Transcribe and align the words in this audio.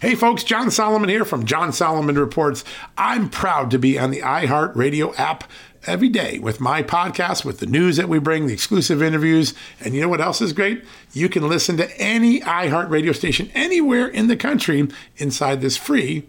Hey 0.00 0.14
folks, 0.14 0.44
John 0.44 0.70
Solomon 0.70 1.08
here 1.08 1.24
from 1.24 1.44
John 1.44 1.72
Solomon 1.72 2.16
Reports. 2.16 2.62
I'm 2.96 3.28
proud 3.28 3.72
to 3.72 3.80
be 3.80 3.98
on 3.98 4.12
the 4.12 4.20
iHeartRadio 4.20 5.18
app 5.18 5.50
every 5.86 6.08
day 6.08 6.38
with 6.38 6.60
my 6.60 6.84
podcast, 6.84 7.44
with 7.44 7.58
the 7.58 7.66
news 7.66 7.96
that 7.96 8.08
we 8.08 8.20
bring, 8.20 8.46
the 8.46 8.52
exclusive 8.52 9.02
interviews. 9.02 9.54
And 9.80 9.96
you 9.96 10.00
know 10.00 10.08
what 10.08 10.20
else 10.20 10.40
is 10.40 10.52
great? 10.52 10.84
You 11.14 11.28
can 11.28 11.48
listen 11.48 11.76
to 11.78 12.00
any 12.00 12.38
iHeartRadio 12.42 13.12
station 13.12 13.50
anywhere 13.56 14.06
in 14.06 14.28
the 14.28 14.36
country 14.36 14.86
inside 15.16 15.62
this 15.62 15.76
free 15.76 16.28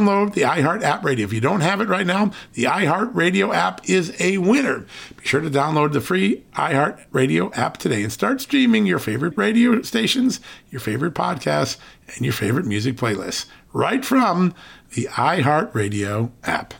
download 0.01 0.33
the 0.33 0.41
iHeart 0.41 0.81
app 0.81 1.03
radio. 1.03 1.25
If 1.25 1.33
you 1.33 1.41
don't 1.41 1.61
have 1.61 1.81
it 1.81 1.87
right 1.87 2.05
now, 2.05 2.31
the 2.53 2.63
iHeart 2.63 3.11
Radio 3.13 3.53
app 3.53 3.87
is 3.87 4.19
a 4.19 4.39
winner. 4.39 4.85
Be 5.17 5.25
sure 5.25 5.41
to 5.41 5.49
download 5.49 5.93
the 5.93 6.01
free 6.01 6.43
iHeart 6.55 7.05
Radio 7.11 7.51
app 7.53 7.77
today 7.77 8.03
and 8.03 8.11
start 8.11 8.41
streaming 8.41 8.85
your 8.85 8.99
favorite 8.99 9.37
radio 9.37 9.81
stations, 9.83 10.39
your 10.71 10.81
favorite 10.81 11.13
podcasts, 11.13 11.77
and 12.15 12.25
your 12.25 12.33
favorite 12.33 12.65
music 12.65 12.95
playlists 12.95 13.45
right 13.73 14.03
from 14.03 14.53
the 14.95 15.07
iHeart 15.11 15.73
Radio 15.73 16.31
app. 16.43 16.73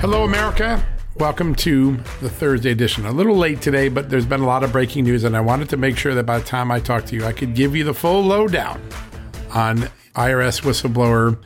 Hello, 0.00 0.24
America. 0.24 0.84
Welcome 1.18 1.54
to 1.56 1.96
the 2.20 2.28
Thursday 2.28 2.70
edition. 2.72 3.06
A 3.06 3.10
little 3.10 3.38
late 3.38 3.62
today, 3.62 3.88
but 3.88 4.10
there's 4.10 4.26
been 4.26 4.42
a 4.42 4.46
lot 4.46 4.62
of 4.62 4.70
breaking 4.70 5.04
news, 5.04 5.24
and 5.24 5.34
I 5.34 5.40
wanted 5.40 5.70
to 5.70 5.78
make 5.78 5.96
sure 5.96 6.14
that 6.14 6.26
by 6.26 6.38
the 6.38 6.44
time 6.44 6.70
I 6.70 6.78
talk 6.78 7.06
to 7.06 7.16
you, 7.16 7.24
I 7.24 7.32
could 7.32 7.54
give 7.54 7.74
you 7.74 7.84
the 7.84 7.94
full 7.94 8.22
lowdown 8.22 8.82
on 9.50 9.88
IRS 10.14 10.60
whistleblower 10.60 11.38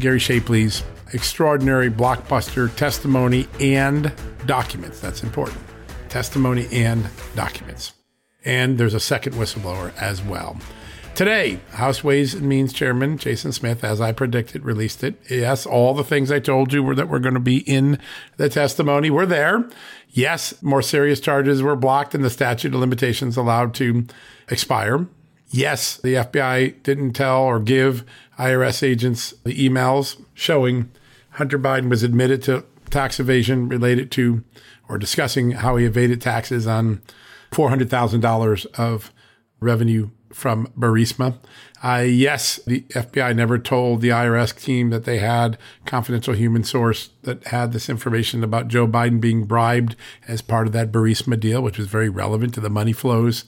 Gary 0.00 0.18
Shapley's 0.18 0.82
extraordinary 1.12 1.90
blockbuster 1.90 2.74
testimony 2.74 3.46
and 3.60 4.12
documents. 4.46 4.98
That's 4.98 5.22
important. 5.22 5.60
Testimony 6.08 6.66
and 6.72 7.08
documents. 7.36 7.92
And 8.44 8.78
there's 8.78 8.94
a 8.94 9.00
second 9.00 9.34
whistleblower 9.34 9.96
as 9.96 10.22
well. 10.22 10.58
Today, 11.14 11.60
House 11.70 12.02
Ways 12.02 12.34
and 12.34 12.48
Means 12.48 12.72
Chairman 12.72 13.18
Jason 13.18 13.52
Smith, 13.52 13.84
as 13.84 14.00
I 14.00 14.10
predicted, 14.10 14.64
released 14.64 15.04
it. 15.04 15.14
Yes, 15.30 15.64
all 15.64 15.94
the 15.94 16.02
things 16.02 16.32
I 16.32 16.40
told 16.40 16.72
you 16.72 16.82
were 16.82 16.96
that 16.96 17.08
were 17.08 17.20
going 17.20 17.34
to 17.34 17.40
be 17.40 17.58
in 17.58 18.00
the 18.36 18.48
testimony 18.48 19.10
were 19.10 19.24
there. 19.24 19.64
Yes, 20.10 20.60
more 20.60 20.82
serious 20.82 21.20
charges 21.20 21.62
were 21.62 21.76
blocked 21.76 22.16
and 22.16 22.24
the 22.24 22.30
statute 22.30 22.74
of 22.74 22.80
limitations 22.80 23.36
allowed 23.36 23.74
to 23.74 24.06
expire. 24.50 25.06
Yes, 25.50 25.98
the 25.98 26.14
FBI 26.14 26.82
didn't 26.82 27.12
tell 27.12 27.42
or 27.42 27.60
give 27.60 28.04
IRS 28.36 28.82
agents 28.82 29.34
the 29.44 29.54
emails 29.54 30.20
showing 30.34 30.90
Hunter 31.30 31.60
Biden 31.60 31.90
was 31.90 32.02
admitted 32.02 32.42
to 32.42 32.64
tax 32.90 33.20
evasion 33.20 33.68
related 33.68 34.10
to 34.12 34.42
or 34.88 34.98
discussing 34.98 35.52
how 35.52 35.76
he 35.76 35.86
evaded 35.86 36.20
taxes 36.20 36.66
on 36.66 37.02
$400,000 37.52 38.66
of 38.74 39.12
revenue 39.60 40.10
from 40.34 40.66
Burisma. 40.78 41.38
Uh, 41.82 42.04
yes, 42.06 42.56
the 42.66 42.80
FBI 42.90 43.36
never 43.36 43.58
told 43.58 44.00
the 44.00 44.08
IRS 44.08 44.58
team 44.58 44.90
that 44.90 45.04
they 45.04 45.18
had 45.18 45.58
confidential 45.84 46.34
human 46.34 46.64
source 46.64 47.10
that 47.22 47.44
had 47.48 47.72
this 47.72 47.88
information 47.88 48.42
about 48.42 48.68
Joe 48.68 48.86
Biden 48.86 49.20
being 49.20 49.44
bribed 49.44 49.94
as 50.26 50.42
part 50.42 50.66
of 50.66 50.72
that 50.72 50.90
Burisma 50.90 51.38
deal, 51.38 51.62
which 51.62 51.78
was 51.78 51.86
very 51.86 52.08
relevant 52.08 52.54
to 52.54 52.60
the 52.60 52.70
money 52.70 52.92
flows 52.92 53.44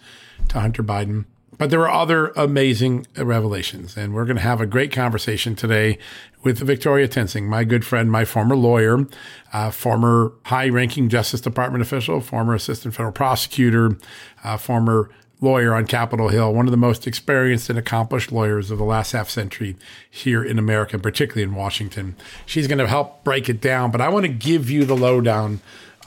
to 0.49 0.61
Hunter 0.61 0.83
Biden. 0.83 1.25
But 1.59 1.71
there 1.71 1.79
were 1.79 1.91
other 1.91 2.29
amazing 2.37 3.07
revelations, 3.17 3.97
and 3.97 4.13
we're 4.13 4.27
going 4.27 4.37
to 4.37 4.43
have 4.43 4.61
a 4.61 4.67
great 4.67 4.93
conversation 4.93 5.57
today 5.57 5.99
with 6.43 6.59
Victoria 6.59 7.09
Toensing, 7.09 7.49
my 7.49 7.65
good 7.65 7.85
friend, 7.85 8.13
my 8.13 8.27
former 8.27 8.55
lawyer, 8.55 9.07
uh, 9.53 9.71
former 9.71 10.33
high 10.45 10.69
ranking 10.69 11.09
Justice 11.09 11.41
Department 11.41 11.81
official, 11.81 12.21
former 12.21 12.55
assistant 12.55 12.95
federal 12.95 13.13
prosecutor, 13.13 13.97
uh, 14.45 14.59
former 14.59 15.11
lawyer 15.41 15.75
on 15.75 15.87
Capitol 15.87 16.29
Hill, 16.29 16.53
one 16.53 16.67
of 16.67 16.71
the 16.71 16.77
most 16.77 17.07
experienced 17.07 17.69
and 17.69 17.79
accomplished 17.79 18.33
lawyers 18.33 18.71
of 18.71 18.79
the 18.79 18.85
last 18.85 19.13
half 19.13 19.29
century 19.29 19.77
here 20.11 20.43
in 20.43 20.59
America, 20.59 20.99
particularly 20.99 21.43
in 21.43 21.55
Washington. 21.55 22.17
She's 22.47 22.67
going 22.67 22.79
to 22.79 22.87
help 22.87 23.23
break 23.23 23.49
it 23.49 23.61
down, 23.61 23.91
but 23.91 24.01
I 24.01 24.09
want 24.09 24.25
to 24.25 24.33
give 24.33 24.71
you 24.71 24.85
the 24.85 24.97
lowdown 24.97 25.61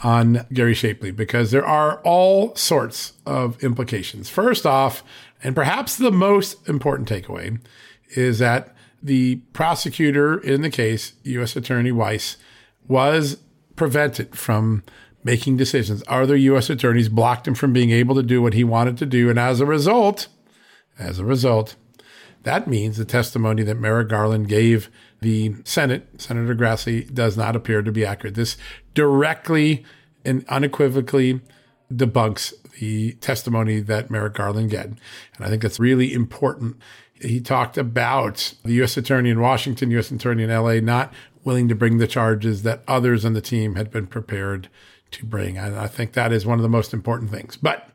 on 0.03 0.45
Gary 0.51 0.73
Shapley 0.73 1.11
because 1.11 1.51
there 1.51 1.65
are 1.65 1.99
all 2.03 2.55
sorts 2.55 3.13
of 3.25 3.61
implications. 3.63 4.29
First 4.29 4.65
off, 4.65 5.03
and 5.43 5.55
perhaps 5.55 5.95
the 5.95 6.11
most 6.11 6.67
important 6.67 7.07
takeaway 7.07 7.59
is 8.15 8.39
that 8.39 8.75
the 9.01 9.37
prosecutor 9.53 10.37
in 10.37 10.61
the 10.61 10.69
case, 10.69 11.13
U.S. 11.23 11.55
Attorney 11.55 11.91
Weiss, 11.91 12.37
was 12.87 13.37
prevented 13.75 14.35
from 14.35 14.83
making 15.23 15.57
decisions. 15.57 16.03
Other 16.07 16.35
U.S. 16.35 16.69
attorneys 16.69 17.09
blocked 17.09 17.47
him 17.47 17.55
from 17.55 17.73
being 17.73 17.91
able 17.91 18.15
to 18.15 18.23
do 18.23 18.41
what 18.41 18.53
he 18.53 18.63
wanted 18.63 18.97
to 18.97 19.05
do. 19.05 19.29
And 19.29 19.37
as 19.37 19.59
a 19.59 19.65
result, 19.65 20.27
as 20.97 21.19
a 21.19 21.25
result, 21.25 21.75
that 22.43 22.67
means 22.67 22.97
the 22.97 23.05
testimony 23.05 23.63
that 23.63 23.79
Merrick 23.79 24.09
Garland 24.09 24.47
gave 24.47 24.89
the 25.21 25.55
Senate, 25.65 26.07
Senator 26.21 26.55
Grassley, 26.55 27.13
does 27.13 27.35
not 27.35 27.55
appear 27.55 27.81
to 27.81 27.91
be 27.91 28.05
accurate. 28.05 28.35
This 28.35 28.57
directly 28.93 29.83
and 30.23 30.45
unequivocally 30.47 31.41
debunks 31.91 32.53
the 32.79 33.13
testimony 33.13 33.81
that 33.81 34.09
Merrick 34.09 34.35
Garland 34.35 34.69
gave. 34.69 34.85
And 34.85 35.45
I 35.45 35.49
think 35.49 35.61
that's 35.61 35.79
really 35.79 36.13
important. 36.13 36.77
He 37.21 37.41
talked 37.41 37.77
about 37.77 38.53
the 38.63 38.73
U.S. 38.75 38.95
Attorney 38.95 39.29
in 39.29 39.41
Washington, 39.41 39.91
U.S. 39.91 40.11
Attorney 40.11 40.43
in 40.43 40.49
L.A., 40.49 40.79
not 40.79 41.13
willing 41.43 41.67
to 41.67 41.75
bring 41.75 41.97
the 41.97 42.07
charges 42.07 42.63
that 42.63 42.83
others 42.87 43.25
on 43.25 43.33
the 43.33 43.41
team 43.41 43.75
had 43.75 43.91
been 43.91 44.07
prepared 44.07 44.69
to 45.11 45.25
bring. 45.25 45.57
And 45.57 45.77
I 45.77 45.87
think 45.87 46.13
that 46.13 46.31
is 46.31 46.45
one 46.45 46.59
of 46.59 46.63
the 46.63 46.69
most 46.69 46.93
important 46.93 47.31
things. 47.31 47.55
But 47.55 47.89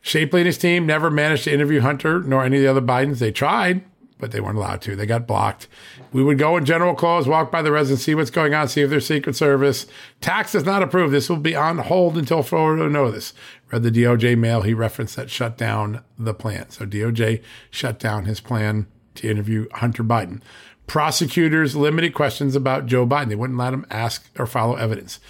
Shapley 0.00 0.40
and 0.40 0.46
his 0.46 0.58
team 0.58 0.86
never 0.86 1.10
managed 1.10 1.44
to 1.44 1.52
interview 1.52 1.80
Hunter 1.80 2.20
nor 2.20 2.44
any 2.44 2.56
of 2.56 2.62
the 2.62 2.70
other 2.70 2.80
Bidens. 2.80 3.18
They 3.18 3.32
tried, 3.32 3.84
but 4.18 4.32
they 4.32 4.40
weren't 4.40 4.56
allowed 4.56 4.82
to. 4.82 4.96
They 4.96 5.06
got 5.06 5.26
blocked. 5.26 5.68
We 6.12 6.22
would 6.22 6.38
go 6.38 6.56
in 6.56 6.64
general 6.64 6.94
clothes, 6.94 7.28
walk 7.28 7.50
by 7.50 7.62
the 7.62 7.72
residence, 7.72 8.04
see 8.04 8.14
what's 8.14 8.30
going 8.30 8.54
on, 8.54 8.68
see 8.68 8.82
if 8.82 8.90
there's 8.90 9.06
Secret 9.06 9.36
Service. 9.36 9.86
Tax 10.20 10.52
does 10.52 10.64
not 10.64 10.82
approve. 10.82 11.10
This 11.10 11.28
will 11.28 11.36
be 11.36 11.54
on 11.54 11.78
hold 11.78 12.16
until 12.16 12.42
know 12.42 13.10
this. 13.10 13.32
Read 13.70 13.82
the 13.82 13.90
DOJ 13.90 14.36
mail. 14.36 14.62
He 14.62 14.74
referenced 14.74 15.16
that 15.16 15.30
shut 15.30 15.56
down 15.56 16.02
the 16.18 16.34
plan. 16.34 16.70
So 16.70 16.86
DOJ 16.86 17.42
shut 17.70 17.98
down 17.98 18.24
his 18.24 18.40
plan 18.40 18.86
to 19.16 19.30
interview 19.30 19.68
Hunter 19.74 20.02
Biden. 20.02 20.40
Prosecutors 20.86 21.76
limited 21.76 22.14
questions 22.14 22.56
about 22.56 22.86
Joe 22.86 23.06
Biden. 23.06 23.28
They 23.28 23.36
wouldn't 23.36 23.58
let 23.58 23.74
him 23.74 23.86
ask 23.90 24.28
or 24.38 24.46
follow 24.46 24.74
evidence. 24.74 25.20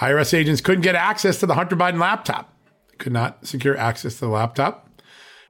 IRS 0.00 0.34
agents 0.34 0.60
couldn't 0.60 0.82
get 0.82 0.94
access 0.94 1.38
to 1.40 1.46
the 1.46 1.54
Hunter 1.54 1.76
Biden 1.76 1.98
laptop, 1.98 2.52
could 2.98 3.12
not 3.12 3.46
secure 3.46 3.76
access 3.76 4.14
to 4.14 4.20
the 4.20 4.28
laptop. 4.28 4.82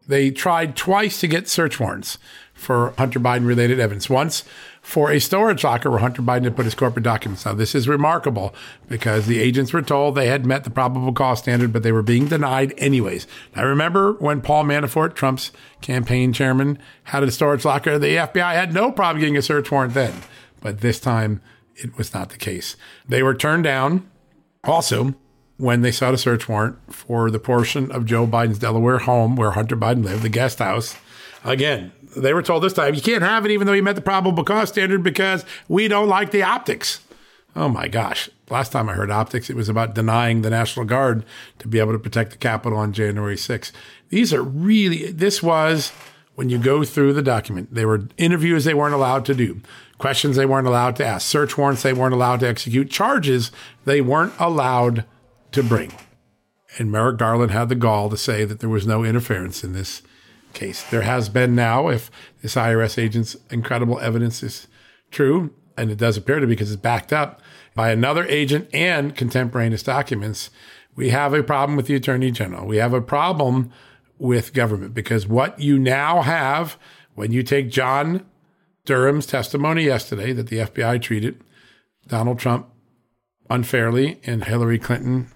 They 0.08 0.30
tried 0.30 0.76
twice 0.76 1.18
to 1.20 1.26
get 1.26 1.48
search 1.48 1.80
warrants 1.80 2.18
for 2.54 2.94
Hunter 2.96 3.18
Biden 3.18 3.46
related 3.46 3.80
evidence. 3.80 4.08
Once 4.08 4.44
for 4.80 5.10
a 5.10 5.18
storage 5.18 5.64
locker 5.64 5.90
where 5.90 5.98
Hunter 5.98 6.22
Biden 6.22 6.44
had 6.44 6.54
put 6.54 6.64
his 6.64 6.76
corporate 6.76 7.02
documents. 7.02 7.44
Now, 7.44 7.54
this 7.54 7.74
is 7.74 7.88
remarkable 7.88 8.54
because 8.88 9.26
the 9.26 9.40
agents 9.40 9.72
were 9.72 9.82
told 9.82 10.14
they 10.14 10.28
had 10.28 10.46
met 10.46 10.62
the 10.62 10.70
probable 10.70 11.12
cause 11.12 11.40
standard, 11.40 11.72
but 11.72 11.82
they 11.82 11.90
were 11.90 12.02
being 12.02 12.28
denied 12.28 12.72
anyways. 12.78 13.26
Now, 13.56 13.64
remember 13.64 14.12
when 14.12 14.42
Paul 14.42 14.62
Manafort, 14.62 15.15
Trump's 15.15 15.50
campaign 15.80 16.32
chairman, 16.32 16.78
had 17.04 17.24
a 17.24 17.32
storage 17.32 17.65
locker? 17.65 17.98
The 17.98 18.15
FBI 18.15 18.53
had 18.53 18.72
no 18.72 18.92
problem 18.92 19.21
getting 19.21 19.36
a 19.36 19.42
search 19.42 19.72
warrant 19.72 19.94
then, 19.94 20.15
but 20.60 20.82
this 20.82 21.00
time 21.00 21.42
it 21.74 21.98
was 21.98 22.15
not 22.15 22.30
the 22.30 22.38
case. 22.38 22.76
They 23.09 23.24
were 23.24 23.34
turned 23.34 23.65
down 23.65 24.09
also, 24.66 25.15
when 25.57 25.83
they 25.83 25.92
sought 25.92 26.15
a 26.15 26.18
search 26.18 26.48
warrant 26.48 26.77
for 26.92 27.30
the 27.30 27.39
portion 27.39 27.91
of 27.91 28.04
Joe 28.04 28.27
Biden's 28.27 28.59
Delaware 28.59 28.98
home 28.98 29.36
where 29.36 29.53
Hunter 29.53 29.77
Biden 29.77 30.04
lived, 30.04 30.22
the 30.22 30.28
guest 30.28 30.59
house, 30.59 30.97
again, 31.45 31.92
they 32.16 32.33
were 32.33 32.42
told 32.42 32.63
this 32.63 32.72
time 32.72 32.95
you 32.95 33.03
can't 33.03 33.22
have 33.22 33.45
it 33.45 33.51
even 33.51 33.66
though 33.66 33.72
you 33.72 33.83
met 33.83 33.95
the 33.95 34.03
probable 34.03 34.45
cause 34.45 34.68
standard 34.68 35.03
because 35.03 35.45
we 35.68 35.89
don't 35.89 36.09
like 36.09 36.30
the 36.30 36.42
optics. 36.42 37.01
Oh 37.54 37.68
my 37.68 37.89
gosh. 37.89 38.28
Last 38.51 38.71
time 38.71 38.89
I 38.89 38.92
heard 38.92 39.10
optics, 39.10 39.48
it 39.48 39.57
was 39.57 39.68
about 39.68 39.95
denying 39.95 40.42
the 40.42 40.51
National 40.51 40.84
Guard 40.84 41.24
to 41.59 41.69
be 41.69 41.78
able 41.78 41.92
to 41.92 41.98
protect 41.98 42.33
the 42.33 42.36
Capitol 42.36 42.78
on 42.78 42.92
January 42.92 43.36
6th. 43.36 43.72
These 44.10 44.33
are 44.33 44.42
really, 44.42 45.10
this 45.10 45.42
was 45.42 45.91
when 46.36 46.48
you 46.48 46.59
go 46.59 46.84
through 46.84 47.12
the 47.12 47.22
document. 47.22 47.74
They 47.74 47.84
were 47.84 48.09
interviews 48.16 48.65
they 48.65 48.74
weren't 48.74 48.94
allowed 48.94 49.24
to 49.27 49.34
do 49.34 49.60
questions 49.98 50.36
they 50.36 50.47
weren't 50.47 50.66
allowed 50.66 50.97
to 50.97 51.06
ask, 51.06 51.27
search 51.27 51.56
warrants 51.56 51.83
they 51.83 51.92
weren't 51.92 52.15
allowed 52.15 52.41
to 52.41 52.48
execute, 52.48 52.91
charges 52.91 53.50
they 53.84 54.00
weren't 54.00 54.34
allowed 54.38 55.04
to 55.53 55.62
bring. 55.62 55.92
And 56.78 56.92
Merrick 56.92 57.16
Garland 57.16 57.53
had 57.53 57.68
the 57.68 57.74
gall 57.74 58.10
to 58.10 58.16
say 58.16 58.44
that 58.44 58.60
there 58.60 58.68
was 58.68 58.86
no 58.86 59.04
interference 59.04 59.65
in 59.65 59.72
this 59.72 60.03
case. 60.53 60.83
There 60.83 61.03
has 61.03 61.28
been 61.28 61.54
now, 61.54 61.88
if 61.88 62.10
this 62.42 62.54
IRS 62.54 63.03
agent's 63.03 63.36
incredible 63.50 63.98
evidence 64.00 64.42
is 64.42 64.66
true, 65.10 65.54
and 65.78 65.91
it 65.91 65.98
does 65.98 66.16
appear 66.16 66.41
to 66.41 66.47
be 66.47 66.54
because 66.54 66.72
it's 66.72 66.80
backed 66.80 67.12
up 67.12 67.41
by 67.74 67.91
another 67.91 68.27
agent 68.27 68.68
and 68.72 69.16
contemporaneous 69.16 69.83
documents, 69.83 70.50
we 70.94 71.10
have 71.10 71.34
a 71.34 71.42
problem 71.42 71.77
with 71.77 71.86
the 71.86 71.94
attorney 71.94 72.30
general. 72.30 72.66
We 72.66 72.78
have 72.78 72.94
a 72.94 73.03
problem 73.03 73.72
with 74.18 74.53
government 74.53 74.95
because 74.95 75.27
what 75.27 75.59
you 75.60 75.78
now 75.78 76.22
have 76.22 76.78
when 77.15 77.33
you 77.33 77.42
take 77.42 77.71
John 77.71 78.24
Durham's 78.84 79.27
testimony 79.27 79.84
yesterday 79.84 80.33
that 80.33 80.48
the 80.48 80.59
FBI 80.59 81.03
treated 81.03 81.42
Donald 82.07 82.39
Trump 82.39 82.68
unfairly 83.51 84.21
and 84.24 84.45
Hillary 84.45 84.78
Clinton 84.78 85.28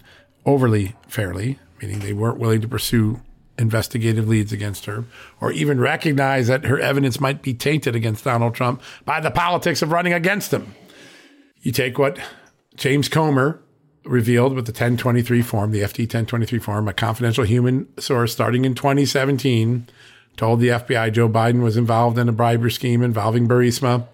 overly 0.47 0.95
fairly, 1.09 1.59
meaning 1.83 1.99
they 1.99 2.13
weren't 2.13 2.39
willing 2.39 2.61
to 2.61 2.69
pursue 2.69 3.21
investigative 3.59 4.27
leads 4.27 4.53
against 4.53 4.87
her 4.87 5.05
or 5.41 5.53
even 5.53 5.79
recognize 5.79 6.47
that 6.47 6.65
her 6.65 6.81
evidence 6.81 7.21
might 7.21 7.43
be 7.43 7.53
tainted 7.53 7.95
against 7.95 8.25
Donald 8.25 8.55
Trump 8.55 8.81
by 9.05 9.21
the 9.21 9.31
politics 9.31 9.83
of 9.83 9.93
running 9.93 10.15
against 10.15 10.53
him. 10.53 10.75
You 11.61 11.73
take 11.73 11.99
what 11.99 12.19
James 12.77 13.09
Comer 13.09 13.61
revealed 14.05 14.55
with 14.55 14.67
the 14.67 14.73
1023 14.73 15.43
form, 15.43 15.71
the 15.71 15.81
FD 15.81 16.01
1023 16.01 16.59
form, 16.59 16.89
a 16.89 16.93
confidential 16.93 17.45
human 17.45 17.89
source 17.99 18.33
starting 18.33 18.65
in 18.65 18.75
2017 18.75 19.87
told 20.37 20.61
the 20.61 20.69
FBI 20.69 21.13
Joe 21.13 21.29
Biden 21.29 21.63
was 21.63 21.77
involved 21.77 22.19
in 22.19 22.29
a 22.29 22.33
bribery 22.33 22.71
scheme 22.71 23.03
involving 23.03 23.47
Burisma, 23.47 24.07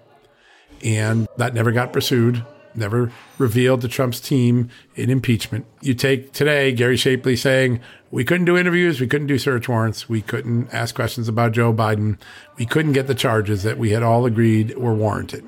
and 0.82 1.28
that 1.36 1.54
never 1.54 1.70
got 1.70 1.92
pursued, 1.92 2.44
never 2.74 3.12
revealed 3.38 3.80
to 3.82 3.88
Trump's 3.88 4.20
team 4.20 4.68
in 4.96 5.08
impeachment. 5.08 5.66
You 5.80 5.94
take 5.94 6.32
today 6.32 6.72
Gary 6.72 6.96
Shapley 6.96 7.36
saying, 7.36 7.80
we 8.10 8.24
couldn't 8.24 8.46
do 8.46 8.56
interviews, 8.56 9.00
we 9.00 9.06
couldn't 9.06 9.26
do 9.26 9.38
search 9.38 9.68
warrants, 9.68 10.08
we 10.08 10.22
couldn't 10.22 10.72
ask 10.72 10.94
questions 10.94 11.28
about 11.28 11.52
Joe 11.52 11.72
Biden, 11.72 12.18
we 12.56 12.66
couldn't 12.66 12.92
get 12.92 13.06
the 13.06 13.14
charges 13.14 13.62
that 13.62 13.78
we 13.78 13.90
had 13.90 14.02
all 14.02 14.26
agreed 14.26 14.76
were 14.76 14.94
warranted. 14.94 15.44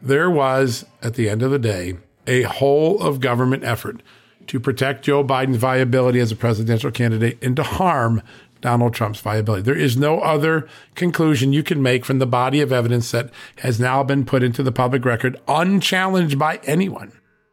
There 0.00 0.30
was, 0.30 0.84
at 1.02 1.14
the 1.14 1.28
end 1.28 1.42
of 1.42 1.50
the 1.50 1.58
day, 1.58 1.96
a 2.28 2.42
whole 2.42 3.02
of 3.02 3.20
government 3.20 3.64
effort 3.64 4.02
to 4.46 4.60
protect 4.60 5.04
Joe 5.04 5.24
Biden's 5.24 5.56
viability 5.56 6.20
as 6.20 6.30
a 6.30 6.36
presidential 6.36 6.90
candidate 6.90 7.38
and 7.42 7.56
to 7.56 7.62
harm 7.62 8.22
Donald 8.60 8.94
Trump's 8.94 9.20
viability. 9.20 9.62
There 9.62 9.76
is 9.76 9.96
no 9.96 10.20
other 10.20 10.68
conclusion 10.94 11.52
you 11.52 11.62
can 11.62 11.82
make 11.82 12.04
from 12.04 12.18
the 12.18 12.26
body 12.26 12.60
of 12.60 12.72
evidence 12.72 13.10
that 13.12 13.30
has 13.58 13.78
now 13.78 14.02
been 14.02 14.24
put 14.24 14.42
into 14.42 14.62
the 14.62 14.72
public 14.72 15.04
record 15.04 15.40
unchallenged 15.46 16.38
by 16.38 16.60
anyone. 16.64 17.12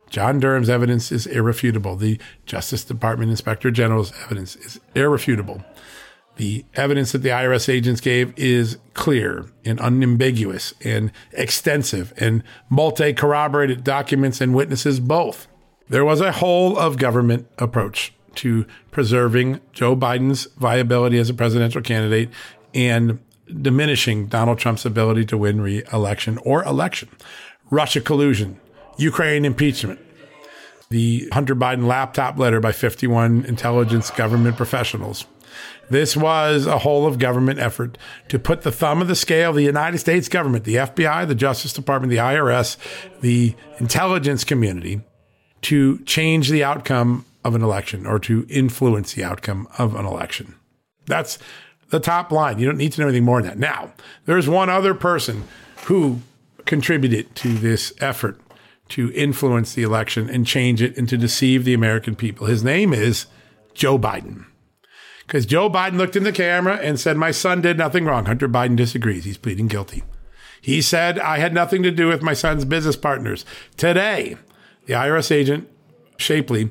John 0.09 0.39
Durham's 0.39 0.69
evidence 0.69 1.11
is 1.11 1.27
irrefutable. 1.27 1.95
The 1.95 2.19
Justice 2.45 2.83
Department 2.83 3.31
Inspector 3.31 3.69
General's 3.71 4.13
evidence 4.23 4.55
is 4.55 4.79
irrefutable. 4.95 5.63
The 6.37 6.65
evidence 6.73 7.13
that 7.13 7.19
the 7.19 7.29
IRS 7.29 7.69
agents 7.69 8.01
gave 8.01 8.37
is 8.37 8.77
clear 8.93 9.45
and 9.63 9.79
unambiguous 9.79 10.73
and 10.83 11.11
extensive 11.31 12.13
and 12.17 12.43
multi 12.69 13.13
corroborated 13.13 13.83
documents 13.83 14.41
and 14.41 14.53
witnesses 14.53 14.99
both. 14.99 15.47
There 15.87 16.03
was 16.03 16.19
a 16.19 16.33
whole 16.33 16.77
of 16.77 16.97
government 16.97 17.47
approach 17.57 18.13
to 18.35 18.65
preserving 18.91 19.61
Joe 19.71 19.95
Biden's 19.95 20.45
viability 20.57 21.17
as 21.19 21.29
a 21.29 21.33
presidential 21.33 21.81
candidate 21.81 22.29
and 22.73 23.19
diminishing 23.61 24.27
Donald 24.27 24.57
Trump's 24.57 24.85
ability 24.85 25.25
to 25.25 25.37
win 25.37 25.61
re-election 25.61 26.37
or 26.39 26.63
election. 26.63 27.09
Russia 27.69 28.01
collusion, 28.01 28.59
Ukraine 28.97 29.45
impeachment, 29.45 29.99
the 30.89 31.29
Hunter 31.31 31.55
Biden 31.55 31.87
laptop 31.87 32.37
letter 32.37 32.59
by 32.59 32.71
51 32.71 33.45
intelligence 33.45 34.11
government 34.11 34.57
professionals. 34.57 35.25
This 35.89 36.17
was 36.17 36.65
a 36.65 36.79
whole 36.79 37.05
of 37.05 37.19
government 37.19 37.59
effort 37.59 37.97
to 38.29 38.39
put 38.39 38.61
the 38.61 38.71
thumb 38.71 39.01
of 39.01 39.07
the 39.07 39.15
scale 39.15 39.51
of 39.51 39.55
the 39.55 39.63
United 39.63 39.99
States 39.99 40.27
government, 40.27 40.63
the 40.63 40.75
FBI, 40.75 41.27
the 41.27 41.35
Justice 41.35 41.73
Department, 41.73 42.09
the 42.09 42.17
IRS, 42.17 42.77
the 43.21 43.55
intelligence 43.77 44.43
community 44.43 45.01
to 45.61 45.99
change 45.99 46.49
the 46.49 46.63
outcome 46.63 47.25
of 47.43 47.55
an 47.55 47.61
election 47.61 48.05
or 48.05 48.19
to 48.19 48.45
influence 48.49 49.13
the 49.13 49.23
outcome 49.23 49.67
of 49.77 49.95
an 49.95 50.05
election. 50.05 50.55
That's 51.05 51.37
the 51.89 51.99
top 51.99 52.31
line. 52.31 52.59
You 52.59 52.65
don't 52.65 52.77
need 52.77 52.91
to 52.93 53.01
know 53.01 53.07
anything 53.07 53.23
more 53.23 53.41
than 53.41 53.51
that. 53.51 53.59
Now, 53.59 53.93
there's 54.25 54.49
one 54.49 54.69
other 54.69 54.93
person 54.93 55.43
who 55.85 56.21
contributed 56.65 57.35
to 57.35 57.49
this 57.49 57.93
effort 57.99 58.39
to 58.89 59.11
influence 59.13 59.73
the 59.73 59.83
election 59.83 60.29
and 60.29 60.45
change 60.45 60.81
it 60.81 60.97
and 60.97 61.07
to 61.09 61.17
deceive 61.17 61.63
the 61.63 61.73
American 61.73 62.15
people. 62.15 62.47
His 62.47 62.63
name 62.63 62.93
is 62.93 63.27
Joe 63.73 63.97
Biden. 63.97 64.45
Because 65.25 65.45
Joe 65.45 65.69
Biden 65.69 65.97
looked 65.97 66.15
in 66.15 66.23
the 66.23 66.31
camera 66.31 66.75
and 66.75 66.99
said, 66.99 67.17
My 67.17 67.31
son 67.31 67.61
did 67.61 67.77
nothing 67.77 68.05
wrong. 68.05 68.25
Hunter 68.25 68.47
Biden 68.47 68.75
disagrees. 68.75 69.25
He's 69.25 69.37
pleading 69.37 69.67
guilty. 69.67 70.03
He 70.61 70.81
said, 70.81 71.19
I 71.19 71.37
had 71.39 71.53
nothing 71.53 71.83
to 71.83 71.91
do 71.91 72.07
with 72.07 72.21
my 72.21 72.33
son's 72.33 72.65
business 72.65 72.95
partners. 72.95 73.45
Today, 73.77 74.37
the 74.85 74.93
IRS 74.93 75.31
agent, 75.31 75.69
Shapley, 76.17 76.69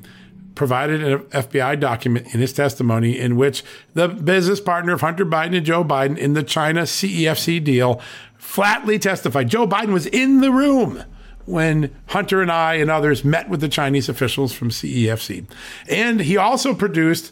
provided 0.55 1.03
an 1.03 1.19
FBI 1.19 1.79
document 1.79 2.33
in 2.33 2.39
his 2.39 2.53
testimony 2.53 3.19
in 3.19 3.35
which 3.35 3.63
the 3.93 4.07
business 4.07 4.59
partner 4.59 4.93
of 4.93 5.01
Hunter 5.01 5.25
Biden 5.25 5.55
and 5.55 5.65
Joe 5.65 5.83
Biden 5.83 6.17
in 6.17 6.33
the 6.33 6.43
China 6.43 6.83
CEFC 6.83 7.63
deal 7.63 8.01
flatly 8.37 8.97
testified 8.97 9.49
Joe 9.49 9.67
Biden 9.67 9.91
was 9.91 10.05
in 10.07 10.39
the 10.39 10.51
room 10.51 11.03
when 11.45 11.93
Hunter 12.07 12.41
and 12.41 12.51
I 12.51 12.75
and 12.75 12.89
others 12.89 13.23
met 13.23 13.49
with 13.49 13.61
the 13.61 13.69
Chinese 13.69 14.09
officials 14.09 14.53
from 14.53 14.69
CEFC. 14.69 15.45
And 15.89 16.21
he 16.21 16.37
also 16.37 16.73
produced 16.73 17.31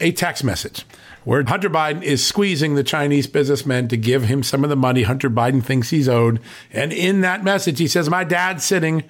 a 0.00 0.12
text 0.12 0.44
message 0.44 0.84
where 1.24 1.44
Hunter 1.44 1.70
Biden 1.70 2.02
is 2.02 2.24
squeezing 2.26 2.74
the 2.74 2.84
Chinese 2.84 3.26
businessman 3.26 3.88
to 3.88 3.96
give 3.96 4.24
him 4.24 4.42
some 4.42 4.64
of 4.64 4.70
the 4.70 4.76
money 4.76 5.02
Hunter 5.02 5.30
Biden 5.30 5.62
thinks 5.62 5.90
he's 5.90 6.08
owed. 6.08 6.40
And 6.72 6.92
in 6.92 7.20
that 7.20 7.44
message, 7.44 7.78
he 7.78 7.86
says, 7.86 8.08
My 8.08 8.24
dad's 8.24 8.64
sitting 8.64 9.04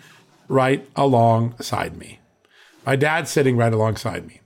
right 0.48 0.88
alongside 0.96 1.96
me. 1.96 2.18
My 2.84 2.96
dad's 2.96 3.30
sitting 3.30 3.56
right 3.56 3.72
alongside 3.72 4.26
me. 4.26 4.40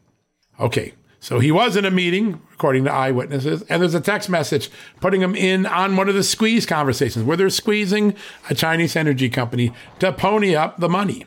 Okay, 0.61 0.95
so 1.21 1.39
he 1.39 1.51
was 1.51 1.75
in 1.75 1.87
a 1.87 1.91
meeting, 1.91 2.43
according 2.53 2.85
to 2.85 2.93
eyewitnesses, 2.93 3.63
and 3.63 3.81
there's 3.81 3.95
a 3.95 4.01
text 4.01 4.29
message 4.29 4.71
putting 5.01 5.23
him 5.23 5.35
in 5.35 5.65
on 5.65 5.97
one 5.97 6.09
of 6.09 6.15
the 6.15 6.23
squeeze 6.23 6.67
conversations 6.67 7.25
where 7.25 7.37
they're 7.37 7.51
squeezing 7.51 8.15
a 8.51 8.55
Chinese 8.55 8.95
energy 8.95 9.31
company 9.31 9.73
to 10.01 10.13
pony 10.13 10.55
up 10.55 10.79
the 10.79 10.89
money. 10.89 11.25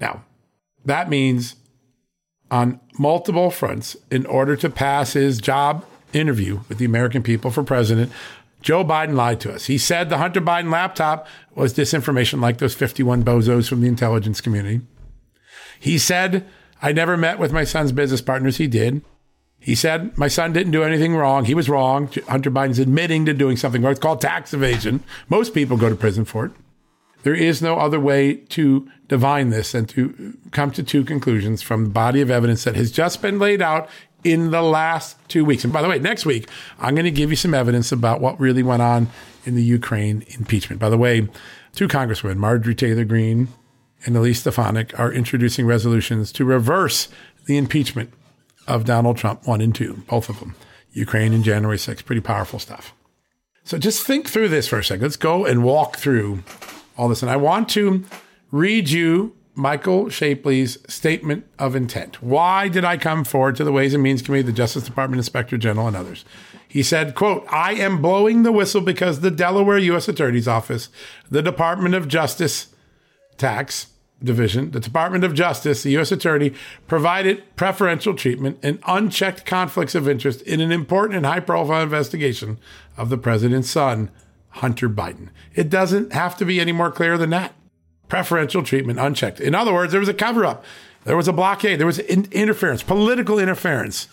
Now, 0.00 0.24
that 0.84 1.10
means 1.10 1.56
on 2.52 2.78
multiple 2.98 3.50
fronts, 3.50 3.96
in 4.10 4.26
order 4.26 4.54
to 4.56 4.68
pass 4.68 5.14
his 5.14 5.38
job 5.38 5.86
interview 6.12 6.60
with 6.68 6.76
the 6.76 6.84
American 6.84 7.22
people 7.22 7.50
for 7.50 7.64
president, 7.64 8.12
Joe 8.60 8.84
Biden 8.84 9.14
lied 9.14 9.40
to 9.40 9.52
us. 9.52 9.66
He 9.66 9.78
said 9.78 10.10
the 10.10 10.18
Hunter 10.18 10.42
Biden 10.42 10.70
laptop 10.70 11.26
was 11.54 11.72
disinformation 11.72 12.42
like 12.42 12.58
those 12.58 12.74
51 12.74 13.24
bozos 13.24 13.68
from 13.68 13.80
the 13.80 13.88
intelligence 13.88 14.42
community. 14.42 14.82
He 15.80 15.96
said, 15.96 16.46
I 16.82 16.92
never 16.92 17.16
met 17.16 17.38
with 17.38 17.52
my 17.52 17.64
son's 17.64 17.90
business 17.90 18.20
partners. 18.20 18.58
He 18.58 18.66
did. 18.66 19.02
He 19.58 19.74
said, 19.74 20.16
my 20.18 20.28
son 20.28 20.52
didn't 20.52 20.72
do 20.72 20.82
anything 20.82 21.16
wrong. 21.16 21.46
He 21.46 21.54
was 21.54 21.70
wrong. 21.70 22.10
Hunter 22.28 22.50
Biden's 22.50 22.78
admitting 22.78 23.24
to 23.26 23.32
doing 23.32 23.56
something 23.56 23.80
wrong. 23.80 23.92
It's 23.92 24.00
called 24.00 24.20
tax 24.20 24.52
evasion. 24.52 25.02
Most 25.30 25.54
people 25.54 25.78
go 25.78 25.88
to 25.88 25.94
prison 25.94 26.26
for 26.26 26.46
it. 26.46 26.52
There 27.22 27.34
is 27.34 27.62
no 27.62 27.78
other 27.78 28.00
way 28.00 28.34
to 28.34 28.88
divine 29.12 29.50
this 29.50 29.74
and 29.74 29.86
to 29.90 30.34
come 30.52 30.70
to 30.70 30.82
two 30.82 31.04
conclusions 31.04 31.60
from 31.60 31.84
the 31.84 31.90
body 31.90 32.22
of 32.22 32.30
evidence 32.30 32.64
that 32.64 32.74
has 32.76 32.90
just 32.90 33.20
been 33.20 33.38
laid 33.38 33.60
out 33.60 33.90
in 34.24 34.52
the 34.52 34.62
last 34.62 35.18
two 35.28 35.44
weeks. 35.44 35.64
And 35.64 35.72
by 35.72 35.82
the 35.82 35.88
way, 35.88 35.98
next 35.98 36.24
week, 36.24 36.48
I'm 36.78 36.94
going 36.94 37.04
to 37.04 37.10
give 37.10 37.28
you 37.28 37.36
some 37.36 37.52
evidence 37.52 37.92
about 37.92 38.22
what 38.22 38.40
really 38.40 38.62
went 38.62 38.80
on 38.80 39.08
in 39.44 39.54
the 39.54 39.62
Ukraine 39.62 40.24
impeachment. 40.28 40.80
By 40.80 40.88
the 40.88 40.96
way, 40.96 41.28
two 41.74 41.88
congresswomen, 41.88 42.38
Marjorie 42.38 42.74
Taylor 42.74 43.04
Greene 43.04 43.48
and 44.06 44.16
Elise 44.16 44.40
Stefanik 44.40 44.98
are 44.98 45.12
introducing 45.12 45.66
resolutions 45.66 46.32
to 46.32 46.46
reverse 46.46 47.08
the 47.44 47.58
impeachment 47.58 48.14
of 48.66 48.86
Donald 48.86 49.18
Trump, 49.18 49.46
one 49.46 49.60
and 49.60 49.74
two, 49.74 50.04
both 50.08 50.30
of 50.30 50.40
them. 50.40 50.54
Ukraine 50.92 51.34
and 51.34 51.44
January 51.44 51.76
6th, 51.76 52.06
pretty 52.06 52.22
powerful 52.22 52.58
stuff. 52.58 52.94
So 53.62 53.76
just 53.76 54.06
think 54.06 54.26
through 54.26 54.48
this 54.48 54.68
for 54.68 54.78
a 54.78 54.84
second. 54.84 55.02
Let's 55.02 55.16
go 55.16 55.44
and 55.44 55.62
walk 55.62 55.98
through 55.98 56.44
all 56.96 57.10
this. 57.10 57.20
And 57.20 57.30
I 57.30 57.36
want 57.36 57.68
to 57.70 58.04
read 58.52 58.90
you 58.90 59.34
Michael 59.54 60.08
Shapley's 60.08 60.78
statement 60.88 61.46
of 61.58 61.74
intent. 61.74 62.22
Why 62.22 62.68
did 62.68 62.84
I 62.84 62.96
come 62.96 63.24
forward 63.24 63.56
to 63.56 63.64
the 63.64 63.72
Ways 63.72 63.92
and 63.92 64.02
Means 64.02 64.22
Committee, 64.22 64.42
the 64.42 64.52
Justice 64.52 64.84
Department 64.84 65.18
Inspector 65.18 65.56
General, 65.58 65.88
and 65.88 65.96
others? 65.96 66.24
He 66.68 66.82
said, 66.82 67.14
quote, 67.14 67.44
I 67.50 67.74
am 67.74 68.00
blowing 68.00 68.44
the 68.44 68.52
whistle 68.52 68.80
because 68.80 69.20
the 69.20 69.30
Delaware 69.30 69.78
U.S. 69.78 70.08
Attorney's 70.08 70.48
Office, 70.48 70.88
the 71.30 71.42
Department 71.42 71.94
of 71.94 72.08
Justice 72.08 72.68
Tax, 73.36 73.88
Division, 74.22 74.70
the 74.70 74.80
Department 74.80 75.24
of 75.24 75.34
Justice, 75.34 75.82
the 75.82 75.90
U.S. 75.92 76.12
Attorney, 76.12 76.54
provided 76.86 77.42
preferential 77.56 78.14
treatment 78.14 78.58
and 78.62 78.78
unchecked 78.86 79.44
conflicts 79.44 79.94
of 79.94 80.08
interest 80.08 80.40
in 80.42 80.60
an 80.60 80.72
important 80.72 81.16
and 81.16 81.26
high 81.26 81.40
profile 81.40 81.82
investigation 81.82 82.58
of 82.96 83.10
the 83.10 83.18
president's 83.18 83.70
son, 83.70 84.10
Hunter 84.48 84.88
Biden. 84.88 85.28
It 85.54 85.68
doesn't 85.68 86.12
have 86.12 86.36
to 86.36 86.44
be 86.44 86.60
any 86.60 86.72
more 86.72 86.90
clear 86.90 87.18
than 87.18 87.30
that. 87.30 87.54
Preferential 88.12 88.62
treatment 88.62 88.98
unchecked. 88.98 89.40
In 89.40 89.54
other 89.54 89.72
words, 89.72 89.90
there 89.90 89.98
was 89.98 90.10
a 90.10 90.12
cover 90.12 90.44
up. 90.44 90.66
There 91.04 91.16
was 91.16 91.28
a 91.28 91.32
blockade. 91.32 91.80
There 91.80 91.86
was 91.86 91.98
in- 91.98 92.28
interference, 92.30 92.82
political 92.82 93.38
interference 93.38 94.06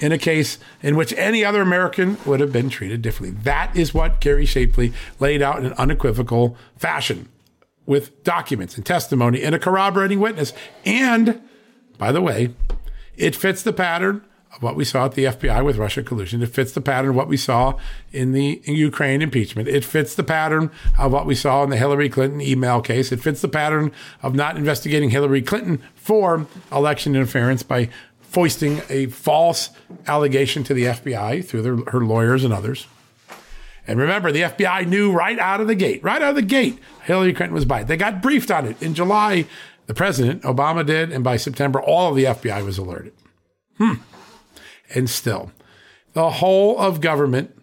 in 0.00 0.10
a 0.10 0.18
case 0.18 0.58
in 0.82 0.96
which 0.96 1.12
any 1.12 1.44
other 1.44 1.62
American 1.62 2.16
would 2.26 2.40
have 2.40 2.52
been 2.52 2.68
treated 2.68 3.00
differently. 3.00 3.40
That 3.44 3.76
is 3.76 3.94
what 3.94 4.20
Gary 4.20 4.44
Shapley 4.44 4.92
laid 5.20 5.40
out 5.40 5.60
in 5.60 5.66
an 5.66 5.72
unequivocal 5.74 6.56
fashion 6.76 7.28
with 7.86 8.24
documents 8.24 8.76
and 8.76 8.84
testimony 8.84 9.40
and 9.44 9.54
a 9.54 9.60
corroborating 9.60 10.18
witness. 10.18 10.52
And 10.84 11.40
by 11.96 12.10
the 12.10 12.20
way, 12.20 12.56
it 13.16 13.36
fits 13.36 13.62
the 13.62 13.72
pattern 13.72 14.24
what 14.60 14.76
we 14.76 14.84
saw 14.84 15.06
at 15.06 15.12
the 15.12 15.24
FBI 15.24 15.64
with 15.64 15.76
Russia 15.76 16.02
collusion. 16.02 16.42
It 16.42 16.48
fits 16.48 16.72
the 16.72 16.80
pattern 16.80 17.10
of 17.10 17.16
what 17.16 17.28
we 17.28 17.36
saw 17.36 17.78
in 18.12 18.32
the 18.32 18.60
Ukraine 18.64 19.22
impeachment. 19.22 19.68
It 19.68 19.84
fits 19.84 20.14
the 20.14 20.22
pattern 20.22 20.70
of 20.98 21.12
what 21.12 21.26
we 21.26 21.34
saw 21.34 21.62
in 21.64 21.70
the 21.70 21.76
Hillary 21.76 22.08
Clinton 22.08 22.40
email 22.40 22.80
case. 22.80 23.12
It 23.12 23.20
fits 23.20 23.40
the 23.40 23.48
pattern 23.48 23.92
of 24.22 24.34
not 24.34 24.56
investigating 24.56 25.10
Hillary 25.10 25.42
Clinton 25.42 25.82
for 25.94 26.46
election 26.70 27.14
interference 27.14 27.62
by 27.62 27.88
foisting 28.20 28.82
a 28.88 29.06
false 29.06 29.70
allegation 30.06 30.64
to 30.64 30.74
the 30.74 30.84
FBI 30.84 31.44
through 31.44 31.62
their, 31.62 31.76
her 31.92 32.00
lawyers 32.00 32.44
and 32.44 32.52
others. 32.52 32.86
And 33.86 33.98
remember, 33.98 34.32
the 34.32 34.42
FBI 34.42 34.86
knew 34.86 35.12
right 35.12 35.38
out 35.38 35.60
of 35.60 35.66
the 35.66 35.74
gate, 35.74 36.02
right 36.02 36.22
out 36.22 36.30
of 36.30 36.36
the 36.36 36.42
gate, 36.42 36.78
Hillary 37.02 37.34
Clinton 37.34 37.54
was 37.54 37.64
biased. 37.64 37.88
They 37.88 37.96
got 37.96 38.22
briefed 38.22 38.50
on 38.50 38.66
it 38.66 38.82
in 38.82 38.94
July. 38.94 39.46
The 39.86 39.94
president, 39.94 40.42
Obama 40.42 40.84
did, 40.86 41.12
and 41.12 41.22
by 41.22 41.36
September, 41.36 41.80
all 41.80 42.10
of 42.10 42.16
the 42.16 42.24
FBI 42.24 42.64
was 42.64 42.78
alerted. 42.78 43.12
Hmm. 43.76 43.94
And 44.94 45.10
still, 45.10 45.50
the 46.12 46.30
whole 46.30 46.78
of 46.78 47.00
government 47.00 47.54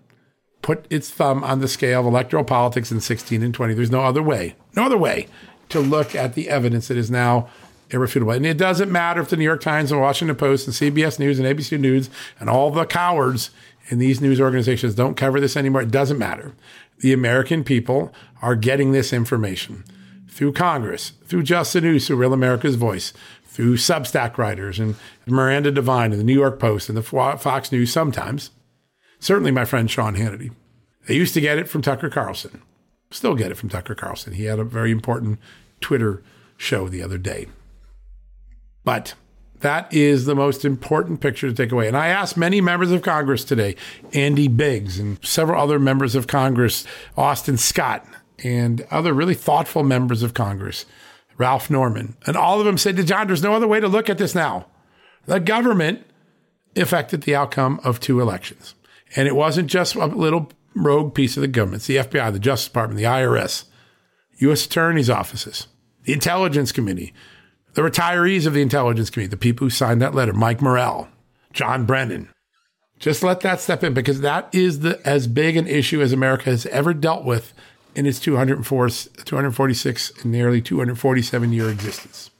put 0.62 0.86
its 0.90 1.10
thumb 1.10 1.44
on 1.44 1.60
the 1.60 1.68
scale 1.68 2.02
of 2.02 2.06
electoral 2.06 2.44
politics 2.44 2.92
in 2.92 3.02
16 3.02 3.42
and 3.42 3.54
20. 3.54 3.74
There's 3.74 3.90
no 3.90 4.04
other 4.04 4.22
way, 4.22 4.56
no 4.76 4.84
other 4.84 4.98
way 4.98 5.28
to 5.70 5.80
look 5.80 6.14
at 6.14 6.36
the 6.36 6.50
evidence 6.50 6.90
that 6.90 6.98
is 6.98 7.10
now 7.10 7.50
irrefutable. 7.90 8.34
And 8.34 8.46
it 8.46 8.58
doesn't 8.58 8.92
matter 8.92 9.22
if 9.22 9.30
the 9.30 9.38
New 9.38 9.44
York 9.44 9.62
Times 9.62 9.92
and 9.92 10.02
Washington 10.02 10.36
Post 10.36 10.68
and 10.68 10.76
CBS 10.76 11.20
News 11.20 11.40
and 11.40 11.48
ABC 11.48 11.80
News 11.80 12.10
and 12.40 12.50
all 12.50 12.72
the 12.72 12.86
cowards 12.86 13.52
in 13.90 13.98
these 13.98 14.22
news 14.22 14.40
organizations 14.40 14.96
don't 14.96 15.18
cover 15.18 15.40
this 15.40 15.58
anymore. 15.58 15.82
It 15.82 15.92
doesn't 15.92 16.18
matter. 16.18 16.54
The 17.00 17.14
American 17.14 17.64
people 17.64 18.14
are 18.42 18.56
getting 18.56 18.92
this 18.92 19.12
information 19.12 19.84
through 20.30 20.54
Congress, 20.54 21.14
through 21.26 21.44
Just 21.44 21.74
the 21.74 21.82
News, 21.82 22.08
through 22.08 22.16
Real 22.18 22.34
America's 22.34 22.76
Voice, 22.76 23.12
through 23.52 23.76
Substack 23.76 24.38
writers 24.38 24.80
and 24.80 24.96
Miranda 25.26 25.72
Devine 25.72 26.14
and 26.14 26.20
the 26.20 26.24
New 26.24 26.34
York 26.34 26.58
Post 26.58 26.88
and 26.88 26.98
the 26.98 27.04
Fox 27.04 27.72
News 27.72 27.92
sometimes. 27.92 28.52
Certainly 29.20 29.52
my 29.52 29.66
friend 29.66 29.92
Sean 29.92 30.16
Hannity. 30.16 30.52
They 31.06 31.16
used 31.16 31.34
to 31.34 31.42
get 31.42 31.58
it 31.58 31.68
from 31.68 31.82
Tucker 31.82 32.10
Carlson. 32.10 32.62
Still 33.12 33.36
get 33.36 33.52
it 33.52 33.56
from 33.56 33.68
Tucker 33.68 33.94
Carlson. 33.94 34.34
He 34.34 34.46
had 34.46 34.58
a 34.58 34.64
very 34.64 34.90
important 34.90 35.38
Twitter 35.82 36.24
show 36.56 36.88
the 36.88 37.04
other 37.04 37.18
day. 37.18 37.48
But 38.86 39.16
that 39.60 39.94
is 39.94 40.26
the 40.26 40.36
most 40.36 40.64
important 40.64 41.20
picture 41.20 41.50
to 41.50 41.54
take 41.54 41.74
away. 41.74 41.90
And 41.90 41.98
I 41.98 42.08
asked 42.08 42.38
many 42.38 42.62
members 42.62 42.92
of 42.92 43.02
Congress 43.02 43.44
today, 43.44 43.76
Andy 44.14 44.48
Biggs 44.48 44.98
and 44.98 45.24
several 45.26 45.62
other 45.62 45.78
members 45.78 46.16
of 46.16 46.26
Congress, 46.26 46.86
Austin 47.18 47.58
Scott, 47.58 48.08
and 48.44 48.88
other 48.90 49.14
really 49.14 49.36
thoughtful 49.36 49.84
members 49.84 50.24
of 50.24 50.34
Congress, 50.34 50.86
Ralph 51.38 51.70
Norman. 51.70 52.16
And 52.26 52.36
all 52.36 52.60
of 52.60 52.66
them 52.66 52.78
said, 52.78 52.96
to 52.98 53.04
John, 53.04 53.28
there's 53.28 53.44
no 53.44 53.54
other 53.54 53.68
way 53.68 53.80
to 53.80 53.88
look 53.88 54.10
at 54.10 54.18
this 54.18 54.36
now. 54.36 54.68
The 55.26 55.40
government 55.40 56.06
affected 56.76 57.24
the 57.24 57.36
outcome 57.36 57.80
of 57.84 58.00
two 58.00 58.20
elections. 58.20 58.76
And 59.16 59.28
it 59.28 59.36
wasn't 59.36 59.70
just 59.70 59.96
a 59.96 60.06
little 60.06 60.52
rogue 60.74 61.14
piece 61.14 61.36
of 61.38 61.42
the 61.42 61.48
government. 61.48 61.82
It's 61.82 61.88
the 61.88 61.98
FBI, 61.98 62.32
the 62.32 62.40
Justice 62.40 62.68
Department, 62.68 62.98
the 62.98 63.06
IRS, 63.06 63.66
U.S. 64.38 64.66
Attorney's 64.66 65.10
offices, 65.10 65.68
the 66.04 66.14
Intelligence 66.14 66.72
Committee, 66.72 67.14
the 67.74 67.82
retirees 67.82 68.46
of 68.46 68.54
the 68.54 68.62
intelligence 68.62 69.10
Committee, 69.10 69.30
the 69.30 69.38
people 69.38 69.66
who 69.66 69.70
signed 69.70 70.02
that 70.02 70.16
letter, 70.16 70.34
Mike 70.34 70.62
Morell, 70.62 71.08
John 71.54 71.86
Brennan. 71.86 72.30
Just 73.00 73.24
let 73.24 73.40
that 73.42 73.60
step 73.60 73.84
in 73.84 73.94
because 73.94 74.22
that 74.22 74.54
is 74.54 74.82
the 74.82 75.02
as 75.08 75.28
big 75.28 75.58
an 75.58 75.68
issue 75.68 76.02
as 76.02 76.14
America 76.14 76.46
has 76.46 76.66
ever 76.68 76.94
dealt 76.94 77.26
with 77.26 77.54
in 77.96 78.06
its 78.06 78.20
204, 78.20 78.90
246 78.90 80.12
and 80.22 80.32
nearly 80.32 80.62
247 80.62 81.54
year 81.54 81.70
existence. 81.70 82.32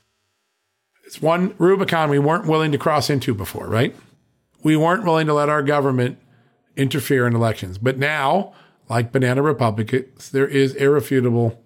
It's 1.06 1.22
one 1.22 1.56
Rubicon 1.58 2.10
we 2.10 2.20
weren't 2.20 2.48
willing 2.48 2.72
to 2.72 2.78
cross 2.78 3.10
into 3.10 3.34
before, 3.34 3.68
right? 3.68 3.96
We 4.64 4.78
weren't 4.78 5.04
willing 5.04 5.28
to 5.28 5.34
let 5.34 5.50
our 5.50 5.62
government 5.62 6.18
interfere 6.78 7.28
in 7.28 7.36
elections. 7.36 7.78
But 7.78 7.98
now, 7.98 8.54
like 8.88 9.12
banana 9.12 9.42
republicans, 9.42 10.30
there 10.30 10.48
is 10.48 10.74
irrefutable, 10.76 11.62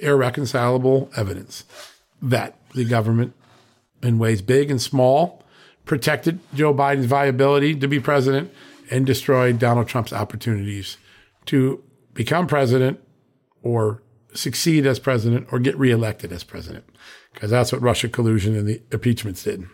irreconcilable 0.00 1.10
evidence 1.16 1.64
that 2.22 2.56
the 2.74 2.84
government 2.84 3.34
in 4.02 4.18
ways 4.18 4.42
big 4.42 4.70
and 4.70 4.80
small, 4.80 5.42
protected 5.84 6.38
Joe 6.54 6.74
Biden's 6.74 7.06
viability 7.06 7.74
to 7.74 7.88
be 7.88 8.00
president, 8.00 8.52
and 8.90 9.04
destroyed 9.04 9.58
Donald 9.58 9.88
Trump's 9.88 10.12
opportunities 10.12 10.96
to 11.46 11.82
become 12.14 12.46
president 12.46 13.00
or 13.62 14.02
succeed 14.34 14.86
as 14.86 14.98
president 14.98 15.46
or 15.50 15.58
get 15.58 15.78
reelected 15.78 16.32
as 16.32 16.44
president. 16.44 16.84
Because 17.32 17.50
that's 17.50 17.72
what 17.72 17.82
Russia 17.82 18.08
collusion 18.08 18.56
and 18.56 18.66
the 18.66 18.82
impeachments 18.92 19.44
did. 19.44 19.64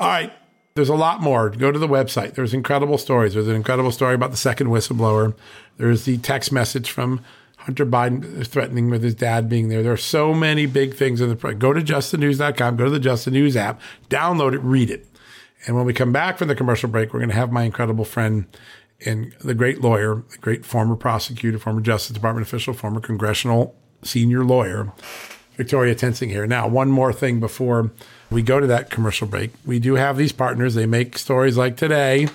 All 0.00 0.08
right. 0.08 0.32
There's 0.74 0.88
a 0.88 0.94
lot 0.94 1.20
more. 1.20 1.50
Go 1.50 1.72
to 1.72 1.78
the 1.78 1.88
website. 1.88 2.34
There's 2.34 2.54
incredible 2.54 2.98
stories. 2.98 3.34
There's 3.34 3.48
an 3.48 3.56
incredible 3.56 3.90
story 3.90 4.14
about 4.14 4.30
the 4.30 4.36
second 4.36 4.68
whistleblower. 4.68 5.34
There's 5.76 6.04
the 6.04 6.18
text 6.18 6.52
message 6.52 6.90
from 6.90 7.20
Hunter 7.56 7.84
Biden 7.84 8.46
threatening 8.46 8.88
with 8.88 9.02
his 9.02 9.14
dad 9.14 9.48
being 9.48 9.68
there. 9.68 9.82
There 9.82 9.92
are 9.92 9.96
so 9.96 10.32
many 10.32 10.66
big 10.66 10.94
things 10.94 11.20
in 11.20 11.28
the 11.28 11.54
go 11.54 11.72
to 11.72 11.80
justthenews.com, 11.80 12.76
go 12.76 12.84
to 12.84 12.90
the 12.90 13.00
Just 13.00 13.24
the 13.24 13.32
News 13.32 13.56
app, 13.56 13.80
download 14.08 14.54
it, 14.54 14.60
read 14.60 14.90
it. 14.90 15.06
And 15.66 15.74
when 15.74 15.84
we 15.84 15.92
come 15.92 16.12
back 16.12 16.38
from 16.38 16.46
the 16.48 16.54
commercial 16.54 16.88
break, 16.88 17.12
we're 17.12 17.18
going 17.20 17.30
to 17.30 17.36
have 17.36 17.50
my 17.50 17.64
incredible 17.64 18.04
friend 18.04 18.46
and 19.04 19.32
the 19.40 19.54
great 19.54 19.80
lawyer, 19.80 20.22
the 20.30 20.38
great 20.38 20.64
former 20.64 20.96
prosecutor, 20.96 21.58
former 21.58 21.80
Justice 21.80 22.14
Department 22.14 22.46
official, 22.46 22.74
former 22.74 23.00
congressional 23.00 23.74
senior 24.02 24.44
lawyer, 24.44 24.92
Victoria 25.56 25.94
Toensing 25.94 26.30
here. 26.30 26.46
Now, 26.46 26.68
one 26.68 26.90
more 26.90 27.12
thing 27.12 27.40
before 27.40 27.90
we 28.30 28.42
go 28.42 28.60
to 28.60 28.66
that 28.66 28.90
commercial 28.90 29.26
break. 29.26 29.50
We 29.64 29.78
do 29.78 29.94
have 29.94 30.16
these 30.16 30.32
partners. 30.32 30.74
They 30.74 30.86
make 30.86 31.18
stories 31.18 31.56
like 31.56 31.76
today 31.76 32.28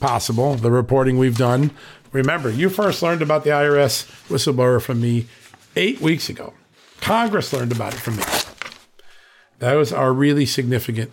possible, 0.00 0.54
the 0.54 0.70
reporting 0.70 1.18
we've 1.18 1.36
done 1.36 1.72
Remember, 2.12 2.50
you 2.50 2.70
first 2.70 3.02
learned 3.02 3.22
about 3.22 3.44
the 3.44 3.50
IRS 3.50 4.06
whistleblower 4.28 4.80
from 4.80 5.00
me 5.00 5.26
eight 5.76 6.00
weeks 6.00 6.28
ago. 6.28 6.54
Congress 7.00 7.52
learned 7.52 7.72
about 7.72 7.94
it 7.94 8.00
from 8.00 8.16
me. 8.16 8.22
Those 9.58 9.92
are 9.92 10.12
really 10.12 10.46
significant 10.46 11.12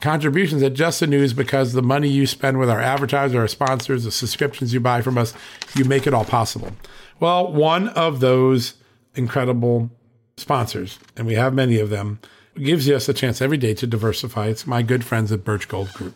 contributions 0.00 0.62
at 0.62 0.74
Just 0.74 1.00
the 1.00 1.06
News 1.06 1.32
because 1.32 1.72
the 1.72 1.82
money 1.82 2.08
you 2.08 2.26
spend 2.26 2.58
with 2.58 2.70
our 2.70 2.80
advertisers, 2.80 3.36
our 3.36 3.48
sponsors, 3.48 4.04
the 4.04 4.10
subscriptions 4.10 4.72
you 4.72 4.80
buy 4.80 5.02
from 5.02 5.18
us, 5.18 5.34
you 5.74 5.84
make 5.84 6.06
it 6.06 6.14
all 6.14 6.24
possible. 6.24 6.72
Well, 7.20 7.52
one 7.52 7.88
of 7.88 8.20
those 8.20 8.74
incredible 9.14 9.90
sponsors, 10.36 10.98
and 11.16 11.26
we 11.26 11.34
have 11.34 11.54
many 11.54 11.78
of 11.78 11.90
them, 11.90 12.20
gives 12.56 12.88
us 12.88 13.08
a 13.08 13.14
chance 13.14 13.40
every 13.40 13.56
day 13.56 13.74
to 13.74 13.86
diversify. 13.86 14.46
It's 14.46 14.66
my 14.66 14.82
good 14.82 15.04
friends 15.04 15.32
at 15.32 15.44
Birch 15.44 15.68
Gold 15.68 15.92
Group. 15.92 16.14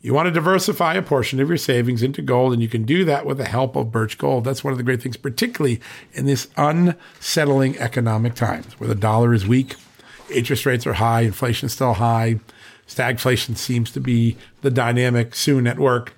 You 0.00 0.14
want 0.14 0.26
to 0.26 0.32
diversify 0.32 0.94
a 0.94 1.02
portion 1.02 1.40
of 1.40 1.48
your 1.48 1.56
savings 1.56 2.02
into 2.02 2.22
gold, 2.22 2.52
and 2.52 2.62
you 2.62 2.68
can 2.68 2.84
do 2.84 3.04
that 3.06 3.26
with 3.26 3.38
the 3.38 3.48
help 3.48 3.74
of 3.74 3.90
Birch 3.90 4.18
Gold. 4.18 4.44
That's 4.44 4.62
one 4.62 4.72
of 4.72 4.78
the 4.78 4.84
great 4.84 5.02
things, 5.02 5.16
particularly 5.16 5.80
in 6.12 6.26
this 6.26 6.48
unsettling 6.56 7.76
economic 7.78 8.34
times 8.34 8.78
where 8.78 8.88
the 8.88 8.94
dollar 8.94 9.34
is 9.34 9.48
weak, 9.48 9.74
interest 10.30 10.66
rates 10.66 10.86
are 10.86 10.94
high, 10.94 11.22
inflation's 11.22 11.72
still 11.72 11.94
high, 11.94 12.38
stagflation 12.88 13.56
seems 13.56 13.90
to 13.92 14.00
be 14.00 14.36
the 14.62 14.70
dynamic 14.70 15.34
soon 15.34 15.66
at 15.66 15.78
work. 15.78 16.14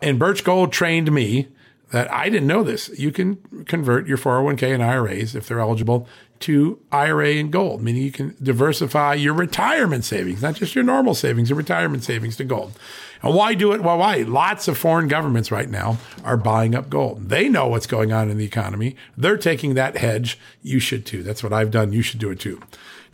And 0.00 0.18
Birch 0.18 0.44
Gold 0.44 0.72
trained 0.72 1.10
me 1.12 1.48
that 1.90 2.12
I 2.12 2.28
didn't 2.28 2.46
know 2.46 2.62
this. 2.62 2.90
You 2.98 3.10
can 3.10 3.36
convert 3.66 4.06
your 4.06 4.18
401k 4.18 4.74
and 4.74 4.82
IRAs 4.82 5.34
if 5.34 5.48
they're 5.48 5.60
eligible 5.60 6.06
to 6.40 6.78
IRA 6.92 7.30
and 7.30 7.50
gold, 7.50 7.82
meaning 7.82 8.02
you 8.02 8.12
can 8.12 8.36
diversify 8.40 9.14
your 9.14 9.34
retirement 9.34 10.04
savings, 10.04 10.42
not 10.42 10.54
just 10.54 10.74
your 10.74 10.84
normal 10.84 11.14
savings, 11.14 11.50
your 11.50 11.56
retirement 11.56 12.04
savings 12.04 12.36
to 12.36 12.44
gold. 12.44 12.78
And 13.22 13.34
why 13.34 13.54
do 13.54 13.72
it? 13.72 13.82
Well, 13.82 13.98
why? 13.98 14.18
Lots 14.18 14.68
of 14.68 14.78
foreign 14.78 15.08
governments 15.08 15.50
right 15.50 15.68
now 15.68 15.98
are 16.24 16.36
buying 16.36 16.74
up 16.74 16.88
gold. 16.88 17.28
They 17.28 17.48
know 17.48 17.66
what's 17.66 17.88
going 17.88 18.12
on 18.12 18.30
in 18.30 18.38
the 18.38 18.44
economy. 18.44 18.94
They're 19.16 19.36
taking 19.36 19.74
that 19.74 19.96
hedge. 19.96 20.38
You 20.62 20.78
should 20.78 21.04
too. 21.04 21.22
That's 21.22 21.42
what 21.42 21.52
I've 21.52 21.72
done. 21.72 21.92
You 21.92 22.02
should 22.02 22.20
do 22.20 22.30
it 22.30 22.38
too. 22.38 22.60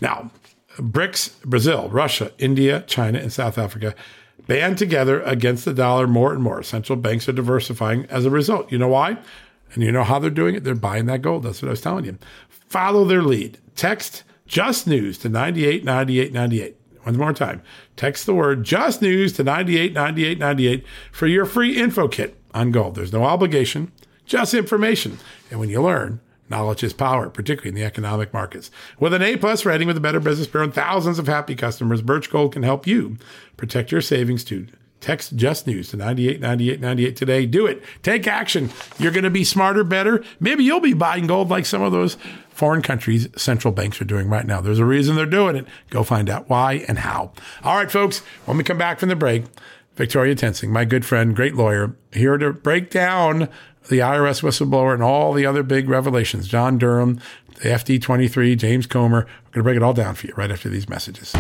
Now, 0.00 0.30
BRICS, 0.78 1.42
Brazil, 1.42 1.88
Russia, 1.88 2.32
India, 2.38 2.82
China, 2.86 3.18
and 3.18 3.32
South 3.32 3.58
Africa 3.58 3.94
band 4.46 4.78
together 4.78 5.22
against 5.22 5.64
the 5.64 5.72
dollar 5.72 6.06
more 6.06 6.32
and 6.32 6.42
more. 6.42 6.62
Central 6.62 6.96
banks 6.96 7.28
are 7.28 7.32
diversifying 7.32 8.04
as 8.06 8.24
a 8.24 8.30
result. 8.30 8.70
You 8.70 8.78
know 8.78 8.88
why? 8.88 9.16
And 9.72 9.82
you 9.82 9.90
know 9.90 10.04
how 10.04 10.18
they're 10.18 10.30
doing 10.30 10.54
it? 10.54 10.64
They're 10.64 10.74
buying 10.74 11.06
that 11.06 11.22
gold. 11.22 11.42
That's 11.42 11.62
what 11.62 11.68
I 11.68 11.70
was 11.70 11.80
telling 11.80 12.04
you. 12.04 12.18
Follow 12.48 13.04
their 13.04 13.22
lead. 13.22 13.58
Text 13.74 14.24
just 14.46 14.86
news 14.86 15.18
to 15.18 15.28
989898. 15.28 16.76
One 17.02 17.16
more 17.16 17.32
time. 17.32 17.62
Text 17.96 18.24
the 18.24 18.34
word 18.34 18.64
just 18.64 19.02
news 19.02 19.32
to 19.34 19.44
989898 19.44 20.86
for 21.12 21.26
your 21.26 21.44
free 21.44 21.76
info 21.76 22.08
kit 22.08 22.40
on 22.54 22.70
gold. 22.70 22.94
There's 22.94 23.12
no 23.12 23.24
obligation, 23.24 23.92
just 24.24 24.54
information. 24.54 25.18
And 25.50 25.60
when 25.60 25.68
you 25.68 25.82
learn, 25.82 26.20
Knowledge 26.50 26.84
is 26.84 26.92
power, 26.92 27.30
particularly 27.30 27.70
in 27.70 27.74
the 27.74 27.84
economic 27.84 28.32
markets. 28.32 28.70
With 28.98 29.14
an 29.14 29.22
A 29.22 29.36
plus 29.36 29.64
rating 29.64 29.86
with 29.86 29.96
the 29.96 30.00
Better 30.00 30.20
Business 30.20 30.46
Bureau 30.46 30.64
and 30.64 30.74
thousands 30.74 31.18
of 31.18 31.26
happy 31.26 31.54
customers, 31.54 32.02
Birch 32.02 32.30
Gold 32.30 32.52
can 32.52 32.62
help 32.62 32.86
you 32.86 33.16
protect 33.56 33.90
your 33.90 34.02
savings 34.02 34.44
too. 34.44 34.66
Text 35.00 35.36
Just 35.36 35.66
News 35.66 35.90
to 35.90 35.98
989898 35.98 37.16
today. 37.16 37.44
Do 37.44 37.66
it. 37.66 37.82
Take 38.02 38.26
action. 38.26 38.70
You're 38.98 39.12
going 39.12 39.24
to 39.24 39.30
be 39.30 39.44
smarter, 39.44 39.84
better. 39.84 40.24
Maybe 40.40 40.64
you'll 40.64 40.80
be 40.80 40.94
buying 40.94 41.26
gold 41.26 41.50
like 41.50 41.66
some 41.66 41.82
of 41.82 41.92
those 41.92 42.16
foreign 42.48 42.80
countries' 42.80 43.28
central 43.36 43.72
banks 43.72 44.00
are 44.00 44.06
doing 44.06 44.30
right 44.30 44.46
now. 44.46 44.62
There's 44.62 44.78
a 44.78 44.84
reason 44.84 45.14
they're 45.14 45.26
doing 45.26 45.56
it. 45.56 45.66
Go 45.90 46.04
find 46.04 46.30
out 46.30 46.48
why 46.48 46.84
and 46.88 47.00
how. 47.00 47.32
All 47.62 47.76
right, 47.76 47.90
folks, 47.90 48.20
when 48.46 48.56
we 48.56 48.64
come 48.64 48.78
back 48.78 48.98
from 48.98 49.10
the 49.10 49.16
break, 49.16 49.44
Victoria 49.96 50.34
Toensing, 50.34 50.70
my 50.70 50.86
good 50.86 51.04
friend, 51.04 51.36
great 51.36 51.54
lawyer, 51.54 51.94
here 52.12 52.38
to 52.38 52.52
break 52.52 52.90
down 52.90 53.48
the 53.88 53.98
IRS 53.98 54.42
whistleblower 54.42 54.94
and 54.94 55.02
all 55.02 55.32
the 55.32 55.46
other 55.46 55.62
big 55.62 55.88
revelations. 55.88 56.48
John 56.48 56.78
Durham, 56.78 57.20
the 57.62 57.68
FD 57.70 58.00
23, 58.00 58.56
James 58.56 58.86
Comer. 58.86 59.26
We're 59.26 59.52
going 59.52 59.54
to 59.54 59.62
break 59.62 59.76
it 59.76 59.82
all 59.82 59.94
down 59.94 60.14
for 60.14 60.26
you 60.26 60.34
right 60.36 60.50
after 60.50 60.68
these 60.68 60.88
messages. 60.88 61.34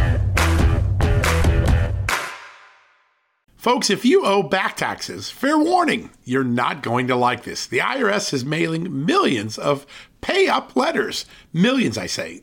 Folks, 3.56 3.88
if 3.88 4.04
you 4.04 4.26
owe 4.26 4.42
back 4.42 4.76
taxes, 4.76 5.30
fair 5.30 5.56
warning, 5.56 6.10
you're 6.24 6.44
not 6.44 6.82
going 6.82 7.08
to 7.08 7.16
like 7.16 7.44
this. 7.44 7.66
The 7.66 7.78
IRS 7.78 8.34
is 8.34 8.44
mailing 8.44 9.06
millions 9.06 9.56
of 9.56 9.86
pay 10.20 10.48
up 10.48 10.76
letters. 10.76 11.24
Millions, 11.50 11.96
I 11.96 12.04
say. 12.04 12.42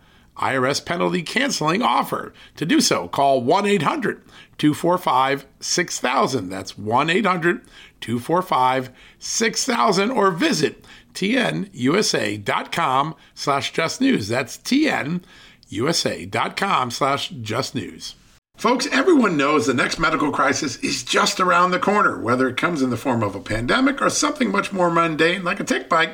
IRS 0.37 0.85
penalty 0.85 1.21
canceling 1.21 1.81
offer. 1.81 2.33
To 2.57 2.65
do 2.65 2.81
so, 2.81 3.07
call 3.07 3.41
1 3.41 3.65
800 3.65 4.21
245 4.57 5.45
6000. 5.59 6.49
That's 6.49 6.77
1 6.77 7.09
800 7.09 7.61
245 8.01 8.89
6000 9.19 10.11
or 10.11 10.31
visit 10.31 10.83
tnusa.com 11.13 13.15
slash 13.33 13.71
just 13.71 14.01
news. 14.01 14.27
That's 14.27 14.57
tnusa.com 14.57 15.21
slash 16.91 17.29
just 17.29 17.75
news. 17.75 18.15
Folks, 18.57 18.87
everyone 18.91 19.37
knows 19.37 19.65
the 19.65 19.73
next 19.73 19.97
medical 19.97 20.29
crisis 20.31 20.75
is 20.77 21.03
just 21.03 21.39
around 21.39 21.71
the 21.71 21.79
corner, 21.79 22.21
whether 22.21 22.47
it 22.47 22.57
comes 22.57 22.83
in 22.83 22.91
the 22.91 22.97
form 22.97 23.23
of 23.23 23.33
a 23.33 23.39
pandemic 23.39 24.01
or 24.01 24.09
something 24.09 24.51
much 24.51 24.71
more 24.71 24.91
mundane 24.91 25.43
like 25.43 25.59
a 25.59 25.63
tick 25.63 25.89
bite 25.89 26.13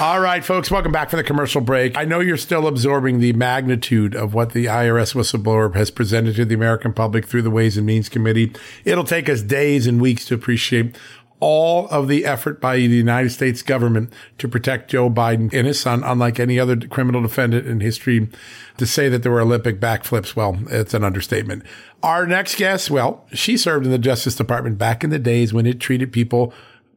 All 0.00 0.18
right, 0.18 0.44
folks, 0.44 0.72
welcome 0.72 0.90
back 0.90 1.08
from 1.08 1.18
the 1.18 1.24
commercial 1.24 1.60
break. 1.60 1.96
I 1.96 2.04
know 2.04 2.18
you're 2.18 2.36
still 2.36 2.66
absorbing 2.66 3.20
the 3.20 3.32
magnitude 3.32 4.16
of 4.16 4.34
what 4.34 4.52
the 4.52 4.64
IRS 4.64 5.14
whistleblower 5.14 5.72
has 5.76 5.92
presented 5.92 6.34
to 6.34 6.44
the 6.44 6.56
American 6.56 6.92
public 6.92 7.26
through 7.26 7.42
the 7.42 7.50
Ways 7.50 7.76
and 7.76 7.86
Means 7.86 8.08
Committee. 8.08 8.52
It'll 8.84 9.04
take 9.04 9.28
us 9.28 9.40
days 9.40 9.86
and 9.86 10.00
weeks 10.00 10.24
to 10.24 10.34
appreciate 10.34 10.96
all 11.38 11.86
of 11.90 12.08
the 12.08 12.24
effort 12.24 12.60
by 12.60 12.74
the 12.76 12.88
United 12.88 13.30
States 13.30 13.62
government 13.62 14.12
to 14.38 14.48
protect 14.48 14.90
Joe 14.90 15.08
Biden 15.08 15.54
and 15.54 15.64
his 15.64 15.78
son, 15.78 16.02
unlike 16.02 16.40
any 16.40 16.58
other 16.58 16.76
criminal 16.76 17.22
defendant 17.22 17.68
in 17.68 17.78
history. 17.78 18.28
To 18.78 18.86
say 18.86 19.08
that 19.08 19.22
there 19.22 19.30
were 19.30 19.42
Olympic 19.42 19.78
backflips, 19.78 20.34
well, 20.34 20.58
it's 20.70 20.94
an 20.94 21.04
understatement. 21.04 21.62
Our 22.02 22.26
next 22.26 22.56
guest, 22.56 22.90
well, 22.90 23.26
she 23.32 23.56
served 23.56 23.86
in 23.86 23.92
the 23.92 23.98
Justice 23.98 24.34
Department 24.34 24.76
back 24.76 25.04
in 25.04 25.10
the 25.10 25.20
days 25.20 25.54
when 25.54 25.66
it 25.66 25.78
treated 25.78 26.12
people 26.12 26.52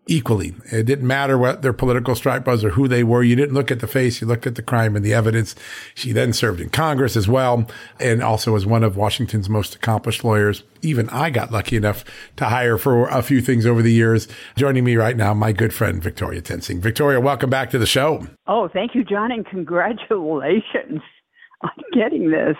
equally. 0.07 0.55
It 0.71 0.85
didn't 0.85 1.07
matter 1.07 1.37
what 1.37 1.61
their 1.61 1.73
political 1.73 2.15
stripe 2.15 2.47
was 2.47 2.63
or 2.63 2.71
who 2.71 2.87
they 2.87 3.03
were. 3.03 3.23
You 3.23 3.35
didn't 3.35 3.53
look 3.53 3.71
at 3.71 3.79
the 3.79 3.87
face, 3.87 4.21
you 4.21 4.27
looked 4.27 4.47
at 4.47 4.55
the 4.55 4.61
crime 4.61 4.95
and 4.95 5.05
the 5.05 5.13
evidence. 5.13 5.55
She 5.93 6.11
then 6.11 6.33
served 6.33 6.59
in 6.59 6.69
Congress 6.69 7.15
as 7.15 7.27
well 7.27 7.67
and 7.99 8.23
also 8.23 8.53
was 8.53 8.65
one 8.65 8.83
of 8.83 8.97
Washington's 8.97 9.49
most 9.49 9.75
accomplished 9.75 10.23
lawyers. 10.23 10.63
Even 10.81 11.09
I 11.09 11.29
got 11.29 11.51
lucky 11.51 11.75
enough 11.75 12.03
to 12.37 12.45
hire 12.45 12.77
for 12.77 13.07
a 13.07 13.21
few 13.21 13.41
things 13.41 13.65
over 13.65 13.81
the 13.81 13.91
years. 13.91 14.27
Joining 14.55 14.83
me 14.83 14.95
right 14.95 15.17
now, 15.17 15.33
my 15.33 15.51
good 15.51 15.73
friend 15.73 16.01
Victoria 16.01 16.41
Toensing. 16.41 16.79
Victoria, 16.79 17.19
welcome 17.19 17.49
back 17.49 17.69
to 17.71 17.77
the 17.77 17.85
show. 17.85 18.27
Oh, 18.47 18.69
thank 18.71 18.95
you, 18.95 19.03
John, 19.03 19.31
and 19.31 19.45
congratulations 19.45 21.01
on 21.61 21.71
getting 21.93 22.31
this. 22.31 22.57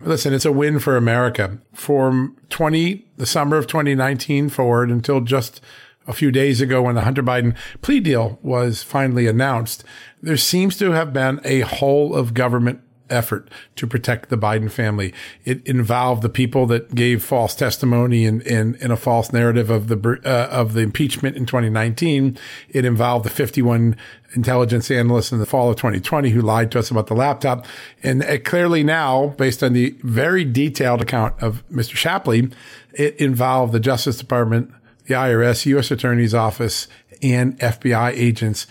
Listen, 0.00 0.32
it's 0.32 0.44
a 0.44 0.52
win 0.52 0.78
for 0.78 0.96
America. 0.96 1.58
From 1.74 2.36
20, 2.50 3.04
the 3.16 3.26
summer 3.26 3.56
of 3.56 3.66
2019 3.66 4.48
forward 4.48 4.90
until 4.90 5.20
just 5.20 5.60
a 6.08 6.12
few 6.14 6.32
days 6.32 6.60
ago 6.60 6.82
when 6.82 6.96
the 6.96 7.02
Hunter 7.02 7.22
Biden 7.22 7.54
plea 7.82 8.00
deal 8.00 8.38
was 8.42 8.82
finally 8.82 9.26
announced, 9.26 9.84
there 10.22 10.36
seems 10.36 10.76
to 10.78 10.90
have 10.92 11.12
been 11.12 11.40
a 11.44 11.60
whole 11.60 12.16
of 12.16 12.34
government 12.34 12.80
effort 13.10 13.48
to 13.76 13.86
protect 13.86 14.28
the 14.28 14.36
Biden 14.36 14.70
family. 14.70 15.14
It 15.44 15.66
involved 15.66 16.22
the 16.22 16.28
people 16.28 16.66
that 16.66 16.94
gave 16.94 17.22
false 17.22 17.54
testimony 17.54 18.24
in, 18.24 18.40
in, 18.42 18.74
in 18.76 18.90
a 18.90 18.96
false 18.96 19.32
narrative 19.32 19.70
of 19.70 19.88
the, 19.88 20.20
uh, 20.24 20.48
of 20.50 20.72
the 20.72 20.80
impeachment 20.80 21.36
in 21.36 21.46
2019. 21.46 22.38
It 22.68 22.84
involved 22.84 23.24
the 23.24 23.30
51 23.30 23.96
intelligence 24.34 24.90
analysts 24.90 25.32
in 25.32 25.38
the 25.38 25.46
fall 25.46 25.70
of 25.70 25.76
2020 25.76 26.30
who 26.30 26.42
lied 26.42 26.70
to 26.72 26.78
us 26.78 26.90
about 26.90 27.06
the 27.06 27.14
laptop. 27.14 27.66
And 28.02 28.22
uh, 28.22 28.38
clearly 28.38 28.82
now, 28.84 29.28
based 29.38 29.62
on 29.62 29.72
the 29.72 29.94
very 30.02 30.44
detailed 30.44 31.00
account 31.00 31.42
of 31.42 31.66
Mr. 31.68 31.96
Shapley, 31.96 32.50
it 32.92 33.16
involved 33.16 33.72
the 33.72 33.80
Justice 33.80 34.18
Department, 34.18 34.72
the 35.08 35.14
IRS, 35.14 35.66
U.S. 35.66 35.90
Attorney's 35.90 36.34
Office, 36.34 36.86
and 37.22 37.58
FBI 37.58 38.12
agents. 38.12 38.66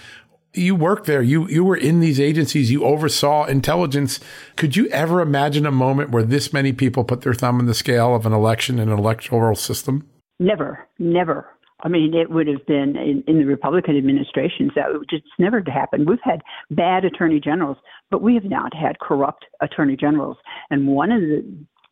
You 0.54 0.76
worked 0.76 1.06
there. 1.06 1.22
You 1.22 1.48
you 1.48 1.64
were 1.64 1.76
in 1.76 2.00
these 2.00 2.20
agencies. 2.20 2.72
You 2.72 2.84
oversaw 2.84 3.46
intelligence. 3.46 4.20
Could 4.56 4.76
you 4.76 4.88
ever 4.88 5.22
imagine 5.22 5.66
a 5.66 5.72
moment 5.72 6.10
where 6.10 6.24
this 6.24 6.52
many 6.52 6.74
people 6.74 7.04
put 7.04 7.22
their 7.22 7.34
thumb 7.34 7.60
in 7.60 7.66
the 7.66 7.74
scale 7.74 8.16
of 8.16 8.26
an 8.26 8.34
election 8.34 8.80
and 8.80 8.92
an 8.92 8.98
electoral 8.98 9.56
system? 9.56 10.08
Never, 10.40 10.88
never. 10.98 11.48
I 11.84 11.90
mean, 11.90 12.16
it 12.16 12.32
would 12.32 12.48
have 12.48 12.66
been 12.66 12.96
in, 12.96 13.24
in 13.28 13.38
the 13.38 13.46
Republican 13.46 13.98
administrations 13.98 14.72
that 14.76 14.92
would 14.92 15.10
just 15.10 15.26
never 15.38 15.62
happened. 15.68 16.10
We've 16.10 16.18
had 16.24 16.42
bad 16.72 17.06
attorney 17.06 17.40
generals, 17.40 17.78
but 18.10 18.24
we 18.24 18.34
have 18.34 18.46
not 18.46 18.74
had 18.74 19.00
corrupt 19.00 19.46
attorney 19.62 19.96
generals. 19.96 20.38
And 20.72 20.88
one 20.88 21.12
of 21.12 21.22
the 21.22 21.46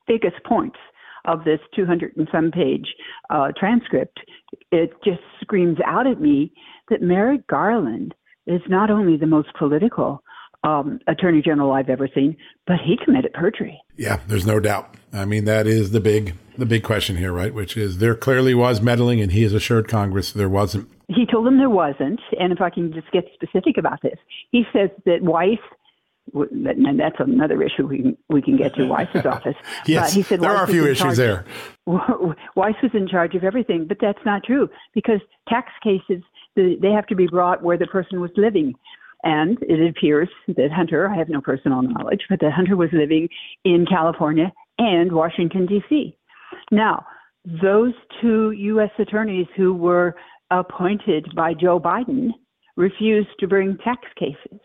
biggest 0.07 0.43
points 0.43 0.77
of 1.25 1.43
this 1.43 1.59
200 1.75 2.15
and 2.17 2.27
some 2.31 2.51
page 2.51 2.87
uh, 3.29 3.51
transcript, 3.57 4.19
it 4.71 4.91
just 5.03 5.21
screams 5.41 5.77
out 5.85 6.07
at 6.07 6.19
me 6.19 6.51
that 6.89 7.01
Merrick 7.01 7.47
Garland 7.47 8.13
is 8.47 8.61
not 8.67 8.89
only 8.89 9.17
the 9.17 9.27
most 9.27 9.49
political 9.57 10.23
um, 10.63 10.99
attorney 11.07 11.41
general 11.41 11.71
I've 11.71 11.89
ever 11.89 12.07
seen, 12.13 12.35
but 12.65 12.77
he 12.83 12.97
committed 13.03 13.33
perjury. 13.33 13.79
Yeah, 13.97 14.19
there's 14.27 14.45
no 14.45 14.59
doubt. 14.59 14.95
I 15.13 15.25
mean, 15.25 15.45
that 15.45 15.67
is 15.67 15.91
the 15.91 15.99
big 15.99 16.35
the 16.57 16.65
big 16.65 16.83
question 16.83 17.17
here, 17.17 17.31
right? 17.31 17.53
Which 17.53 17.77
is 17.77 17.97
there 17.97 18.15
clearly 18.15 18.53
was 18.53 18.81
meddling, 18.81 19.21
and 19.21 19.31
he 19.31 19.43
has 19.43 19.53
assured 19.53 19.87
Congress 19.87 20.31
there 20.31 20.49
wasn't. 20.49 20.89
He 21.07 21.25
told 21.25 21.45
them 21.45 21.57
there 21.57 21.69
wasn't, 21.69 22.19
and 22.39 22.51
if 22.51 22.61
I 22.61 22.69
can 22.69 22.91
just 22.91 23.11
get 23.11 23.25
specific 23.33 23.77
about 23.77 24.01
this, 24.01 24.17
he 24.51 24.63
says 24.73 24.89
that 25.05 25.21
Weiss 25.21 25.59
and 26.33 26.99
that's 26.99 27.15
another 27.19 27.61
issue 27.61 27.87
we 27.87 27.97
can, 28.01 28.17
we 28.29 28.41
can 28.41 28.57
get 28.57 28.75
to 28.75 28.85
Weiss's 28.87 29.25
office. 29.25 29.55
yes, 29.85 30.13
he 30.13 30.21
said 30.21 30.41
there 30.41 30.51
Weiss 30.51 30.61
are 30.61 30.63
a 30.63 30.67
few 30.67 30.87
issues 30.87 31.17
there. 31.17 31.45
Weiss 31.85 32.75
was 32.81 32.91
in 32.93 33.07
charge 33.07 33.35
of 33.35 33.43
everything, 33.43 33.85
but 33.87 33.97
that's 34.01 34.23
not 34.25 34.43
true 34.43 34.69
because 34.93 35.19
tax 35.47 35.71
cases 35.83 36.23
they 36.55 36.91
have 36.93 37.05
to 37.07 37.15
be 37.15 37.27
brought 37.27 37.63
where 37.63 37.77
the 37.77 37.87
person 37.87 38.21
was 38.21 38.31
living. 38.37 38.73
And 39.23 39.57
it 39.61 39.89
appears 39.89 40.29
that 40.47 40.71
Hunter, 40.71 41.09
I 41.09 41.17
have 41.17 41.29
no 41.29 41.41
personal 41.41 41.81
knowledge, 41.81 42.21
but 42.29 42.39
that 42.41 42.53
Hunter 42.53 42.77
was 42.77 42.89
living 42.93 43.27
in 43.63 43.85
California 43.89 44.51
and 44.77 45.11
Washington, 45.11 45.65
D.C. 45.65 46.15
Now, 46.71 47.05
those 47.61 47.93
two 48.21 48.51
U.S. 48.51 48.91
attorneys 48.99 49.47
who 49.55 49.73
were 49.73 50.15
appointed 50.51 51.27
by 51.35 51.53
Joe 51.53 51.79
Biden 51.79 52.29
refused 52.75 53.29
to 53.39 53.47
bring 53.47 53.77
tax 53.83 54.01
cases. 54.17 54.59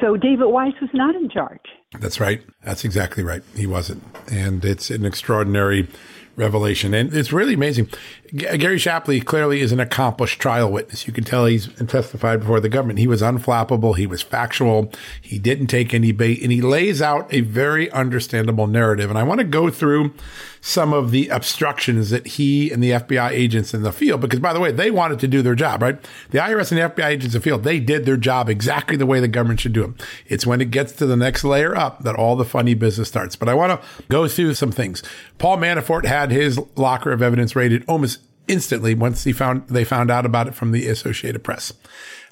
So 0.00 0.16
David 0.16 0.46
Weiss 0.46 0.74
was 0.80 0.90
not 0.94 1.14
in 1.14 1.28
charge. 1.28 1.60
That's 2.00 2.18
right. 2.18 2.42
That's 2.64 2.84
exactly 2.84 3.22
right. 3.22 3.42
He 3.54 3.66
wasn't. 3.66 4.02
And 4.30 4.64
it's 4.64 4.90
an 4.90 5.04
extraordinary 5.04 5.86
revelation. 6.34 6.94
And 6.94 7.12
it's 7.12 7.30
really 7.30 7.54
amazing. 7.54 7.88
G- 8.34 8.46
uh, 8.46 8.56
Gary 8.56 8.78
Shapley 8.78 9.20
clearly 9.20 9.60
is 9.60 9.70
an 9.70 9.80
accomplished 9.80 10.40
trial 10.40 10.72
witness. 10.72 11.06
You 11.06 11.12
can 11.12 11.24
tell 11.24 11.44
he's 11.44 11.68
testified 11.86 12.40
before 12.40 12.58
the 12.58 12.70
government. 12.70 12.98
He 12.98 13.06
was 13.06 13.20
unflappable. 13.20 13.96
He 13.96 14.06
was 14.06 14.22
factual. 14.22 14.90
He 15.20 15.38
didn't 15.38 15.66
take 15.66 15.92
any 15.92 16.10
bait 16.10 16.42
and 16.42 16.50
he 16.50 16.62
lays 16.62 17.02
out 17.02 17.32
a 17.32 17.42
very 17.42 17.90
understandable 17.90 18.66
narrative. 18.66 19.10
And 19.10 19.18
I 19.18 19.22
want 19.24 19.40
to 19.40 19.44
go 19.44 19.68
through 19.68 20.14
some 20.64 20.92
of 20.92 21.10
the 21.10 21.28
obstructions 21.28 22.10
that 22.10 22.24
he 22.24 22.70
and 22.70 22.80
the 22.80 22.92
FBI 22.92 23.30
agents 23.30 23.74
in 23.74 23.82
the 23.82 23.92
field, 23.92 24.20
because 24.20 24.38
by 24.38 24.52
the 24.52 24.60
way, 24.60 24.70
they 24.70 24.92
wanted 24.92 25.18
to 25.18 25.26
do 25.26 25.42
their 25.42 25.56
job, 25.56 25.82
right? 25.82 26.00
The 26.30 26.38
IRS 26.38 26.70
and 26.70 26.80
the 26.80 26.88
FBI 26.88 27.08
agents 27.08 27.34
in 27.34 27.40
the 27.40 27.44
field, 27.44 27.64
they 27.64 27.80
did 27.80 28.06
their 28.06 28.16
job 28.16 28.48
exactly 28.48 28.96
the 28.96 29.04
way 29.04 29.18
the 29.18 29.26
government 29.26 29.58
should 29.58 29.72
do 29.72 29.84
it. 29.84 30.06
It's 30.28 30.46
when 30.46 30.60
it 30.60 30.70
gets 30.70 30.92
to 30.92 31.06
the 31.06 31.16
next 31.16 31.42
layer 31.42 31.76
up 31.76 32.04
that 32.04 32.14
all 32.14 32.36
the 32.36 32.44
funny 32.44 32.74
business 32.74 33.08
starts. 33.08 33.34
But 33.34 33.48
I 33.48 33.54
want 33.54 33.82
to 33.82 34.02
go 34.04 34.28
through 34.28 34.54
some 34.54 34.70
things. 34.70 35.02
Paul 35.38 35.58
Manafort 35.58 36.04
had 36.04 36.30
his 36.30 36.60
locker 36.76 37.10
of 37.10 37.22
evidence 37.22 37.56
raided 37.56 37.84
almost 37.88 38.20
instantly 38.48 38.94
once 38.94 39.24
he 39.24 39.32
found 39.32 39.66
they 39.68 39.84
found 39.84 40.10
out 40.10 40.26
about 40.26 40.48
it 40.48 40.54
from 40.54 40.72
the 40.72 40.88
Associated 40.88 41.42
Press. 41.44 41.72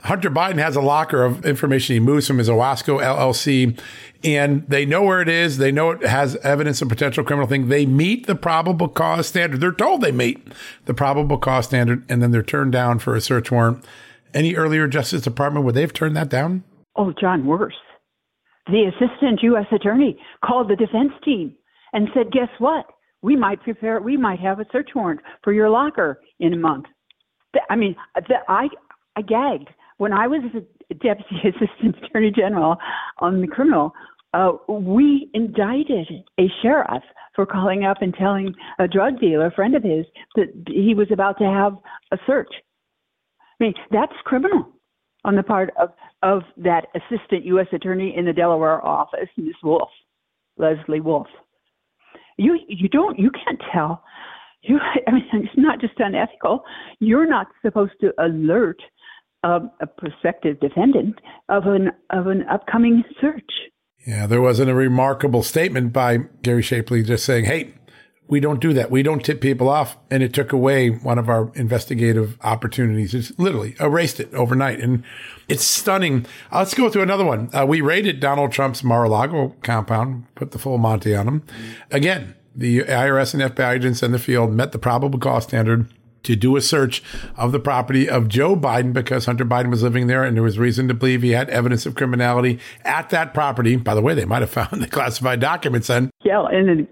Hunter 0.03 0.31
Biden 0.31 0.59
has 0.59 0.77
a 0.77 0.81
locker 0.81 1.25
of 1.25 1.45
information 1.45 1.95
he 1.95 2.01
moves 2.01 2.27
from 2.27 2.39
his 2.39 2.49
Owasco 2.49 3.03
LLC, 3.03 3.79
and 4.25 4.67
they 4.67 4.87
know 4.87 5.03
where 5.03 5.21
it 5.21 5.29
is. 5.29 5.59
They 5.59 5.71
know 5.71 5.91
it 5.91 6.03
has 6.03 6.37
evidence 6.37 6.81
of 6.81 6.89
potential 6.89 7.23
criminal 7.23 7.47
thing. 7.47 7.69
They 7.69 7.85
meet 7.85 8.27
the 8.27 8.35
probable 8.35 8.89
cause 8.89 9.27
standard. 9.27 9.61
They're 9.61 9.73
told 9.73 10.01
they 10.01 10.13
meet 10.13 10.43
the 10.87 10.95
probable 10.95 11.37
cause 11.37 11.67
standard, 11.67 12.05
and 12.09 12.23
then 12.23 12.31
they're 12.31 12.43
turned 12.43 12.73
down 12.73 12.99
for 12.99 13.15
a 13.15 13.21
search 13.21 13.51
warrant. 13.51 13.85
Any 14.33 14.57
earlier 14.57 14.89
Justice 14.89 15.23
Department 15.23 15.67
would 15.67 15.75
they 15.75 15.83
have 15.83 15.93
turned 15.93 16.17
that 16.17 16.31
down? 16.31 16.65
Oh, 16.97 17.13
John, 17.21 17.45
worse. 17.47 17.75
The 18.67 18.85
assistant 18.89 19.41
U.S. 19.43 19.67
attorney 19.73 20.19
called 20.45 20.71
the 20.71 20.77
defense 20.77 21.13
team 21.25 21.55
and 21.93 22.09
said, 22.15 22.31
"Guess 22.31 22.49
what? 22.59 22.87
We 23.23 23.37
might 23.37 23.63
prepare, 23.63 24.01
we 24.01 24.17
might 24.17 24.41
have 24.41 24.61
a 24.61 24.67
search 24.73 24.91
warrant 24.95 25.21
for 25.43 25.53
your 25.53 25.69
locker 25.69 26.21
in 26.39 26.55
a 26.55 26.57
month. 26.57 26.87
I 27.69 27.77
mean, 27.77 27.97
I, 28.49 28.69
I 29.17 29.23
gagged 29.23 29.69
when 29.99 30.13
I 30.13 30.27
was 30.27 30.43
a 30.55 30.95
deputy 30.95 31.37
assistant 31.45 31.97
attorney 32.05 32.33
general 32.35 32.77
on 33.19 33.41
the 33.41 33.47
criminal. 33.47 33.93
Uh, 34.33 34.53
we 34.69 35.29
indicted 35.35 36.09
a 36.39 36.47
sheriff 36.63 37.03
for 37.35 37.45
calling 37.47 37.85
up 37.85 37.99
and 38.01 38.15
telling 38.15 38.55
a 38.79 38.87
drug 38.87 39.19
dealer, 39.21 39.47
a 39.47 39.51
friend 39.53 39.75
of 39.75 39.83
his, 39.83 40.07
that 40.37 40.49
he 40.69 40.95
was 40.95 41.09
about 41.13 41.39
to 41.39 41.45
have 41.45 41.77
a 42.13 42.19
search. 42.27 42.53
I 43.61 43.65
mean, 43.65 43.75
that's 43.91 44.13
criminal 44.25 44.69
on 45.25 45.37
the 45.37 45.43
part 45.43 45.71
of, 45.79 45.91
of 46.23 46.43
that 46.57 46.87
assistant 46.95 47.45
U.S. 47.47 47.67
attorney 47.73 48.15
in 48.17 48.25
the 48.25 48.33
Delaware 48.33 48.85
office, 48.85 49.29
Ms. 49.37 49.55
Wolf, 49.63 49.91
Leslie 50.57 51.01
Wolf 51.01 51.27
you 52.41 52.59
you 52.69 52.89
don't 52.89 53.19
you 53.19 53.31
can't 53.31 53.61
tell. 53.73 54.03
You 54.63 54.79
i 55.07 55.13
mean 55.13 55.25
it's 55.33 55.53
not 55.57 55.81
just 55.81 55.95
unethical. 55.99 56.63
You're 56.99 57.29
not 57.29 57.49
supposed 57.63 57.93
to 58.01 58.13
alert 58.19 58.81
um, 59.45 59.71
a 59.81 59.87
prospective 59.87 60.59
defendant 60.61 61.21
of 61.49 61.67
an 61.67 61.91
of 62.11 62.27
an 62.27 62.45
upcoming 62.51 63.05
search. 63.21 63.53
Yeah 64.07 64.27
there 64.27 64.41
wasn't 64.41 64.71
a 64.71 64.75
remarkable 64.75 65.43
statement 65.43 65.93
by 65.93 66.19
gary 66.43 66.63
shapley 66.63 67.03
just 67.03 67.25
saying 67.25 67.45
hey 67.45 67.75
we 68.31 68.39
don't 68.39 68.61
do 68.61 68.73
that. 68.73 68.91
We 68.91 69.03
don't 69.03 69.25
tip 69.25 69.41
people 69.41 69.69
off. 69.69 69.99
And 70.11 70.23
it 70.23 70.33
took 70.33 70.53
away 70.53 70.89
one 70.89 71.19
of 71.19 71.29
our 71.29 71.53
investigative 71.55 72.39
opportunities. 72.43 73.13
It's 73.13 73.37
literally 73.39 73.75
erased 73.81 74.21
it 74.21 74.33
overnight. 74.33 74.79
And 74.79 75.05
it's 75.49 75.65
stunning. 75.65 76.27
Uh, 76.51 76.59
let's 76.59 76.73
go 76.73 76.89
through 76.89 77.03
another 77.03 77.25
one. 77.25 77.51
Uh, 77.53 77.67
we 77.67 77.81
raided 77.81 78.21
Donald 78.21 78.53
Trump's 78.53 78.85
Mar-a-Lago 78.85 79.57
compound, 79.63 80.33
put 80.37 80.53
the 80.53 80.59
full 80.59 80.79
Monty 80.79 81.15
on 81.15 81.27
him. 81.27 81.43
Again, 81.91 82.37
the 82.55 82.81
IRS 82.81 83.35
and 83.35 83.43
FBI 83.43 83.75
agents 83.75 84.03
in 84.03 84.13
the 84.13 84.19
field 84.19 84.53
met 84.53 84.73
the 84.73 84.79
probable 84.79 85.19
cause 85.19 85.45
standard 85.45 85.93
to 86.23 86.37
do 86.37 86.55
a 86.55 86.61
search 86.61 87.03
of 87.37 87.51
the 87.51 87.59
property 87.59 88.09
of 88.09 88.29
Joe 88.29 88.55
Biden 88.55 88.93
because 88.93 89.25
Hunter 89.25 89.45
Biden 89.45 89.71
was 89.71 89.83
living 89.83 90.07
there 90.07 90.23
and 90.23 90.37
there 90.37 90.43
was 90.43 90.59
reason 90.59 90.87
to 90.89 90.95
believe 90.95 91.23
he 91.23 91.31
had 91.31 91.49
evidence 91.49 91.87
of 91.87 91.95
criminality 91.95 92.61
at 92.85 93.09
that 93.11 93.33
property. 93.33 93.77
By 93.77 93.95
the 93.95 94.03
way, 94.03 94.15
they 94.15 94.27
might 94.27 94.43
have 94.43 94.51
found 94.51 94.71
the 94.83 94.87
classified 94.87 95.41
documents 95.41 95.89
then. 95.89 96.11
Yeah, 96.23 96.45
and 96.47 96.87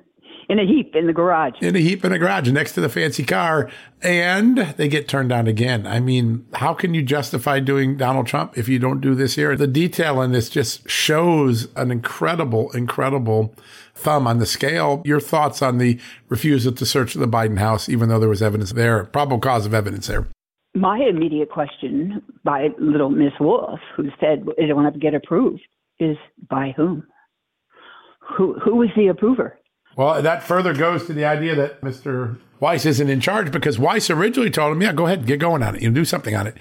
in 0.48 0.58
a 0.58 0.64
heap 0.64 0.96
in 0.96 1.06
the 1.06 1.12
garage. 1.12 1.54
In 1.60 1.76
a 1.76 1.80
heap 1.80 2.04
in 2.04 2.12
the 2.12 2.18
garage 2.18 2.50
next 2.50 2.72
to 2.72 2.80
the 2.80 2.88
fancy 2.88 3.24
car. 3.24 3.70
And 4.00 4.58
they 4.76 4.88
get 4.88 5.08
turned 5.08 5.28
down 5.28 5.46
again. 5.46 5.86
I 5.86 6.00
mean, 6.00 6.46
how 6.54 6.72
can 6.72 6.94
you 6.94 7.02
justify 7.02 7.60
doing 7.60 7.96
Donald 7.96 8.26
Trump 8.26 8.56
if 8.56 8.68
you 8.68 8.78
don't 8.78 9.00
do 9.00 9.14
this 9.14 9.34
here? 9.34 9.56
The 9.56 9.66
detail 9.66 10.22
in 10.22 10.32
this 10.32 10.48
just 10.48 10.88
shows 10.88 11.68
an 11.76 11.90
incredible, 11.90 12.70
incredible 12.72 13.54
thumb 13.94 14.26
on 14.26 14.38
the 14.38 14.46
scale. 14.46 15.02
Your 15.04 15.20
thoughts 15.20 15.60
on 15.60 15.78
the 15.78 16.00
refusal 16.28 16.72
to 16.72 16.86
search 16.86 17.14
the 17.14 17.28
Biden 17.28 17.58
house, 17.58 17.88
even 17.88 18.08
though 18.08 18.20
there 18.20 18.28
was 18.28 18.42
evidence 18.42 18.72
there, 18.72 19.04
probable 19.04 19.40
cause 19.40 19.66
of 19.66 19.74
evidence 19.74 20.06
there? 20.06 20.26
My 20.74 20.98
immediate 20.98 21.50
question 21.50 22.22
by 22.44 22.68
little 22.78 23.10
Miss 23.10 23.32
Wolf, 23.40 23.80
who 23.96 24.10
said 24.20 24.46
it 24.56 24.66
don't 24.68 24.84
have 24.84 24.92
to 24.92 25.00
get 25.00 25.14
approved, 25.14 25.62
is 25.98 26.16
by 26.48 26.72
whom? 26.76 27.04
Who 28.36 28.58
who 28.60 28.76
was 28.76 28.88
the 28.94 29.08
approver? 29.08 29.58
Well, 29.98 30.22
that 30.22 30.44
further 30.44 30.72
goes 30.74 31.06
to 31.06 31.12
the 31.12 31.24
idea 31.24 31.56
that 31.56 31.80
Mr. 31.80 32.38
Weiss 32.60 32.86
isn't 32.86 33.10
in 33.10 33.20
charge 33.20 33.50
because 33.50 33.80
Weiss 33.80 34.08
originally 34.08 34.48
told 34.48 34.76
him, 34.76 34.80
yeah, 34.80 34.92
go 34.92 35.06
ahead, 35.06 35.26
get 35.26 35.40
going 35.40 35.60
on 35.60 35.74
it. 35.74 35.82
You 35.82 35.90
do 35.90 36.04
something 36.04 36.36
on 36.36 36.46
it. 36.46 36.56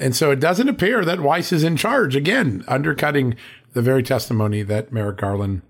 And 0.00 0.16
so 0.16 0.32
it 0.32 0.40
doesn't 0.40 0.68
appear 0.68 1.04
that 1.04 1.20
Weiss 1.20 1.52
is 1.52 1.62
in 1.62 1.76
charge, 1.76 2.16
again, 2.16 2.64
undercutting 2.66 3.36
the 3.74 3.80
very 3.80 4.02
testimony 4.02 4.64
that 4.64 4.92
Merrick 4.92 5.18
Garland 5.18 5.62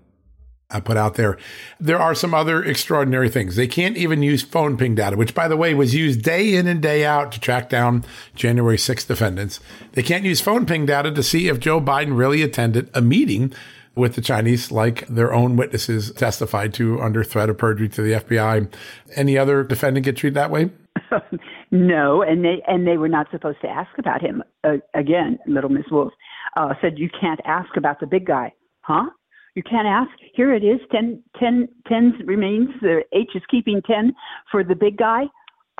uh, 0.71 0.79
put 0.79 0.97
out 0.97 1.13
there. 1.13 1.37
There 1.79 1.99
are 1.99 2.15
some 2.15 2.33
other 2.33 2.63
extraordinary 2.63 3.29
things. 3.29 3.55
They 3.55 3.67
can't 3.67 3.97
even 3.97 4.23
use 4.23 4.41
phone 4.41 4.75
ping 4.75 4.95
data, 4.95 5.15
which, 5.15 5.35
by 5.35 5.47
the 5.47 5.57
way, 5.57 5.75
was 5.75 5.93
used 5.93 6.23
day 6.23 6.55
in 6.55 6.65
and 6.65 6.81
day 6.81 7.05
out 7.05 7.31
to 7.33 7.39
track 7.39 7.69
down 7.69 8.03
January 8.33 8.79
6 8.79 9.05
defendants. 9.05 9.59
They 9.91 10.01
can't 10.01 10.25
use 10.25 10.41
phone 10.41 10.65
ping 10.65 10.87
data 10.87 11.11
to 11.11 11.21
see 11.21 11.49
if 11.49 11.59
Joe 11.59 11.79
Biden 11.79 12.17
really 12.17 12.41
attended 12.41 12.89
a 12.95 13.01
meeting 13.01 13.53
with 13.95 14.15
the 14.15 14.21
Chinese, 14.21 14.71
like 14.71 15.07
their 15.07 15.33
own 15.33 15.55
witnesses 15.55 16.11
testified 16.13 16.73
to 16.75 17.01
under 17.01 17.23
threat 17.23 17.49
of 17.49 17.57
perjury 17.57 17.89
to 17.89 18.01
the 18.01 18.13
FBI. 18.13 18.73
Any 19.15 19.37
other 19.37 19.63
defendant 19.63 20.05
get 20.05 20.17
treated 20.17 20.35
that 20.35 20.51
way? 20.51 20.71
no, 21.71 22.21
and 22.21 22.43
they 22.43 22.61
and 22.67 22.87
they 22.87 22.97
were 22.97 23.09
not 23.09 23.27
supposed 23.31 23.59
to 23.61 23.67
ask 23.67 23.89
about 23.97 24.21
him. 24.21 24.43
Uh, 24.63 24.77
again, 24.93 25.39
little 25.47 25.69
Miss 25.69 25.85
Wolf 25.91 26.13
uh, 26.55 26.73
said 26.81 26.97
you 26.97 27.09
can't 27.19 27.39
ask 27.45 27.75
about 27.77 27.99
the 27.99 28.07
big 28.07 28.25
guy, 28.25 28.53
huh? 28.81 29.09
You 29.55 29.63
can't 29.63 29.87
ask. 29.87 30.09
Here 30.33 30.53
it 30.53 30.63
is. 30.63 30.79
Ten, 30.91 31.21
ten, 31.37 31.67
ten 31.87 32.13
remains. 32.25 32.69
The 32.81 33.01
H 33.11 33.31
is 33.35 33.41
keeping 33.49 33.81
ten 33.85 34.13
for 34.49 34.63
the 34.63 34.75
big 34.75 34.97
guy. 34.97 35.23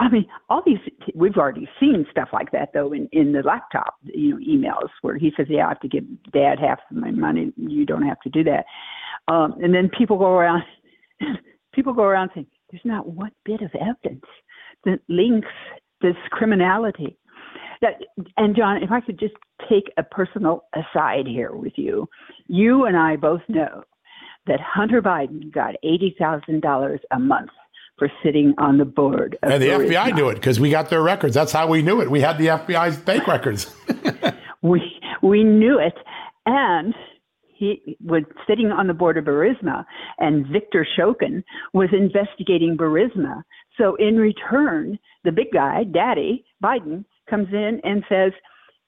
I 0.01 0.09
mean, 0.09 0.25
all 0.49 0.63
these 0.65 0.79
we've 1.13 1.37
already 1.37 1.69
seen 1.79 2.07
stuff 2.09 2.29
like 2.33 2.51
that 2.53 2.69
though 2.73 2.91
in 2.91 3.07
in 3.11 3.33
the 3.33 3.43
laptop, 3.43 3.95
you 4.03 4.31
know, 4.31 4.37
emails 4.37 4.89
where 5.03 5.15
he 5.15 5.31
says, 5.37 5.45
"Yeah, 5.47 5.67
I 5.67 5.69
have 5.69 5.79
to 5.81 5.87
give 5.87 6.03
Dad 6.33 6.57
half 6.59 6.79
of 6.89 6.97
my 6.97 7.11
money. 7.11 7.53
You 7.55 7.85
don't 7.85 8.01
have 8.01 8.19
to 8.21 8.29
do 8.29 8.43
that." 8.45 8.65
Um, 9.27 9.53
and 9.61 9.75
then 9.75 9.91
people 9.95 10.17
go 10.17 10.31
around, 10.31 10.63
people 11.75 11.93
go 11.93 12.01
around 12.01 12.31
saying, 12.33 12.47
"There's 12.71 12.81
not 12.83 13.09
one 13.09 13.31
bit 13.45 13.61
of 13.61 13.69
evidence 13.75 14.25
that 14.85 15.01
links 15.07 15.47
this 16.01 16.15
criminality. 16.31 17.15
That, 17.81 18.01
and 18.37 18.55
John, 18.55 18.81
if 18.81 18.91
I 18.91 19.01
could 19.01 19.19
just 19.19 19.35
take 19.69 19.91
a 19.97 20.03
personal 20.03 20.63
aside 20.73 21.27
here 21.27 21.51
with 21.51 21.73
you, 21.75 22.09
you 22.47 22.85
and 22.85 22.97
I 22.97 23.17
both 23.17 23.41
know 23.47 23.83
that 24.47 24.59
Hunter 24.61 24.99
Biden 24.99 25.53
got 25.53 25.75
eighty 25.83 26.15
thousand 26.17 26.63
dollars 26.63 27.01
a 27.11 27.19
month 27.19 27.51
for 28.01 28.11
sitting 28.23 28.55
on 28.57 28.79
the 28.79 28.85
board. 28.85 29.37
and 29.43 29.61
the 29.61 29.67
Burisma. 29.67 29.91
FBI 29.91 30.15
knew 30.15 30.29
it 30.29 30.35
because 30.35 30.59
we 30.59 30.71
got 30.71 30.89
their 30.89 31.03
records. 31.03 31.35
That's 31.35 31.51
how 31.51 31.67
we 31.67 31.83
knew 31.83 32.01
it. 32.01 32.09
We 32.09 32.19
had 32.19 32.39
the 32.39 32.47
FBI's 32.47 32.97
bank 32.97 33.27
records. 33.27 33.71
we 34.63 34.81
we 35.21 35.43
knew 35.43 35.77
it, 35.77 35.93
and 36.47 36.95
he 37.45 37.95
was 38.03 38.23
sitting 38.47 38.71
on 38.71 38.87
the 38.87 38.95
board 38.95 39.19
of 39.19 39.25
Burisma, 39.25 39.85
and 40.17 40.47
Victor 40.47 40.83
Shokin 40.97 41.43
was 41.73 41.89
investigating 41.93 42.75
Burisma. 42.75 43.43
So 43.77 43.93
in 43.97 44.17
return, 44.17 44.97
the 45.23 45.31
big 45.31 45.51
guy, 45.53 45.83
Daddy 45.83 46.43
Biden, 46.63 47.05
comes 47.29 47.49
in 47.51 47.81
and 47.83 48.03
says 48.09 48.31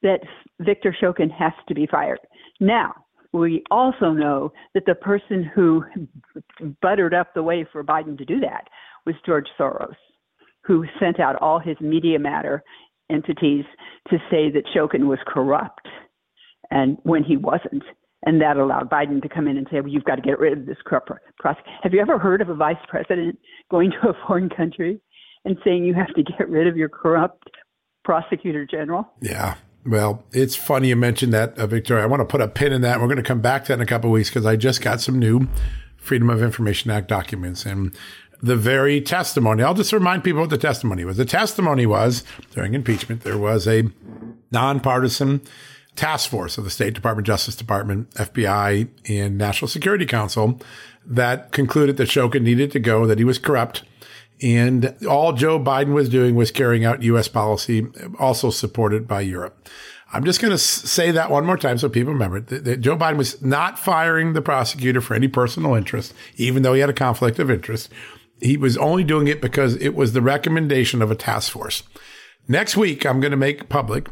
that 0.01 0.21
Victor 0.59 0.95
Shokin 0.99 1.29
has 1.29 1.53
to 1.67 1.75
be 1.75 1.85
fired. 1.85 2.19
Now, 2.59 2.95
we 3.31 3.63
also 3.69 4.11
know 4.11 4.53
that 4.73 4.85
the 4.87 4.95
person 4.95 5.43
who 5.43 5.83
buttered 6.81 7.13
up 7.13 7.33
the 7.33 7.43
way 7.43 7.65
for 7.71 7.83
Biden 7.83 8.17
to 8.17 8.25
do 8.25 8.39
that 8.39 8.67
was 9.05 9.15
George 9.25 9.47
Soros, 9.59 9.95
who 10.63 10.85
sent 10.99 11.19
out 11.19 11.41
all 11.41 11.59
his 11.59 11.79
media 11.81 12.19
matter 12.19 12.63
entities 13.09 13.65
to 14.09 14.17
say 14.31 14.49
that 14.51 14.63
Shokin 14.75 15.07
was 15.07 15.19
corrupt 15.27 15.87
and 16.71 16.97
when 17.03 17.23
he 17.23 17.37
wasn't. 17.37 17.83
And 18.25 18.41
that 18.41 18.55
allowed 18.55 18.89
Biden 18.89 19.21
to 19.21 19.29
come 19.29 19.47
in 19.47 19.57
and 19.57 19.67
say, 19.69 19.81
well, 19.81 19.89
you've 19.89 20.05
got 20.05 20.15
to 20.15 20.21
get 20.21 20.39
rid 20.39 20.57
of 20.57 20.65
this 20.65 20.77
corrupt 20.85 21.11
prosecutor. 21.39 21.77
Have 21.83 21.93
you 21.93 21.99
ever 21.99 22.17
heard 22.17 22.41
of 22.41 22.49
a 22.49 22.55
vice 22.55 22.77
president 22.87 23.37
going 23.69 23.91
to 23.91 24.09
a 24.09 24.13
foreign 24.27 24.49
country 24.49 24.99
and 25.45 25.57
saying 25.63 25.83
you 25.83 25.93
have 25.93 26.13
to 26.15 26.23
get 26.23 26.49
rid 26.49 26.67
of 26.67 26.77
your 26.77 26.89
corrupt 26.89 27.49
prosecutor 28.05 28.65
general? 28.65 29.05
Yeah. 29.21 29.55
Well, 29.85 30.23
it's 30.31 30.55
funny 30.55 30.87
you 30.87 30.95
mentioned 30.95 31.33
that, 31.33 31.57
uh, 31.59 31.67
Victoria. 31.67 32.03
I 32.03 32.07
want 32.07 32.21
to 32.21 32.25
put 32.25 32.39
a 32.39 32.47
pin 32.47 32.71
in 32.71 32.81
that. 32.81 33.01
We're 33.01 33.07
going 33.07 33.17
to 33.17 33.23
come 33.23 33.41
back 33.41 33.63
to 33.65 33.67
that 33.69 33.73
in 33.73 33.81
a 33.81 33.85
couple 33.85 34.09
of 34.09 34.13
weeks 34.13 34.29
because 34.29 34.45
I 34.45 34.55
just 34.55 34.81
got 34.81 35.01
some 35.01 35.19
new 35.19 35.49
Freedom 35.97 36.29
of 36.29 36.41
Information 36.41 36.91
Act 36.91 37.09
documents. 37.09 37.65
And 37.65 37.93
the 38.43 38.57
very 38.57 38.99
testimony. 38.99 39.63
I'll 39.63 39.73
just 39.73 39.93
remind 39.93 40.25
people 40.25 40.41
what 40.41 40.49
the 40.49 40.57
testimony 40.57 41.05
was. 41.05 41.15
The 41.15 41.25
testimony 41.25 41.85
was 41.85 42.25
during 42.51 42.73
impeachment, 42.73 43.21
there 43.21 43.37
was 43.37 43.65
a 43.67 43.85
nonpartisan 44.51 45.41
task 45.95 46.29
force 46.29 46.57
of 46.57 46.65
the 46.65 46.69
State 46.69 46.93
Department, 46.93 47.25
Justice 47.25 47.55
Department, 47.55 48.11
FBI, 48.11 48.89
and 49.07 49.37
National 49.37 49.69
Security 49.69 50.05
Council 50.05 50.59
that 51.05 51.53
concluded 51.53 51.95
that 51.97 52.09
Shokin 52.09 52.41
needed 52.41 52.71
to 52.71 52.79
go, 52.79 53.07
that 53.07 53.17
he 53.17 53.23
was 53.23 53.39
corrupt. 53.39 53.83
And 54.41 54.93
all 55.07 55.31
Joe 55.31 55.57
Biden 55.57 55.93
was 55.93 56.09
doing 56.09 56.35
was 56.35 56.51
carrying 56.51 56.83
out 56.83 57.01
U.S. 57.03 57.29
policy, 57.29 57.87
also 58.19 58.49
supported 58.49 59.07
by 59.07 59.21
Europe. 59.21 59.69
I'm 60.11 60.25
just 60.25 60.41
going 60.41 60.51
to 60.51 60.57
say 60.57 61.11
that 61.11 61.31
one 61.31 61.45
more 61.45 61.57
time 61.57 61.77
so 61.77 61.89
people 61.89 62.13
remember 62.13 62.39
that, 62.39 62.65
that 62.65 62.81
Joe 62.81 62.97
Biden 62.97 63.17
was 63.17 63.41
not 63.41 63.79
firing 63.79 64.33
the 64.33 64.41
prosecutor 64.41 65.01
for 65.01 65.15
any 65.15 65.27
personal 65.27 65.75
interest, 65.75 66.13
even 66.35 66.61
though 66.61 66.73
he 66.73 66.81
had 66.81 66.89
a 66.89 66.93
conflict 66.93 67.39
of 67.39 67.49
interest. 67.49 67.89
He 68.41 68.57
was 68.57 68.77
only 68.77 69.03
doing 69.03 69.27
it 69.27 69.41
because 69.41 69.75
it 69.77 69.95
was 69.95 70.13
the 70.13 70.21
recommendation 70.21 71.01
of 71.01 71.11
a 71.11 71.15
task 71.15 71.51
force. 71.51 71.83
Next 72.47 72.75
week, 72.75 73.05
I'm 73.05 73.21
going 73.21 73.31
to 73.31 73.37
make 73.37 73.69
public 73.69 74.09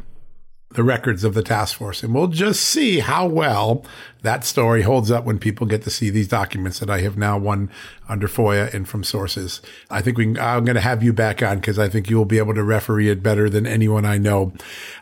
the 0.74 0.82
records 0.82 1.24
of 1.24 1.34
the 1.34 1.42
task 1.42 1.76
force, 1.76 2.02
and 2.02 2.14
we'll 2.14 2.28
just 2.28 2.62
see 2.62 3.00
how 3.00 3.26
well 3.26 3.84
that 4.22 4.44
story 4.44 4.82
holds 4.82 5.10
up 5.10 5.24
when 5.24 5.38
people 5.38 5.66
get 5.66 5.82
to 5.82 5.90
see 5.90 6.08
these 6.08 6.28
documents 6.28 6.78
that 6.78 6.88
I 6.88 7.00
have 7.00 7.16
now 7.16 7.36
won 7.36 7.70
under 8.08 8.26
FOIA 8.26 8.72
and 8.72 8.88
from 8.88 9.04
sources. 9.04 9.60
I 9.90 10.00
think 10.00 10.16
we 10.16 10.24
can, 10.24 10.38
I'm 10.38 10.64
going 10.64 10.76
to 10.76 10.80
have 10.80 11.02
you 11.02 11.12
back 11.12 11.42
on 11.42 11.58
because 11.58 11.78
I 11.78 11.88
think 11.88 12.08
you 12.08 12.16
will 12.16 12.24
be 12.24 12.38
able 12.38 12.54
to 12.54 12.64
referee 12.64 13.10
it 13.10 13.22
better 13.22 13.50
than 13.50 13.66
anyone 13.66 14.04
I 14.04 14.18
know. 14.18 14.52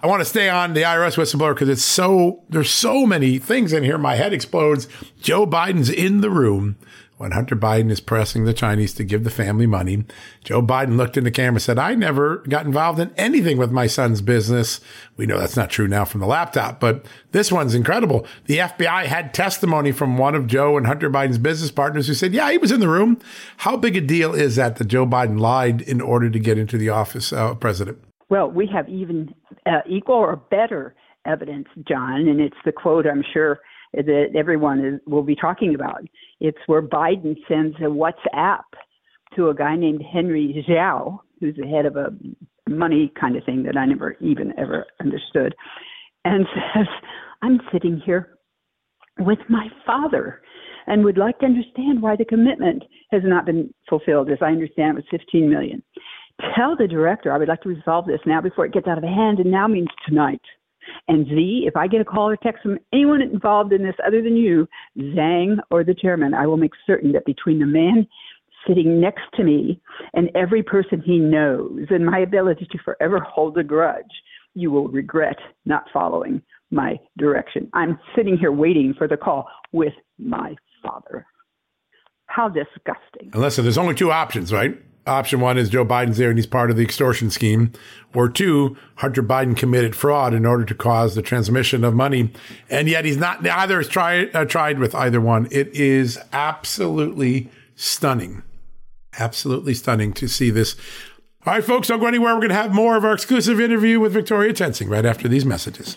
I 0.02 0.06
want 0.06 0.20
to 0.20 0.24
stay 0.24 0.48
on 0.48 0.72
the 0.72 0.82
IRS 0.82 1.16
whistleblower 1.16 1.54
because 1.54 1.68
it's 1.68 1.84
so, 1.84 2.42
there's 2.48 2.70
so 2.70 3.06
many 3.06 3.38
things 3.38 3.72
in 3.72 3.84
here. 3.84 3.98
My 3.98 4.16
head 4.16 4.32
explodes. 4.32 4.88
Joe 5.20 5.46
Biden's 5.46 5.90
in 5.90 6.20
the 6.20 6.30
room 6.30 6.76
when 7.20 7.32
Hunter 7.32 7.54
Biden 7.54 7.90
is 7.90 8.00
pressing 8.00 8.46
the 8.46 8.54
Chinese 8.54 8.94
to 8.94 9.04
give 9.04 9.24
the 9.24 9.30
family 9.30 9.66
money, 9.66 10.06
Joe 10.42 10.62
Biden 10.62 10.96
looked 10.96 11.18
in 11.18 11.24
the 11.24 11.30
camera 11.30 11.56
and 11.56 11.62
said, 11.62 11.78
I 11.78 11.94
never 11.94 12.38
got 12.48 12.64
involved 12.64 12.98
in 12.98 13.12
anything 13.14 13.58
with 13.58 13.70
my 13.70 13.88
son's 13.88 14.22
business. 14.22 14.80
We 15.18 15.26
know 15.26 15.38
that's 15.38 15.54
not 15.54 15.68
true 15.68 15.86
now 15.86 16.06
from 16.06 16.22
the 16.22 16.26
laptop, 16.26 16.80
but 16.80 17.04
this 17.32 17.52
one's 17.52 17.74
incredible. 17.74 18.26
The 18.46 18.56
FBI 18.56 19.04
had 19.04 19.34
testimony 19.34 19.92
from 19.92 20.16
one 20.16 20.34
of 20.34 20.46
Joe 20.46 20.78
and 20.78 20.86
Hunter 20.86 21.10
Biden's 21.10 21.36
business 21.36 21.70
partners 21.70 22.06
who 22.06 22.14
said, 22.14 22.32
yeah, 22.32 22.50
he 22.50 22.56
was 22.56 22.72
in 22.72 22.80
the 22.80 22.88
room. 22.88 23.18
How 23.58 23.76
big 23.76 23.98
a 23.98 24.00
deal 24.00 24.34
is 24.34 24.56
that 24.56 24.76
that 24.76 24.88
Joe 24.88 25.04
Biden 25.04 25.38
lied 25.38 25.82
in 25.82 26.00
order 26.00 26.30
to 26.30 26.38
get 26.38 26.56
into 26.56 26.78
the 26.78 26.88
office 26.88 27.34
of 27.34 27.50
uh, 27.50 27.54
president? 27.56 27.98
Well, 28.30 28.50
we 28.50 28.66
have 28.72 28.88
even 28.88 29.34
uh, 29.66 29.80
equal 29.86 30.16
or 30.16 30.36
better 30.36 30.94
evidence, 31.26 31.68
John, 31.86 32.26
and 32.28 32.40
it's 32.40 32.56
the 32.64 32.72
quote 32.72 33.06
I'm 33.06 33.24
sure 33.30 33.60
that 33.92 34.28
everyone 34.34 34.82
is, 34.82 35.00
will 35.06 35.22
be 35.22 35.36
talking 35.36 35.74
about. 35.74 36.00
It's 36.40 36.58
where 36.66 36.82
Biden 36.82 37.36
sends 37.48 37.76
a 37.76 37.84
WhatsApp 37.84 38.64
to 39.36 39.48
a 39.48 39.54
guy 39.54 39.76
named 39.76 40.02
Henry 40.02 40.64
Zhao, 40.68 41.18
who's 41.38 41.56
the 41.56 41.66
head 41.66 41.86
of 41.86 41.96
a 41.96 42.10
money 42.68 43.12
kind 43.20 43.36
of 43.36 43.44
thing 43.44 43.62
that 43.64 43.76
I 43.76 43.86
never 43.86 44.16
even 44.20 44.52
ever 44.58 44.86
understood, 45.00 45.54
and 46.24 46.46
says, 46.74 46.86
I'm 47.42 47.60
sitting 47.72 48.00
here 48.04 48.38
with 49.18 49.38
my 49.48 49.68
father 49.84 50.40
and 50.86 51.04
would 51.04 51.18
like 51.18 51.38
to 51.40 51.46
understand 51.46 52.02
why 52.02 52.16
the 52.16 52.24
commitment 52.24 52.84
has 53.10 53.22
not 53.24 53.46
been 53.46 53.72
fulfilled. 53.88 54.30
As 54.30 54.38
I 54.40 54.46
understand, 54.46 54.98
it 54.98 55.04
was 55.12 55.20
15 55.20 55.50
million. 55.50 55.82
Tell 56.56 56.74
the 56.76 56.88
director 56.88 57.32
I 57.32 57.38
would 57.38 57.48
like 57.48 57.60
to 57.62 57.68
resolve 57.68 58.06
this 58.06 58.20
now 58.24 58.40
before 58.40 58.64
it 58.64 58.72
gets 58.72 58.86
out 58.86 58.98
of 58.98 59.04
hand, 59.04 59.38
and 59.38 59.50
now 59.50 59.68
means 59.68 59.90
tonight. 60.06 60.40
And 61.08 61.26
Z, 61.26 61.64
if 61.66 61.76
I 61.76 61.86
get 61.86 62.00
a 62.00 62.04
call 62.04 62.28
or 62.30 62.36
text 62.36 62.62
from 62.62 62.78
anyone 62.92 63.22
involved 63.22 63.72
in 63.72 63.82
this 63.82 63.94
other 64.06 64.22
than 64.22 64.36
you, 64.36 64.68
Zhang 64.98 65.58
or 65.70 65.84
the 65.84 65.94
chairman, 65.94 66.34
I 66.34 66.46
will 66.46 66.56
make 66.56 66.72
certain 66.86 67.12
that 67.12 67.24
between 67.24 67.58
the 67.58 67.66
man 67.66 68.06
sitting 68.66 69.00
next 69.00 69.22
to 69.34 69.44
me 69.44 69.80
and 70.12 70.30
every 70.34 70.62
person 70.62 71.02
he 71.04 71.18
knows 71.18 71.86
and 71.90 72.04
my 72.04 72.18
ability 72.18 72.66
to 72.70 72.78
forever 72.84 73.20
hold 73.20 73.56
a 73.58 73.64
grudge, 73.64 74.04
you 74.54 74.70
will 74.70 74.88
regret 74.88 75.38
not 75.64 75.84
following 75.92 76.42
my 76.70 76.98
direction. 77.18 77.68
I'm 77.72 77.98
sitting 78.16 78.36
here 78.36 78.52
waiting 78.52 78.94
for 78.96 79.08
the 79.08 79.16
call 79.16 79.48
with 79.72 79.94
my 80.18 80.54
father. 80.82 81.26
How 82.26 82.48
disgusting. 82.48 83.30
Listen, 83.34 83.64
there's 83.64 83.78
only 83.78 83.94
two 83.94 84.12
options, 84.12 84.52
right? 84.52 84.78
Option 85.06 85.40
one 85.40 85.58
is 85.58 85.70
Joe 85.70 85.84
Biden's 85.84 86.18
there 86.18 86.28
and 86.28 86.38
he's 86.38 86.46
part 86.46 86.70
of 86.70 86.76
the 86.76 86.82
extortion 86.82 87.30
scheme. 87.30 87.72
Or 88.14 88.28
two, 88.28 88.76
Hunter 88.96 89.22
Biden 89.22 89.56
committed 89.56 89.96
fraud 89.96 90.34
in 90.34 90.44
order 90.44 90.64
to 90.64 90.74
cause 90.74 91.14
the 91.14 91.22
transmission 91.22 91.84
of 91.84 91.94
money. 91.94 92.32
And 92.68 92.88
yet 92.88 93.04
he's 93.04 93.16
not, 93.16 93.42
neither 93.42 93.78
has 93.78 93.88
tried, 93.88 94.34
uh, 94.34 94.44
tried 94.44 94.78
with 94.78 94.94
either 94.94 95.20
one. 95.20 95.48
It 95.50 95.68
is 95.68 96.18
absolutely 96.32 97.50
stunning. 97.76 98.42
Absolutely 99.18 99.74
stunning 99.74 100.12
to 100.14 100.28
see 100.28 100.50
this. 100.50 100.76
All 101.46 101.54
right, 101.54 101.64
folks, 101.64 101.88
don't 101.88 102.00
go 102.00 102.06
anywhere. 102.06 102.34
We're 102.34 102.40
going 102.40 102.50
to 102.50 102.54
have 102.54 102.74
more 102.74 102.96
of 102.96 103.04
our 103.04 103.14
exclusive 103.14 103.60
interview 103.60 103.98
with 103.98 104.12
Victoria 104.12 104.52
Toensing 104.52 104.90
right 104.90 105.06
after 105.06 105.26
these 105.26 105.46
messages. 105.46 105.96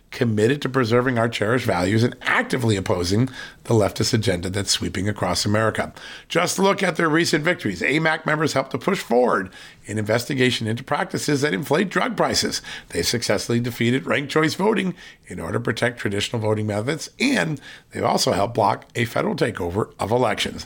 committed 0.11 0.61
to 0.61 0.69
preserving 0.69 1.17
our 1.17 1.29
cherished 1.29 1.65
values 1.65 2.03
and 2.03 2.15
actively 2.21 2.75
opposing 2.75 3.29
the 3.63 3.73
leftist 3.73 4.13
agenda 4.13 4.49
that's 4.49 4.71
sweeping 4.71 5.07
across 5.07 5.45
America. 5.45 5.93
Just 6.27 6.59
look 6.59 6.83
at 6.83 6.97
their 6.97 7.09
recent 7.09 7.43
victories. 7.43 7.81
AMAC 7.81 8.25
members 8.25 8.53
helped 8.53 8.71
to 8.71 8.77
push 8.77 8.99
forward 8.99 9.49
an 9.87 9.97
investigation 9.97 10.67
into 10.67 10.83
practices 10.83 11.41
that 11.41 11.53
inflate 11.53 11.89
drug 11.89 12.17
prices. 12.17 12.61
They 12.89 13.03
successfully 13.03 13.59
defeated 13.59 14.05
ranked 14.05 14.31
choice 14.31 14.55
voting 14.55 14.95
in 15.27 15.39
order 15.39 15.53
to 15.53 15.59
protect 15.63 15.99
traditional 15.99 16.41
voting 16.41 16.67
methods, 16.67 17.09
and 17.19 17.61
they've 17.91 18.03
also 18.03 18.33
helped 18.33 18.55
block 18.55 18.85
a 18.95 19.05
federal 19.05 19.35
takeover 19.35 19.93
of 19.99 20.11
elections. 20.11 20.65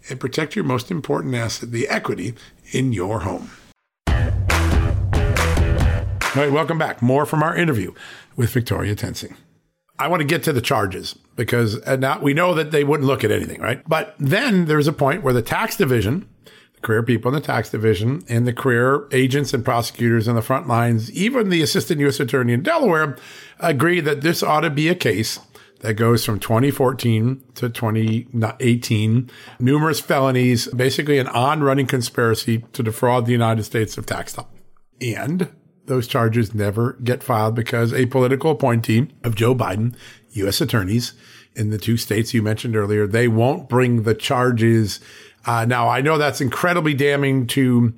and 0.09 0.19
protect 0.19 0.55
your 0.55 0.65
most 0.65 0.91
important 0.91 1.35
asset, 1.35 1.71
the 1.71 1.87
equity 1.87 2.33
in 2.71 2.93
your 2.93 3.21
home. 3.21 3.51
All 6.33 6.41
right, 6.41 6.51
welcome 6.51 6.77
back. 6.77 7.01
More 7.01 7.25
from 7.25 7.43
our 7.43 7.55
interview 7.55 7.93
with 8.37 8.51
Victoria 8.51 8.95
Toensing. 8.95 9.35
I 9.99 10.07
want 10.07 10.21
to 10.21 10.27
get 10.27 10.43
to 10.43 10.53
the 10.53 10.61
charges 10.61 11.13
because 11.35 11.79
uh, 11.85 11.97
now 11.97 12.19
we 12.19 12.33
know 12.33 12.53
that 12.55 12.71
they 12.71 12.83
wouldn't 12.83 13.05
look 13.05 13.23
at 13.23 13.31
anything, 13.31 13.59
right? 13.61 13.87
But 13.87 14.15
then 14.17 14.65
there's 14.65 14.87
a 14.87 14.93
point 14.93 15.23
where 15.23 15.33
the 15.33 15.41
tax 15.41 15.75
division, 15.75 16.27
the 16.73 16.81
career 16.81 17.03
people 17.03 17.29
in 17.29 17.35
the 17.35 17.45
tax 17.45 17.69
division, 17.69 18.23
and 18.29 18.47
the 18.47 18.53
career 18.53 19.07
agents 19.11 19.53
and 19.53 19.63
prosecutors 19.63 20.27
on 20.27 20.35
the 20.35 20.41
front 20.41 20.67
lines, 20.67 21.11
even 21.11 21.49
the 21.49 21.61
assistant 21.61 21.99
U.S. 21.99 22.19
attorney 22.19 22.53
in 22.53 22.63
Delaware, 22.63 23.17
agree 23.59 23.99
that 23.99 24.21
this 24.21 24.41
ought 24.41 24.61
to 24.61 24.69
be 24.69 24.87
a 24.87 24.95
case 24.95 25.39
that 25.81 25.95
goes 25.95 26.23
from 26.23 26.39
2014 26.39 27.43
to 27.55 27.69
2018. 27.69 29.29
Numerous 29.59 29.99
felonies, 29.99 30.67
basically 30.67 31.17
an 31.17 31.27
on 31.27 31.63
running 31.63 31.87
conspiracy 31.87 32.63
to 32.73 32.83
defraud 32.83 33.25
the 33.25 33.31
United 33.31 33.63
States 33.63 33.97
of 33.97 34.05
tax 34.05 34.33
dollars. 34.33 34.51
And 35.01 35.51
those 35.87 36.07
charges 36.07 36.53
never 36.53 36.93
get 37.03 37.23
filed 37.23 37.55
because 37.55 37.93
a 37.93 38.05
political 38.05 38.51
appointee 38.51 39.09
of 39.23 39.35
Joe 39.35 39.55
Biden, 39.55 39.95
U.S. 40.31 40.61
attorneys 40.61 41.13
in 41.55 41.71
the 41.71 41.77
two 41.77 41.97
states 41.97 42.33
you 42.33 42.41
mentioned 42.41 42.75
earlier, 42.75 43.07
they 43.07 43.27
won't 43.27 43.67
bring 43.67 44.03
the 44.03 44.15
charges. 44.15 44.99
Uh, 45.45 45.65
now, 45.65 45.89
I 45.89 46.01
know 46.01 46.17
that's 46.17 46.39
incredibly 46.41 46.93
damning 46.93 47.47
to 47.47 47.93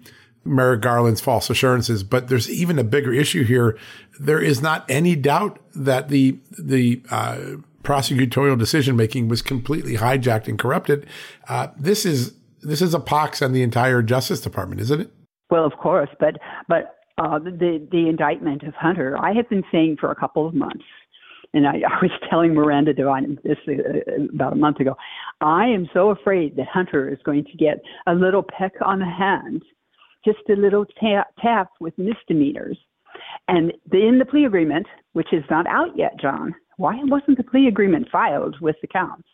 Merrick 0.46 0.82
Garland's 0.82 1.22
false 1.22 1.50
assurances, 1.50 2.04
but 2.04 2.30
there's 2.30 2.50
even 2.50 2.80
a 2.80 2.84
bigger 2.84 3.14
issue 3.14 3.44
here. 3.44 3.78
There 4.20 4.42
is 4.42 4.62
not 4.62 4.90
any 4.90 5.16
doubt 5.16 5.60
that 5.76 6.10
the 6.10 6.40
the 6.58 7.02
uh, 7.10 7.58
prosecutorial 7.84 8.58
decision 8.58 8.96
making 8.96 9.28
was 9.28 9.42
completely 9.42 9.98
hijacked 9.98 10.48
and 10.48 10.58
corrupted. 10.58 11.06
Uh, 11.48 11.68
this 11.78 12.06
is 12.06 12.34
this 12.62 12.82
is 12.82 12.94
a 12.94 13.00
pox 13.00 13.42
on 13.42 13.52
the 13.52 13.62
entire 13.62 14.02
Justice 14.02 14.42
Department, 14.42 14.82
isn't 14.82 15.02
it? 15.02 15.12
Well, 15.50 15.66
of 15.66 15.74
course, 15.74 16.10
but 16.20 16.38
but 16.68 16.96
uh, 17.18 17.40
the 17.40 17.86
the 17.92 18.10
indictment 18.10 18.64
of 18.64 18.74
Hunter, 18.74 19.18
I 19.18 19.34
have 19.34 19.50
been 19.50 19.64
saying 19.72 19.98
for 20.00 20.12
a 20.12 20.16
couple 20.16 20.48
of 20.48 20.54
months, 20.54 20.86
and 21.54 21.68
I, 21.68 21.82
I 21.88 22.00
was 22.02 22.12
telling 22.30 22.54
Miranda 22.54 22.94
Devine 22.94 23.38
this 23.44 23.58
uh, 23.68 24.24
about 24.34 24.54
a 24.54 24.58
month 24.58 24.80
ago. 24.80 24.96
I 25.42 25.68
am 25.68 25.90
so 25.94 26.10
afraid 26.10 26.56
that 26.56 26.68
Hunter 26.68 27.10
is 27.10 27.20
going 27.24 27.46
to 27.46 27.58
get 27.58 27.82
a 28.08 28.14
little 28.14 28.44
peck 28.44 28.74
on 28.84 29.00
the 29.00 29.06
hand, 29.06 29.62
just 30.26 30.40
a 30.50 30.54
little 30.54 30.86
tap, 31.00 31.28
tap 31.42 31.70
with 31.80 31.94
misdemeanors, 31.98 32.78
and 33.48 33.74
in 33.92 34.20
the 34.20 34.26
plea 34.26 34.46
agreement, 34.46 34.88
which 35.12 35.34
is 35.34 35.44
not 35.50 35.68
out 35.68 35.98
yet, 35.98 36.20
John. 36.20 36.56
Why 36.78 37.00
wasn't 37.04 37.38
the 37.38 37.44
plea 37.44 37.68
agreement 37.68 38.08
filed 38.12 38.60
with 38.60 38.76
the 38.82 38.88
counts? 38.88 39.28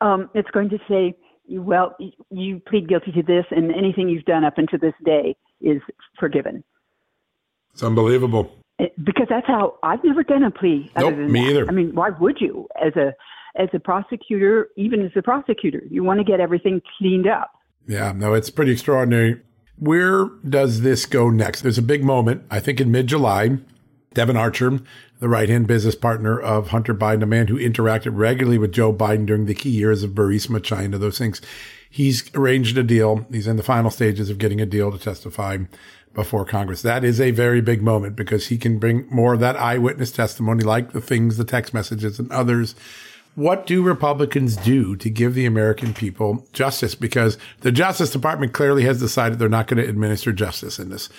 Um, 0.00 0.30
it's 0.34 0.50
going 0.50 0.68
to 0.70 0.78
say, 0.88 1.16
well, 1.48 1.96
you 2.30 2.60
plead 2.68 2.88
guilty 2.88 3.12
to 3.12 3.22
this, 3.22 3.44
and 3.50 3.74
anything 3.74 4.08
you've 4.08 4.24
done 4.24 4.44
up 4.44 4.58
until 4.58 4.78
this 4.78 4.94
day 5.04 5.36
is 5.60 5.80
forgiven. 6.18 6.62
It's 7.72 7.82
unbelievable. 7.82 8.52
It, 8.78 8.92
because 9.02 9.26
that's 9.30 9.46
how 9.46 9.78
I've 9.82 10.04
never 10.04 10.22
done 10.22 10.42
a 10.42 10.50
plea. 10.50 10.90
Nope, 10.96 11.16
me 11.16 11.40
that. 11.40 11.50
either. 11.50 11.68
I 11.68 11.72
mean, 11.72 11.94
why 11.94 12.10
would 12.10 12.40
you? 12.40 12.68
As 12.80 12.94
a 12.96 13.14
as 13.58 13.68
a 13.72 13.78
prosecutor, 13.78 14.68
even 14.76 15.02
as 15.04 15.12
a 15.16 15.22
prosecutor, 15.22 15.82
you 15.90 16.04
want 16.04 16.20
to 16.20 16.24
get 16.24 16.40
everything 16.40 16.82
cleaned 16.98 17.26
up. 17.26 17.52
Yeah, 17.86 18.12
no, 18.12 18.34
it's 18.34 18.50
pretty 18.50 18.72
extraordinary. 18.72 19.40
Where 19.78 20.26
does 20.46 20.82
this 20.82 21.06
go 21.06 21.30
next? 21.30 21.62
There's 21.62 21.78
a 21.78 21.82
big 21.82 22.04
moment, 22.04 22.44
I 22.50 22.60
think 22.60 22.80
in 22.80 22.90
mid 22.90 23.06
July. 23.06 23.58
Devon 24.14 24.36
Archer, 24.36 24.80
the 25.18 25.28
right 25.28 25.48
hand 25.48 25.66
business 25.66 25.94
partner 25.94 26.38
of 26.38 26.68
Hunter 26.68 26.94
Biden, 26.94 27.22
a 27.22 27.26
man 27.26 27.46
who 27.48 27.58
interacted 27.58 28.10
regularly 28.12 28.58
with 28.58 28.72
Joe 28.72 28.92
Biden 28.92 29.26
during 29.26 29.46
the 29.46 29.54
key 29.54 29.70
years 29.70 30.02
of 30.02 30.10
Burisma, 30.10 30.62
China, 30.62 30.98
those 30.98 31.18
things. 31.18 31.40
He's 31.88 32.30
arranged 32.34 32.76
a 32.76 32.82
deal. 32.82 33.26
He's 33.30 33.46
in 33.46 33.56
the 33.56 33.62
final 33.62 33.90
stages 33.90 34.28
of 34.28 34.38
getting 34.38 34.60
a 34.60 34.66
deal 34.66 34.92
to 34.92 34.98
testify 34.98 35.58
before 36.12 36.44
Congress. 36.44 36.82
That 36.82 37.04
is 37.04 37.20
a 37.20 37.30
very 37.30 37.60
big 37.60 37.82
moment 37.82 38.16
because 38.16 38.48
he 38.48 38.58
can 38.58 38.78
bring 38.78 39.06
more 39.10 39.34
of 39.34 39.40
that 39.40 39.56
eyewitness 39.56 40.10
testimony, 40.10 40.64
like 40.64 40.92
the 40.92 41.00
things, 41.00 41.36
the 41.36 41.44
text 41.44 41.72
messages 41.72 42.18
and 42.18 42.30
others. 42.32 42.74
What 43.34 43.66
do 43.66 43.82
Republicans 43.82 44.56
do 44.56 44.96
to 44.96 45.10
give 45.10 45.34
the 45.34 45.44
American 45.44 45.92
people 45.92 46.46
justice? 46.54 46.94
Because 46.94 47.36
the 47.60 47.70
Justice 47.70 48.10
Department 48.10 48.54
clearly 48.54 48.84
has 48.84 48.98
decided 48.98 49.38
they're 49.38 49.50
not 49.50 49.66
going 49.66 49.82
to 49.82 49.88
administer 49.88 50.32
justice 50.32 50.78
in 50.78 50.88
this. 50.88 51.10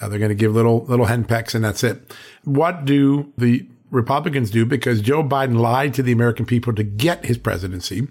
Uh, 0.00 0.08
they're 0.08 0.18
going 0.18 0.28
to 0.28 0.34
give 0.34 0.54
little, 0.54 0.84
little 0.84 1.06
henpecks 1.06 1.54
and 1.54 1.64
that's 1.64 1.84
it. 1.84 2.14
What 2.44 2.84
do 2.84 3.32
the 3.38 3.66
Republicans 3.90 4.50
do? 4.50 4.66
Because 4.66 5.00
Joe 5.00 5.22
Biden 5.22 5.58
lied 5.58 5.94
to 5.94 6.02
the 6.02 6.12
American 6.12 6.46
people 6.46 6.74
to 6.74 6.82
get 6.82 7.24
his 7.24 7.38
presidency. 7.38 8.08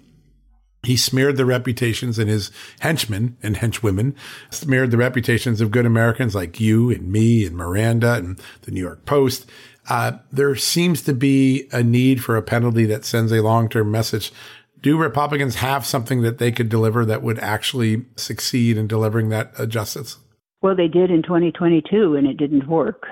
He 0.82 0.96
smeared 0.96 1.36
the 1.36 1.46
reputations 1.46 2.18
and 2.18 2.28
his 2.28 2.50
henchmen 2.80 3.36
and 3.42 3.56
henchwomen 3.56 4.14
smeared 4.50 4.90
the 4.90 4.96
reputations 4.96 5.60
of 5.60 5.70
good 5.70 5.86
Americans 5.86 6.34
like 6.34 6.60
you 6.60 6.90
and 6.90 7.10
me 7.10 7.44
and 7.44 7.56
Miranda 7.56 8.14
and 8.14 8.40
the 8.62 8.70
New 8.70 8.82
York 8.82 9.04
Post. 9.06 9.46
Uh, 9.88 10.12
there 10.32 10.54
seems 10.56 11.02
to 11.02 11.12
be 11.12 11.68
a 11.72 11.82
need 11.82 12.22
for 12.22 12.36
a 12.36 12.42
penalty 12.42 12.84
that 12.86 13.04
sends 13.04 13.32
a 13.32 13.42
long-term 13.42 13.90
message. 13.90 14.32
Do 14.80 14.98
Republicans 14.98 15.56
have 15.56 15.86
something 15.86 16.22
that 16.22 16.38
they 16.38 16.52
could 16.52 16.68
deliver 16.68 17.04
that 17.04 17.22
would 17.22 17.38
actually 17.38 18.04
succeed 18.16 18.76
in 18.76 18.86
delivering 18.86 19.30
that 19.30 19.52
uh, 19.58 19.66
justice? 19.66 20.18
Well, 20.64 20.74
they 20.74 20.88
did 20.88 21.10
in 21.10 21.22
2022 21.22 22.14
and 22.16 22.26
it 22.26 22.38
didn't 22.38 22.66
work. 22.66 23.02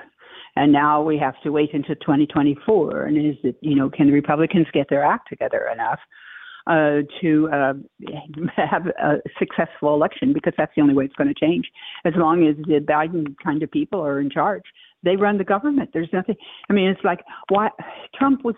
And 0.57 0.73
now 0.73 1.03
we 1.03 1.19
have 1.19 1.35
to 1.43 1.51
wait 1.51 1.75
until 1.75 1.97
2024. 1.97 3.03
And 3.03 3.19
is 3.19 3.37
it, 3.45 3.57
you 3.61 3.77
know, 3.77 3.91
can 3.91 4.07
the 4.07 4.13
Republicans 4.13 4.67
get 4.73 4.89
their 4.89 5.05
act 5.05 5.29
together 5.29 5.69
enough 5.71 5.99
uh, 6.67 7.03
to 7.21 7.51
uh, 7.53 7.75
have 8.57 8.87
a 8.87 9.17
successful 9.39 9.93
election 9.95 10.33
because 10.33 10.55
that's 10.57 10.73
the 10.75 10.81
only 10.81 10.95
way 10.95 11.05
it's 11.05 11.15
going 11.15 11.29
to 11.29 11.39
change. 11.39 11.67
As 12.07 12.15
long 12.17 12.47
as 12.47 12.57
the 12.65 12.81
Biden 12.81 13.37
kind 13.45 13.63
of 13.63 13.71
people 13.71 14.01
are 14.01 14.19
in 14.19 14.31
charge, 14.31 14.63
they 15.03 15.17
run 15.17 15.37
the 15.37 15.45
government. 15.45 15.91
There's 15.93 16.09
nothing. 16.11 16.37
I 16.71 16.73
mean, 16.73 16.89
it's 16.89 17.05
like 17.05 17.21
why 17.51 17.69
Trump 18.15 18.47
was 18.47 18.55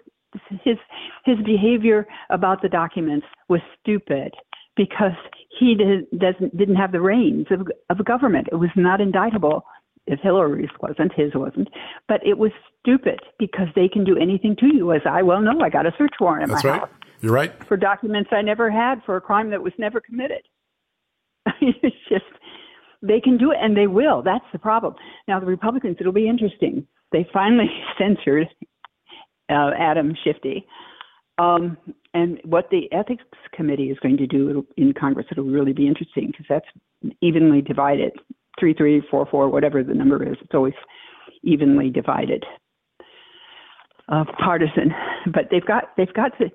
his 0.63 0.77
his 1.25 1.39
behavior 1.45 2.07
about 2.31 2.63
the 2.63 2.69
documents 2.69 3.27
was 3.49 3.61
stupid 3.81 4.35
because 4.77 5.17
he 5.59 5.75
did, 5.75 6.07
doesn't 6.19 6.57
didn't 6.57 6.77
have 6.77 6.93
the 6.93 7.01
reins 7.01 7.47
of 7.51 7.67
of 7.91 8.01
a 8.01 8.05
government. 8.05 8.49
It 8.53 8.57
was 8.57 8.71
not 8.77 9.01
indictable 9.01 9.65
if 10.07 10.21
Hillary's 10.21 10.69
wasn't, 10.81 11.13
his 11.15 11.35
wasn't, 11.35 11.69
but 12.09 12.21
it 12.27 12.37
was 12.37 12.51
stupid 12.81 13.21
because 13.39 13.69
they 13.75 13.89
can 13.89 14.05
do 14.05 14.19
anything 14.19 14.55
to 14.61 14.67
you. 14.67 14.93
As 14.93 15.01
I 15.07 15.23
well 15.23 15.41
know, 15.41 15.61
I 15.61 15.71
got 15.71 15.87
a 15.87 15.93
search 15.97 16.15
warrant 16.21 16.45
in 16.45 16.51
That's 16.51 16.65
my 16.65 16.71
right. 16.71 16.81
house. 16.81 16.91
You're 17.21 17.33
right. 17.33 17.53
For 17.67 17.77
documents 17.77 18.31
I 18.33 18.43
never 18.43 18.71
had 18.71 19.03
for 19.07 19.17
a 19.17 19.21
crime 19.21 19.51
that 19.51 19.63
was 19.63 19.73
never 19.79 20.01
committed. 20.01 20.43
it's 21.61 21.97
just 22.09 22.25
they 23.03 23.21
can 23.21 23.37
do 23.39 23.51
it, 23.51 23.59
and 23.61 23.77
they 23.77 23.87
will. 23.87 24.23
That's 24.23 24.45
the 24.53 24.59
problem. 24.59 24.95
Now, 25.29 25.41
the 25.41 25.47
Republicans, 25.47 25.97
it'll 26.01 26.13
be 26.13 26.29
interesting. 26.29 26.87
They 27.13 27.27
finally 27.33 27.71
censored 27.99 28.49
uh, 29.51 29.71
Adam 29.79 30.15
Shifty. 30.25 30.67
Um, 31.39 31.77
and 32.15 32.41
what 32.45 32.71
the 32.71 32.91
ethics 32.93 33.25
committee 33.53 33.91
is 33.91 33.99
going 34.01 34.17
to 34.19 34.27
do 34.27 34.67
in 34.77 34.95
Congress, 34.95 35.27
it'll 35.31 35.45
really 35.45 35.73
be 35.73 35.87
interesting 35.87 36.29
because 36.29 36.47
that's 36.49 37.15
evenly 37.21 37.61
divided 37.61 38.13
three, 38.59 38.73
three, 38.73 39.03
four, 39.11 39.27
four, 39.27 39.49
whatever 39.49 39.83
the 39.83 39.95
number 39.95 40.23
is. 40.23 40.37
It's 40.41 40.55
always 40.55 40.75
evenly 41.43 41.91
divided, 41.91 42.45
uh, 44.09 44.25
partisan. 44.39 44.93
But 45.27 45.49
they've 45.51 45.67
got 45.67 45.91
they've 45.97 46.15
got 46.15 46.39
to. 46.39 46.51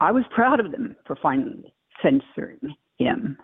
I 0.00 0.10
was 0.10 0.24
proud 0.34 0.58
of 0.58 0.72
them 0.72 0.96
for 1.06 1.16
finally 1.16 1.72
censoring 2.02 2.74
him 2.98 3.36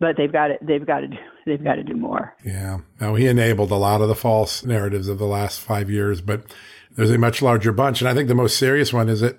but 0.00 0.16
they've 0.16 0.32
got 0.32 0.48
to 0.48 0.54
they've 0.60 0.86
got 0.86 1.00
to 1.00 1.08
do 1.08 1.16
they've 1.46 1.62
got 1.62 1.76
to 1.76 1.82
do 1.82 1.94
more. 1.94 2.34
Yeah. 2.44 2.78
Now 3.00 3.14
he 3.14 3.26
enabled 3.26 3.70
a 3.70 3.76
lot 3.76 4.00
of 4.00 4.08
the 4.08 4.14
false 4.14 4.64
narratives 4.64 5.08
of 5.08 5.18
the 5.18 5.26
last 5.26 5.60
five 5.60 5.90
years, 5.90 6.20
but 6.20 6.44
there's 6.96 7.10
a 7.10 7.18
much 7.18 7.42
larger 7.42 7.72
bunch, 7.72 8.00
and 8.00 8.08
I 8.08 8.14
think 8.14 8.28
the 8.28 8.34
most 8.34 8.58
serious 8.58 8.92
one 8.92 9.08
is 9.08 9.20
that 9.20 9.38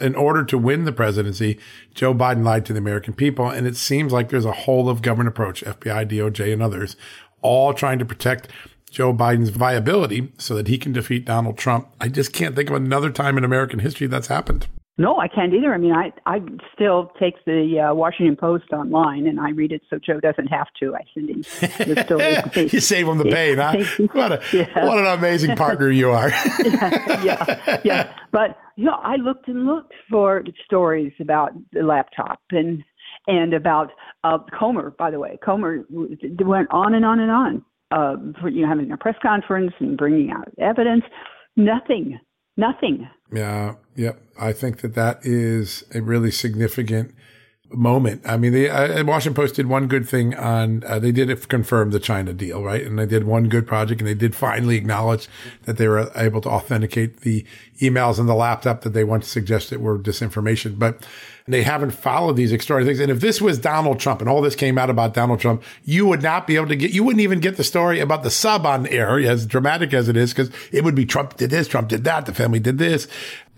in 0.00 0.14
order 0.14 0.44
to 0.44 0.58
win 0.58 0.84
the 0.84 0.92
presidency, 0.92 1.58
Joe 1.94 2.14
Biden 2.14 2.44
lied 2.44 2.66
to 2.66 2.72
the 2.72 2.78
American 2.78 3.14
people, 3.14 3.48
and 3.48 3.66
it 3.66 3.76
seems 3.76 4.12
like 4.12 4.28
there's 4.28 4.44
a 4.44 4.52
whole 4.52 4.88
of 4.88 5.02
government 5.02 5.28
approach, 5.28 5.64
FBI, 5.64 6.08
DOJ, 6.08 6.52
and 6.52 6.62
others, 6.62 6.96
all 7.40 7.74
trying 7.74 7.98
to 7.98 8.04
protect 8.04 8.48
Joe 8.90 9.14
Biden's 9.14 9.50
viability 9.50 10.32
so 10.38 10.54
that 10.54 10.68
he 10.68 10.78
can 10.78 10.92
defeat 10.92 11.24
Donald 11.24 11.56
Trump. 11.56 11.88
I 12.00 12.08
just 12.08 12.32
can't 12.32 12.54
think 12.54 12.68
of 12.68 12.76
another 12.76 13.10
time 13.10 13.38
in 13.38 13.44
American 13.44 13.78
history 13.78 14.06
that's 14.06 14.28
happened. 14.28 14.66
No, 14.98 15.18
I 15.18 15.26
can't 15.26 15.54
either. 15.54 15.72
I 15.72 15.78
mean, 15.78 15.92
I 15.92 16.12
I 16.26 16.40
still 16.74 17.12
take 17.18 17.42
the 17.46 17.88
uh, 17.90 17.94
Washington 17.94 18.36
Post 18.36 18.72
online 18.72 19.26
and 19.26 19.40
I 19.40 19.50
read 19.50 19.72
it 19.72 19.80
so 19.88 19.98
Joe 19.98 20.20
doesn't 20.20 20.48
have 20.48 20.66
to. 20.80 20.94
I 20.94 21.00
send 21.14 21.30
him 21.30 21.40
the 21.40 22.04
story. 22.04 22.68
you 22.72 22.80
save 22.80 23.08
him 23.08 23.16
the 23.16 23.24
pain, 23.24 23.56
huh? 23.56 23.72
What 24.12 24.32
a 24.32 24.42
yeah. 24.52 24.84
what 24.84 24.98
an 24.98 25.06
amazing 25.06 25.56
partner 25.56 25.90
you 25.90 26.10
are. 26.10 26.28
yeah, 26.64 27.22
yeah, 27.22 27.80
yeah. 27.84 28.14
But 28.32 28.58
you 28.76 28.84
know, 28.84 28.98
I 29.02 29.16
looked 29.16 29.48
and 29.48 29.64
looked 29.64 29.94
for 30.10 30.44
stories 30.66 31.12
about 31.20 31.52
the 31.72 31.82
laptop 31.82 32.40
and 32.50 32.84
and 33.26 33.54
about 33.54 33.92
uh, 34.24 34.38
Comer. 34.58 34.90
By 34.90 35.10
the 35.10 35.18
way, 35.18 35.38
Comer 35.42 35.86
went 35.90 36.68
on 36.70 36.92
and 36.92 37.04
on 37.04 37.18
and 37.18 37.30
on. 37.30 37.64
Uh, 37.90 38.16
for 38.40 38.50
you 38.50 38.62
know, 38.62 38.68
having 38.68 38.92
a 38.92 38.96
press 38.98 39.16
conference 39.22 39.72
and 39.80 39.96
bringing 39.96 40.30
out 40.30 40.48
evidence. 40.58 41.04
Nothing 41.56 42.18
nothing. 42.56 43.08
Yeah, 43.32 43.74
yep. 43.96 44.22
I 44.38 44.52
think 44.52 44.80
that 44.80 44.94
that 44.94 45.24
is 45.24 45.84
a 45.94 46.00
really 46.00 46.30
significant 46.30 47.14
moment. 47.74 48.22
I 48.24 48.36
mean, 48.36 48.52
the 48.52 48.68
uh, 48.68 49.04
Washington 49.04 49.34
Post 49.34 49.54
did 49.54 49.66
one 49.66 49.86
good 49.88 50.08
thing 50.08 50.34
on, 50.34 50.84
uh, 50.86 50.98
they 50.98 51.12
did 51.12 51.48
confirm 51.48 51.90
the 51.90 52.00
China 52.00 52.32
deal, 52.32 52.62
right? 52.62 52.84
And 52.84 52.98
they 52.98 53.06
did 53.06 53.24
one 53.24 53.48
good 53.48 53.66
project 53.66 54.00
and 54.00 54.08
they 54.08 54.14
did 54.14 54.34
finally 54.34 54.76
acknowledge 54.76 55.28
that 55.64 55.78
they 55.78 55.88
were 55.88 56.10
able 56.14 56.40
to 56.42 56.50
authenticate 56.50 57.20
the 57.20 57.44
emails 57.80 58.18
and 58.18 58.28
the 58.28 58.34
laptop 58.34 58.82
that 58.82 58.90
they 58.90 59.04
once 59.04 59.28
suggested 59.28 59.80
were 59.80 59.98
disinformation. 59.98 60.78
But 60.78 61.06
they 61.46 61.62
haven't 61.62 61.90
followed 61.90 62.36
these 62.36 62.52
extraordinary 62.52 62.94
things. 62.94 63.00
And 63.00 63.10
if 63.10 63.20
this 63.20 63.40
was 63.40 63.58
Donald 63.58 63.98
Trump 63.98 64.20
and 64.20 64.28
all 64.28 64.40
this 64.40 64.54
came 64.54 64.78
out 64.78 64.90
about 64.90 65.14
Donald 65.14 65.40
Trump, 65.40 65.62
you 65.84 66.06
would 66.06 66.22
not 66.22 66.46
be 66.46 66.56
able 66.56 66.68
to 66.68 66.76
get, 66.76 66.92
you 66.92 67.02
wouldn't 67.02 67.20
even 67.22 67.40
get 67.40 67.56
the 67.56 67.64
story 67.64 68.00
about 68.00 68.22
the 68.22 68.30
sub 68.30 68.64
on 68.66 68.86
air, 68.86 69.18
as 69.18 69.46
dramatic 69.46 69.92
as 69.92 70.08
it 70.08 70.16
is, 70.16 70.32
because 70.32 70.50
it 70.70 70.84
would 70.84 70.94
be 70.94 71.04
Trump 71.04 71.36
did 71.36 71.50
this, 71.50 71.68
Trump 71.68 71.88
did 71.88 72.04
that, 72.04 72.26
the 72.26 72.34
family 72.34 72.60
did 72.60 72.78
this. 72.78 73.08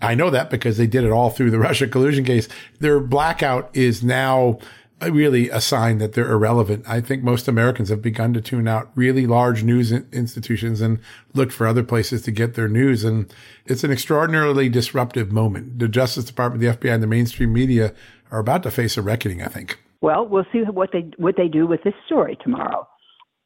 I 0.01 0.15
know 0.15 0.29
that 0.29 0.49
because 0.49 0.77
they 0.77 0.87
did 0.87 1.03
it 1.03 1.11
all 1.11 1.29
through 1.29 1.51
the 1.51 1.59
Russia 1.65 1.87
collusion 1.87 2.25
case. 2.25 2.47
Their 2.79 2.99
blackout 2.99 3.69
is 3.73 4.03
now 4.03 4.59
really 5.01 5.49
a 5.49 5.61
sign 5.61 5.97
that 5.97 6.13
they're 6.13 6.31
irrelevant. 6.31 6.85
I 6.87 7.01
think 7.01 7.23
most 7.23 7.47
Americans 7.47 7.89
have 7.89 8.01
begun 8.01 8.33
to 8.33 8.41
tune 8.41 8.67
out 8.67 8.91
really 8.95 9.27
large 9.27 9.63
news 9.63 9.91
institutions 9.91 10.81
and 10.81 10.99
look 11.33 11.51
for 11.51 11.67
other 11.67 11.83
places 11.83 12.21
to 12.23 12.31
get 12.31 12.53
their 12.55 12.69
news. 12.69 13.03
And 13.03 13.33
it's 13.65 13.83
an 13.83 13.91
extraordinarily 13.91 14.69
disruptive 14.69 15.31
moment. 15.31 15.79
The 15.79 15.87
Justice 15.87 16.25
Department, 16.25 16.61
the 16.61 16.67
FBI, 16.67 16.93
and 16.93 17.03
the 17.03 17.07
mainstream 17.07 17.53
media 17.53 17.93
are 18.31 18.39
about 18.39 18.63
to 18.63 18.71
face 18.71 18.97
a 18.97 19.01
reckoning, 19.01 19.41
I 19.41 19.47
think. 19.47 19.79
Well, 20.01 20.27
we'll 20.27 20.45
see 20.51 20.59
what 20.59 20.91
they 20.91 21.11
what 21.17 21.35
they 21.37 21.47
do 21.47 21.65
with 21.65 21.83
this 21.83 21.93
story 22.05 22.37
tomorrow. 22.43 22.87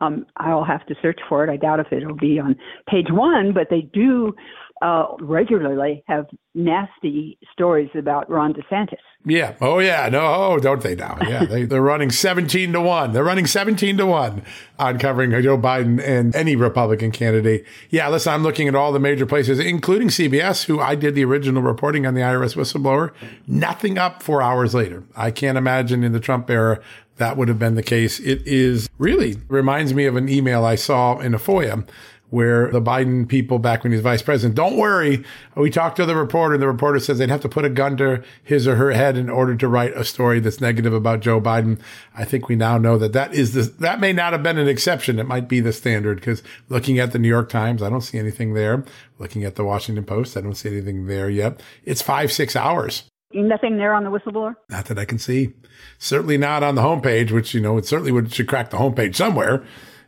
Um, 0.01 0.25
I'll 0.37 0.63
have 0.63 0.85
to 0.87 0.95
search 1.01 1.19
for 1.27 1.43
it. 1.43 1.49
I 1.49 1.57
doubt 1.57 1.79
if 1.79 1.91
it'll 1.91 2.15
be 2.15 2.39
on 2.39 2.55
page 2.89 3.07
one, 3.09 3.53
but 3.53 3.67
they 3.69 3.81
do 3.81 4.33
uh, 4.82 5.07
regularly 5.19 6.03
have 6.07 6.25
nasty 6.55 7.38
stories 7.51 7.89
about 7.95 8.30
Ron 8.30 8.53
DeSantis. 8.53 8.97
Yeah. 9.25 9.55
Oh, 9.59 9.80
yeah. 9.80 10.07
No, 10.09 10.21
oh, 10.21 10.59
don't 10.59 10.82
they 10.82 10.95
now? 10.95 11.17
Yeah. 11.21 11.45
they, 11.45 11.63
they're 11.63 11.82
running 11.82 12.09
17 12.09 12.71
to 12.73 12.82
1. 12.82 13.11
They're 13.11 13.23
running 13.23 13.45
17 13.45 13.97
to 13.97 14.05
1 14.05 14.43
on 14.80 14.99
covering 14.99 15.32
Joe 15.41 15.57
Biden 15.57 16.01
and 16.01 16.34
any 16.36 16.55
Republican 16.55 17.11
candidate. 17.11 17.65
Yeah. 17.89 18.07
Listen, 18.09 18.34
I'm 18.34 18.43
looking 18.43 18.67
at 18.67 18.75
all 18.75 18.91
the 18.91 18.99
major 18.99 19.25
places, 19.25 19.59
including 19.59 20.07
CBS, 20.07 20.65
who 20.65 20.80
I 20.80 20.95
did 20.95 21.15
the 21.15 21.25
original 21.25 21.61
reporting 21.61 22.05
on 22.05 22.13
the 22.13 22.21
IRS 22.21 22.55
whistleblower. 22.55 23.11
Nothing 23.47 23.97
up 23.97 24.23
four 24.23 24.41
hours 24.41 24.73
later. 24.73 25.03
I 25.15 25.32
can't 25.32 25.57
imagine 25.57 26.03
in 26.03 26.13
the 26.13 26.19
Trump 26.19 26.49
era 26.49 26.80
that 27.19 27.36
would 27.38 27.49
have 27.49 27.59
been 27.59 27.75
the 27.75 27.84
case. 27.84 28.19
It 28.19 28.41
is 28.45 28.89
really 28.97 29.36
reminds 29.49 29.93
me 29.93 30.05
of 30.05 30.15
an 30.15 30.27
email 30.27 30.65
I 30.65 30.75
saw 30.75 31.19
in 31.19 31.34
a 31.34 31.38
FOIA 31.38 31.86
where 32.30 32.69
the 32.71 32.82
Biden 32.82 33.27
people 33.27 33.59
back 33.59 33.84
when 33.84 33.91
he 33.91 33.95
was 33.95 34.03
vice 34.03 34.21
president, 34.21 34.55
don't 34.55 34.77
worry. 34.77 35.23
We 35.55 35.69
talked 35.69 35.97
to 35.97 36.05
the 36.05 36.15
reporter 36.15 36.53
and 36.53 36.61
the 36.61 36.67
reporter 36.67 36.99
says 36.99 37.17
they'd 37.17 37.30
have 37.30 37.41
to 37.41 37.49
put 37.49 37.65
a 37.65 37.69
gun 37.69 37.97
to 37.97 38.23
his 38.43 38.67
or 38.67 38.75
her 38.75 38.91
head 38.91 39.17
in 39.17 39.30
order 39.30 39.55
to 39.55 39.67
write 39.67 39.95
a 39.95 40.03
story 40.03 40.39
that's 40.39 40.61
negative 40.61 40.93
about 40.93 41.21
Joe 41.21 41.41
Biden. 41.41 41.80
I 42.15 42.25
think 42.25 42.47
we 42.47 42.55
now 42.55 42.77
know 42.77 42.97
that 42.97 43.13
that 43.13 43.34
is 43.34 43.53
the, 43.53 43.63
that 43.80 43.99
may 43.99 44.13
not 44.13 44.34
have 44.34 44.43
been 44.43 44.57
an 44.57 44.67
exception. 44.67 45.19
It 45.19 45.27
might 45.27 45.49
be 45.49 45.59
the 45.59 45.73
standard 45.73 46.17
because 46.19 46.43
looking 46.69 46.99
at 46.99 47.11
the 47.11 47.19
New 47.19 47.27
York 47.30 47.49
Times, 47.49 47.82
I 47.82 47.89
don't 47.89 48.01
see 48.01 48.19
anything 48.19 48.53
there. 48.53 48.86
Looking 49.17 49.43
at 49.43 49.55
the 49.55 49.65
Washington 49.65 50.05
Post, 50.05 50.38
I 50.38 50.41
don't 50.41 50.55
see 50.55 50.69
anything 50.69 51.07
there 51.07 51.30
yet. 51.30 51.61
It's 51.84 52.01
five, 52.01 52.32
six 52.32 52.55
hours. 52.55 53.03
Nothing 53.32 53.77
there 53.77 53.93
on 53.93 54.03
the 54.03 54.09
whistleblower? 54.09 54.55
Not 54.69 54.86
that 54.86 54.97
I 54.97 55.05
can 55.05 55.19
see. 55.19 55.53
Certainly 55.99 56.39
not 56.39 56.63
on 56.63 56.75
the 56.75 56.82
homepage, 56.82 57.32
which, 57.32 57.53
you 57.53 57.61
know, 57.61 57.77
it 57.77 57.86
certainly 57.86 58.11
would, 58.11 58.34
should 58.34 58.47
crack 58.47 58.71
the 58.71 58.77
homepage 58.77 59.15
somewhere. 59.15 59.63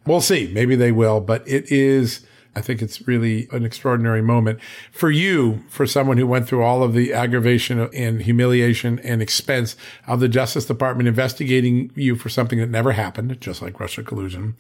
We'll 0.06 0.22
see. 0.22 0.50
Maybe 0.52 0.76
they 0.76 0.92
will, 0.92 1.22
but 1.22 1.48
it 1.48 1.72
is, 1.72 2.26
I 2.56 2.62
think 2.62 2.82
it's 2.82 3.08
really 3.08 3.48
an 3.52 3.64
extraordinary 3.64 4.22
moment 4.22 4.60
for 4.92 5.12
you, 5.12 5.64
for 5.70 5.86
someone 5.86 6.18
who 6.18 6.26
went 6.26 6.48
through 6.48 6.64
all 6.64 6.82
of 6.82 6.94
the 6.94 7.14
aggravation 7.14 7.80
and 7.94 8.22
humiliation 8.22 9.00
and 9.00 9.22
expense 9.22 9.76
of 10.08 10.20
the 10.20 10.28
Justice 10.28 10.66
Department 10.66 11.08
investigating 11.08 11.92
you 11.96 12.16
for 12.16 12.30
something 12.30 12.60
that 12.60 12.70
never 12.70 12.94
happened, 12.94 13.40
just 13.40 13.62
like 13.62 13.80
Russia 13.80 14.04
collusion, 14.04 14.56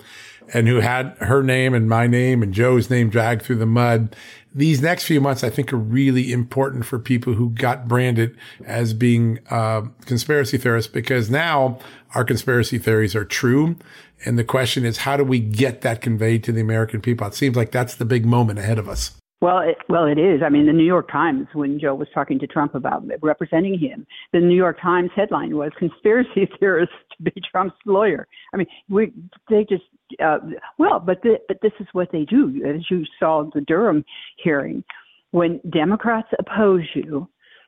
and 0.53 0.67
who 0.67 0.79
had 0.79 1.15
her 1.19 1.41
name 1.41 1.73
and 1.73 1.89
my 1.89 2.07
name 2.07 2.43
and 2.43 2.53
Joe's 2.53 2.89
name 2.89 3.09
dragged 3.09 3.41
through 3.41 3.57
the 3.57 3.65
mud 3.65 4.15
these 4.53 4.81
next 4.81 5.05
few 5.05 5.21
months, 5.21 5.43
I 5.43 5.49
think, 5.49 5.71
are 5.71 5.77
really 5.77 6.33
important 6.33 6.85
for 6.85 6.99
people 6.99 7.33
who 7.33 7.49
got 7.49 7.87
branded 7.87 8.37
as 8.65 8.93
being 8.93 9.39
uh, 9.49 9.83
conspiracy 10.05 10.57
theorists 10.57 10.91
because 10.91 11.29
now 11.29 11.79
our 12.15 12.25
conspiracy 12.25 12.77
theories 12.77 13.15
are 13.15 13.25
true. 13.25 13.77
And 14.25 14.37
the 14.37 14.43
question 14.43 14.85
is, 14.85 14.97
how 14.97 15.17
do 15.17 15.23
we 15.23 15.39
get 15.39 15.81
that 15.81 16.01
conveyed 16.01 16.43
to 16.43 16.51
the 16.51 16.61
American 16.61 17.01
people? 17.01 17.25
It 17.27 17.33
seems 17.33 17.55
like 17.55 17.71
that's 17.71 17.95
the 17.95 18.05
big 18.05 18.25
moment 18.25 18.59
ahead 18.59 18.77
of 18.77 18.89
us. 18.89 19.11
Well, 19.41 19.59
it, 19.59 19.77
well, 19.89 20.05
it 20.05 20.19
is. 20.19 20.41
I 20.45 20.49
mean, 20.49 20.67
the 20.67 20.73
New 20.73 20.85
York 20.85 21.11
Times, 21.11 21.47
when 21.53 21.79
Joe 21.79 21.95
was 21.95 22.07
talking 22.13 22.37
to 22.39 22.47
Trump 22.47 22.75
about 22.75 23.03
representing 23.23 23.79
him, 23.79 24.05
the 24.33 24.39
New 24.39 24.55
York 24.55 24.79
Times 24.79 25.09
headline 25.15 25.57
was 25.57 25.71
"Conspiracy 25.79 26.47
theorists 26.59 26.93
to 27.17 27.23
be 27.23 27.41
Trump's 27.51 27.75
lawyer." 27.87 28.27
I 28.53 28.57
mean, 28.57 28.67
we 28.87 29.11
they 29.49 29.65
just 29.67 29.85
uh, 30.23 30.39
well, 30.77 30.99
but 30.99 31.21
the, 31.23 31.37
but 31.47 31.57
this 31.61 31.71
is 31.79 31.87
what 31.93 32.11
they 32.11 32.25
do. 32.25 32.61
As 32.67 32.81
you 32.89 33.03
saw 33.19 33.49
the 33.53 33.61
Durham 33.61 34.03
hearing, 34.37 34.83
when 35.31 35.59
Democrats 35.71 36.27
oppose 36.39 36.87
you, 36.93 37.27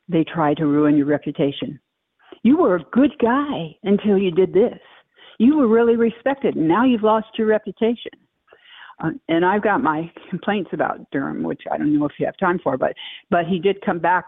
they 0.09 0.23
try 0.23 0.53
to 0.55 0.65
ruin 0.65 0.97
your 0.97 1.05
reputation. 1.05 1.79
You 2.43 2.57
were 2.57 2.75
a 2.75 2.85
good 2.91 3.17
guy 3.21 3.75
until 3.83 4.17
you 4.17 4.31
did 4.31 4.53
this. 4.53 4.79
You 5.39 5.57
were 5.57 5.67
really 5.67 5.95
respected, 5.95 6.55
and 6.55 6.67
now 6.67 6.83
you've 6.85 7.03
lost 7.03 7.27
your 7.37 7.47
reputation. 7.47 8.11
Uh, 9.03 9.11
and 9.27 9.45
I've 9.45 9.63
got 9.63 9.81
my 9.81 10.11
complaints 10.29 10.69
about 10.73 11.09
Durham, 11.11 11.43
which 11.43 11.61
I 11.71 11.77
don't 11.77 11.97
know 11.97 12.05
if 12.05 12.13
you 12.19 12.25
have 12.25 12.37
time 12.37 12.59
for, 12.63 12.77
but 12.77 12.93
but 13.29 13.45
he 13.45 13.59
did 13.59 13.81
come 13.81 13.99
back 13.99 14.25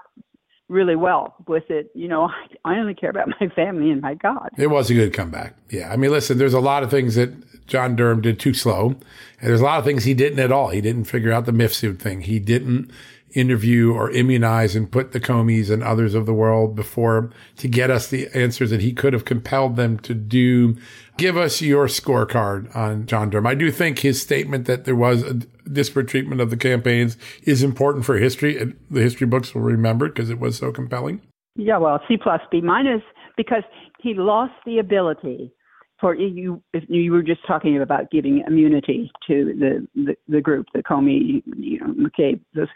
really 0.68 0.96
well 0.96 1.36
with 1.48 1.70
it. 1.70 1.92
You 1.94 2.08
know, 2.08 2.30
I 2.66 2.78
only 2.78 2.96
care 2.96 3.10
about 3.10 3.30
my 3.40 3.48
family 3.50 3.92
and 3.92 4.02
my 4.02 4.16
God. 4.16 4.50
It 4.58 4.68
was 4.68 4.90
a 4.90 4.94
good 4.94 5.14
comeback. 5.14 5.56
Yeah. 5.70 5.92
I 5.92 5.98
mean, 5.98 6.12
listen, 6.12 6.38
there's 6.38 6.54
a 6.54 6.60
lot 6.60 6.84
of 6.84 6.90
things 6.90 7.16
that 7.16 7.32
John 7.68 7.96
Durham 7.96 8.22
did 8.22 8.40
too 8.40 8.54
slow. 8.54 8.96
And 9.40 9.50
there's 9.50 9.62
a 9.62 9.66
lot 9.66 9.80
of 9.80 9.86
things 9.86 10.04
he 10.04 10.14
didn't 10.14 10.40
at 10.40 10.52
all. 10.52 10.70
He 10.70 10.82
didn't 10.82 11.06
figure 11.06 11.32
out 11.32 11.46
the 11.46 11.52
Mifsud 11.52 12.00
thing. 12.00 12.22
He 12.22 12.40
didn't 12.40 12.92
interview 13.36 13.92
or 13.92 14.10
immunize 14.12 14.76
and 14.76 14.90
put 14.90 15.12
the 15.12 15.20
Comeys 15.20 15.70
and 15.70 15.84
others 15.84 16.14
of 16.14 16.26
the 16.26 16.34
world 16.34 16.76
before 16.76 17.32
to 17.58 17.68
get 17.68 17.92
us 17.92 18.08
the 18.08 18.28
answers 18.34 18.70
that 18.70 18.82
he 18.82 18.94
could 18.94 19.12
have 19.14 19.26
compelled 19.26 19.76
them 19.76 20.00
to 20.00 20.14
do. 20.14 20.78
Give 21.18 21.36
us 21.36 21.62
your 21.62 21.88
scorecard 21.88 22.74
on 22.76 23.06
John 23.06 23.30
Durham. 23.30 23.46
I 23.46 23.56
do 23.56 23.72
think 23.72 24.00
his 24.00 24.22
statement 24.22 24.66
that 24.68 24.86
there 24.86 24.96
was 24.96 25.24
a 25.24 25.34
disparate 25.70 26.08
treatment 26.08 26.40
of 26.40 26.50
the 26.50 26.58
campaigns 26.58 27.18
is 27.44 27.62
important 27.62 28.06
for 28.06 28.18
history. 28.18 28.58
And 28.58 28.78
the 28.90 29.02
history 29.02 29.28
books 29.28 29.54
will 29.54 29.64
remember 29.64 30.06
it 30.06 30.16
because 30.16 30.30
it 30.30 30.40
was 30.40 30.58
so 30.58 30.72
compelling. 30.72 31.22
Yeah, 31.58 31.78
well, 31.78 32.02
C 32.08 32.18
plus 32.18 32.42
B 32.52 32.62
minus 32.62 33.02
because 33.36 33.64
he 34.00 34.14
lost 34.14 34.54
the 34.66 34.80
ability 34.80 35.54
for 36.00 36.16
you, 36.16 36.62
if 36.74 36.84
you 36.88 37.12
were 37.12 37.24
just 37.24 37.46
talking 37.48 37.82
about 37.82 38.12
giving 38.12 38.44
immunity 38.48 39.12
to 39.28 39.54
the 39.58 39.88
the, 39.96 40.16
the 40.28 40.42
group, 40.42 40.68
the 40.74 40.84
Comey, 40.84 41.42
you 41.58 41.80
know, 41.80 41.94
McCabe, 41.94 42.40
those, 42.54 42.68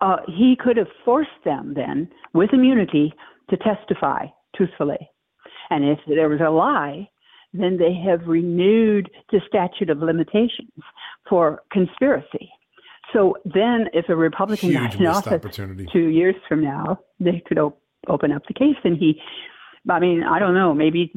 uh, 0.00 0.16
he 0.26 0.56
could 0.58 0.76
have 0.76 0.88
forced 1.04 1.30
them 1.44 1.74
then 1.74 2.08
with 2.32 2.50
immunity 2.52 3.12
to 3.50 3.56
testify 3.56 4.26
truthfully, 4.54 5.10
and 5.70 5.84
if 5.84 5.98
there 6.06 6.28
was 6.28 6.40
a 6.40 6.50
lie, 6.50 7.08
then 7.52 7.78
they 7.78 7.94
have 7.94 8.26
renewed 8.26 9.10
the 9.30 9.40
statute 9.46 9.90
of 9.90 9.98
limitations 9.98 10.72
for 11.28 11.62
conspiracy. 11.72 12.50
So 13.12 13.36
then, 13.44 13.86
if 13.92 14.08
a 14.08 14.16
Republican 14.16 14.72
got 14.72 14.94
in 14.94 15.06
office 15.06 15.56
two 15.92 16.08
years 16.08 16.34
from 16.48 16.64
now, 16.64 16.98
they 17.20 17.42
could 17.46 17.58
op- 17.58 17.80
open 18.08 18.32
up 18.32 18.42
the 18.46 18.54
case, 18.54 18.76
and 18.84 18.96
he. 18.96 19.20
I 19.88 20.00
mean, 20.00 20.22
I 20.22 20.38
don't 20.38 20.54
know. 20.54 20.74
Maybe 20.74 21.12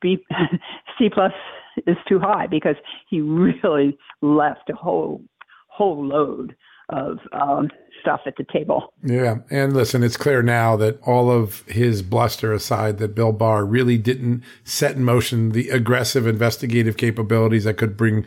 B, 0.00 0.18
C 0.98 1.08
plus 1.12 1.32
is 1.86 1.96
too 2.08 2.18
high 2.18 2.46
because 2.46 2.76
he 3.08 3.20
really 3.20 3.96
left 4.20 4.70
a 4.70 4.74
whole 4.74 5.22
whole 5.68 6.04
load 6.04 6.54
of 6.90 7.18
um, 7.32 7.68
stuff 8.00 8.20
at 8.26 8.34
the 8.36 8.44
table. 8.52 8.92
Yeah. 9.04 9.36
And 9.50 9.72
listen, 9.72 10.02
it's 10.02 10.16
clear 10.16 10.42
now 10.42 10.76
that 10.76 11.00
all 11.02 11.30
of 11.30 11.62
his 11.68 12.02
bluster 12.02 12.52
aside, 12.52 12.98
that 12.98 13.14
Bill 13.14 13.32
Barr 13.32 13.64
really 13.64 13.96
didn't 13.96 14.42
set 14.64 14.96
in 14.96 15.04
motion 15.04 15.52
the 15.52 15.68
aggressive 15.70 16.26
investigative 16.26 16.96
capabilities 16.96 17.64
that 17.64 17.74
could 17.74 17.96
bring 17.96 18.26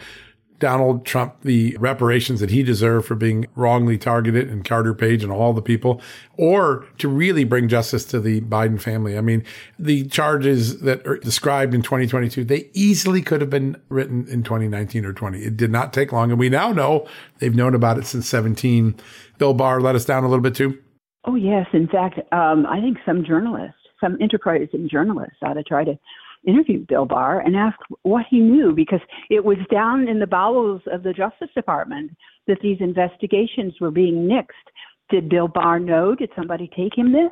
Donald 0.60 1.06
Trump 1.06 1.36
the 1.42 1.76
reparations 1.80 2.40
that 2.40 2.50
he 2.50 2.64
deserved 2.64 3.08
for 3.08 3.16
being 3.16 3.46
wrongly 3.56 3.98
targeted 3.98 4.50
and 4.50 4.64
Carter 4.64 4.94
Page 4.94 5.24
and 5.24 5.32
all 5.32 5.54
the 5.54 5.62
people, 5.62 6.02
or 6.38 6.86
to 6.98 7.08
really 7.08 7.44
bring 7.44 7.68
justice 7.68 8.06
to 8.06 8.20
the 8.20 8.42
Biden 8.42 8.82
family. 8.82 9.18
I 9.18 9.22
mean, 9.22 9.44
the 9.78 10.06
charges 10.06 10.82
that 10.82 11.06
are 11.06 11.18
described 11.18 11.74
in 11.74 11.82
2022, 11.82 12.44
they 12.44 12.70
easily 12.74 13.22
could 13.22 13.42
have 13.42 13.50
been 13.50 13.76
written 13.90 14.28
in 14.28 14.44
2019 14.44 15.06
or 15.06 15.14
20. 15.14 15.40
It 15.40 15.58
did 15.58 15.72
not 15.72 15.94
take 15.94 16.12
long. 16.12 16.32
And 16.32 16.40
we 16.40 16.50
now 16.50 16.72
know 16.72 17.08
they've 17.40 17.56
known 17.56 17.76
about 17.76 17.98
it 17.98 18.06
since 18.06 18.28
17. 18.28 18.96
Bill 19.38 19.54
Barr 19.54 19.82
let 19.82 19.96
us 19.96 20.06
down 20.06 20.24
a 20.24 20.30
little 20.30 20.44
bit 20.44 20.56
too. 20.56 20.78
Oh, 21.26 21.36
yes. 21.36 21.68
In 21.74 21.88
fact, 21.88 22.20
um, 22.34 22.66
I 22.66 22.82
think 22.82 22.98
some 23.06 23.24
journalists, 23.26 23.78
some 24.02 24.18
enterprising 24.22 24.90
journalists 24.90 25.38
ought 25.42 25.54
to 25.54 25.64
try 25.64 25.84
to 25.84 25.98
interview 26.46 26.86
Bill 26.88 27.06
Barr 27.06 27.40
and 27.40 27.56
asked 27.56 27.82
what 28.04 28.26
he 28.30 28.40
knew 28.40 28.74
because 28.74 29.02
it 29.30 29.44
was 29.44 29.58
down 29.72 30.08
in 30.08 30.20
the 30.20 30.28
bowels 30.28 30.82
of 30.92 31.04
the 31.04 31.14
Justice 31.14 31.50
Department 31.56 32.12
that 32.48 32.60
these 32.62 32.78
investigations 32.80 33.74
were 33.80 33.92
being 33.92 34.28
nixed. 34.28 34.72
Did 35.10 35.30
Bill 35.30 35.48
Barr 35.48 35.80
know? 35.80 36.16
Did 36.16 36.30
somebody 36.36 36.70
take 36.76 36.98
him 36.98 37.12
this? 37.12 37.32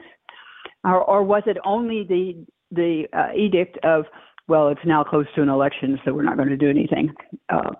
Or, 0.83 1.03
or 1.03 1.23
was 1.23 1.43
it 1.45 1.57
only 1.65 2.03
the 2.03 2.45
the 2.73 3.03
uh, 3.11 3.35
edict 3.35 3.77
of 3.83 4.05
well, 4.47 4.67
it's 4.67 4.81
now 4.85 5.03
close 5.03 5.27
to 5.35 5.41
an 5.41 5.49
election, 5.49 5.97
so 6.03 6.13
we're 6.13 6.23
not 6.23 6.35
going 6.35 6.49
to 6.49 6.57
do 6.57 6.69
anything. 6.69 7.13
Uh, 7.47 7.71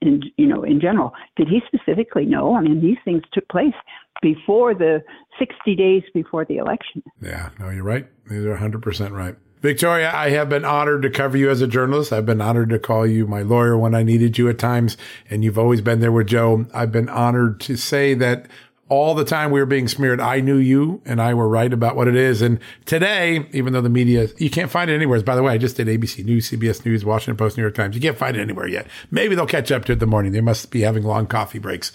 in 0.00 0.22
you 0.36 0.46
know, 0.46 0.64
in 0.64 0.80
general, 0.80 1.12
did 1.36 1.46
he 1.46 1.60
specifically 1.66 2.24
know? 2.24 2.56
I 2.56 2.62
mean, 2.62 2.80
these 2.80 2.96
things 3.04 3.22
took 3.32 3.48
place 3.48 3.74
before 4.22 4.74
the 4.74 5.02
60 5.38 5.76
days 5.76 6.02
before 6.14 6.44
the 6.44 6.56
election. 6.56 7.02
Yeah, 7.20 7.50
no, 7.60 7.70
you're 7.70 7.84
right. 7.84 8.06
You're 8.30 8.56
100% 8.56 9.12
right. 9.12 9.36
Victoria, 9.62 10.12
I 10.14 10.30
have 10.30 10.48
been 10.48 10.64
honored 10.64 11.02
to 11.02 11.10
cover 11.10 11.36
you 11.36 11.50
as 11.50 11.60
a 11.60 11.66
journalist. 11.66 12.12
I've 12.12 12.26
been 12.26 12.40
honored 12.40 12.68
to 12.70 12.78
call 12.78 13.06
you 13.06 13.26
my 13.26 13.42
lawyer 13.42 13.76
when 13.76 13.94
I 13.94 14.02
needed 14.02 14.38
you 14.38 14.48
at 14.48 14.58
times, 14.58 14.96
and 15.30 15.42
you've 15.42 15.58
always 15.58 15.80
been 15.80 16.00
there 16.00 16.12
with 16.12 16.26
Joe. 16.26 16.66
I've 16.74 16.92
been 16.92 17.08
honored 17.08 17.60
to 17.60 17.76
say 17.76 18.14
that 18.14 18.46
all 18.88 19.14
the 19.14 19.24
time 19.24 19.50
we 19.50 19.58
were 19.58 19.66
being 19.66 19.88
smeared, 19.88 20.20
I 20.20 20.40
knew 20.40 20.56
you 20.56 21.00
and 21.04 21.20
I 21.20 21.34
were 21.34 21.48
right 21.48 21.72
about 21.72 21.96
what 21.96 22.06
it 22.06 22.14
is. 22.14 22.40
And 22.40 22.60
today, 22.84 23.46
even 23.52 23.72
though 23.72 23.80
the 23.80 23.88
media, 23.88 24.28
you 24.38 24.48
can't 24.48 24.70
find 24.70 24.88
it 24.88 24.94
anywhere. 24.94 25.20
By 25.22 25.34
the 25.34 25.42
way, 25.42 25.52
I 25.52 25.58
just 25.58 25.76
did 25.76 25.88
ABC 25.88 26.24
News, 26.24 26.50
CBS 26.50 26.84
News, 26.84 27.04
Washington 27.04 27.36
Post, 27.36 27.56
New 27.56 27.64
York 27.64 27.74
Times. 27.74 27.96
You 27.96 28.00
can't 28.00 28.16
find 28.16 28.36
it 28.36 28.40
anywhere 28.40 28.68
yet. 28.68 28.86
Maybe 29.10 29.34
they'll 29.34 29.46
catch 29.46 29.72
up 29.72 29.86
to 29.86 29.92
it 29.92 29.94
in 29.94 29.98
the 29.98 30.06
morning. 30.06 30.32
They 30.32 30.40
must 30.40 30.70
be 30.70 30.82
having 30.82 31.02
long 31.02 31.26
coffee 31.26 31.58
breaks. 31.58 31.90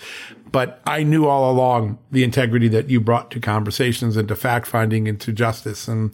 But 0.52 0.82
I 0.86 1.04
knew 1.04 1.28
all 1.28 1.50
along 1.50 1.98
the 2.12 2.26
integrity 2.26 2.68
that 2.70 2.90
you 2.90 3.00
brought 3.00 3.32
to 3.32 3.40
conversations 3.40 4.18
and 4.18 4.28
to 4.28 4.36
fact 4.36 4.68
finding 4.68 5.08
and 5.08 5.20
to 5.22 5.32
justice. 5.32 5.88
And 5.88 6.12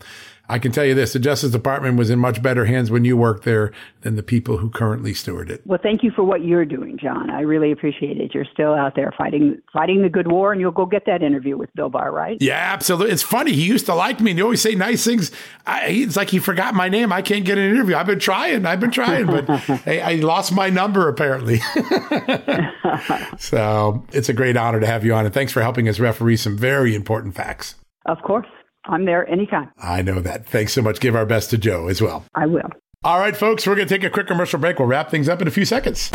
I 0.50 0.60
can 0.60 0.72
tell 0.72 0.86
you 0.86 0.94
this, 0.94 1.14
the 1.14 1.20
Justice 1.20 1.52
Department 1.52 1.98
was 1.98 2.10
in 2.10 2.20
much 2.20 2.42
better 2.42 2.66
hands 2.66 2.90
when 2.90 3.04
you 3.04 3.18
worked 3.18 3.44
there 3.44 3.74
than 4.02 4.16
the 4.16 4.24
people 4.24 4.58
who 4.58 4.70
currently 4.70 5.14
steward 5.14 5.52
it. 5.52 5.62
Well, 5.66 5.80
thank 5.82 6.04
you 6.04 6.12
for 6.12 6.24
what 6.24 6.44
you're 6.44 6.66
doing, 6.66 6.98
John. 6.98 7.30
I 7.30 7.42
really 7.42 7.72
appreciate 7.72 8.18
it. 8.18 8.34
You're 8.34 8.46
still 8.54 8.74
out 8.74 8.96
there 8.96 9.14
fighting 9.18 9.62
fighting 9.74 10.02
the 10.02 10.10
good 10.10 10.32
war, 10.32 10.54
and 10.54 10.62
you'll 10.62 10.72
go 10.72 10.86
get 10.86 11.06
that 11.06 11.22
interview 11.22 11.58
with 11.58 11.74
Bill 11.76 11.90
Barr, 11.90 12.12
right? 12.12 12.38
Yeah, 12.40 12.56
absolutely. 12.74 13.12
It's 13.14 13.24
funny. 13.24 13.52
He 13.52 13.66
used 13.66 13.86
to 13.88 13.94
like 13.94 14.22
me, 14.22 14.32
and 14.32 14.40
he 14.40 14.44
always 14.44 14.62
say 14.62 14.76
nice 14.76 15.04
things. 15.04 15.32
I, 15.66 15.88
it's 15.88 16.16
like 16.16 16.30
he 16.30 16.40
forgot 16.40 16.74
my 16.74 16.88
name. 16.88 17.12
I 17.12 17.22
can't 17.22 17.44
get 17.44 17.58
an 17.58 17.70
interview. 17.70 17.96
I've 17.96 18.08
been 18.08 18.20
trying. 18.20 18.66
I've 18.66 18.80
been 18.80 18.92
trying, 18.92 19.26
but 19.26 19.50
I, 19.88 20.00
I 20.00 20.16
lost 20.16 20.54
my 20.54 20.70
number 20.70 21.10
apparently. 21.10 21.58
so 23.38 24.06
it's 24.14 24.30
a 24.30 24.34
great 24.34 24.56
honor 24.56 24.80
to 24.80 24.88
have 24.88 25.04
you 25.04 25.14
on, 25.14 25.26
and 25.26 25.34
thanks 25.34 25.52
for 25.52 25.62
helping 25.62 25.90
us 25.90 26.00
referee 26.00 26.38
some 26.38 26.58
very 26.58 26.96
important 26.96 27.36
facts. 27.36 27.76
Of 28.06 28.22
course. 28.22 28.48
I'm 28.88 29.06
there 29.06 29.28
anytime. 29.30 29.72
I 29.78 30.02
know 30.02 30.20
that. 30.22 30.46
Thanks 30.46 30.74
so 30.74 30.82
much. 30.82 31.00
Give 31.00 31.16
our 31.16 31.26
best 31.26 31.50
to 31.52 31.58
Joe 31.58 31.88
as 31.88 32.02
well. 32.02 32.26
I 32.36 32.46
will. 32.46 32.70
All 33.04 33.20
right, 33.20 33.36
folks, 33.36 33.68
we're 33.68 33.76
going 33.76 33.88
to 33.88 33.94
take 33.94 34.04
a 34.04 34.10
quick 34.10 34.28
commercial 34.28 34.60
break. 34.60 34.80
We'll 34.80 34.88
wrap 34.88 35.12
things 35.12 35.30
up 35.30 35.42
in 35.42 35.48
a 35.48 35.52
few 35.52 35.66
seconds. 35.66 36.12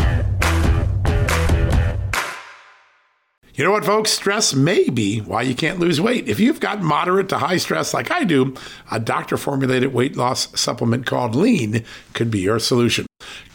You 3.55 3.63
know 3.63 3.69
what, 3.69 3.85
folks? 3.85 4.09
Stress 4.09 4.55
may 4.55 4.89
be 4.89 5.19
why 5.19 5.43
you 5.43 5.53
can't 5.53 5.77
lose 5.77 6.01
weight. 6.01 6.27
If 6.27 6.39
you've 6.39 6.59
got 6.59 6.81
moderate 6.81 7.29
to 7.29 7.37
high 7.37 7.57
stress 7.57 7.93
like 7.93 8.09
I 8.09 8.23
do, 8.23 8.55
a 8.89 8.99
doctor 8.99 9.37
formulated 9.37 9.93
weight 9.93 10.17
loss 10.17 10.59
supplement 10.59 11.05
called 11.05 11.35
Lean 11.35 11.83
could 12.13 12.31
be 12.31 12.39
your 12.39 12.57
solution. 12.57 13.05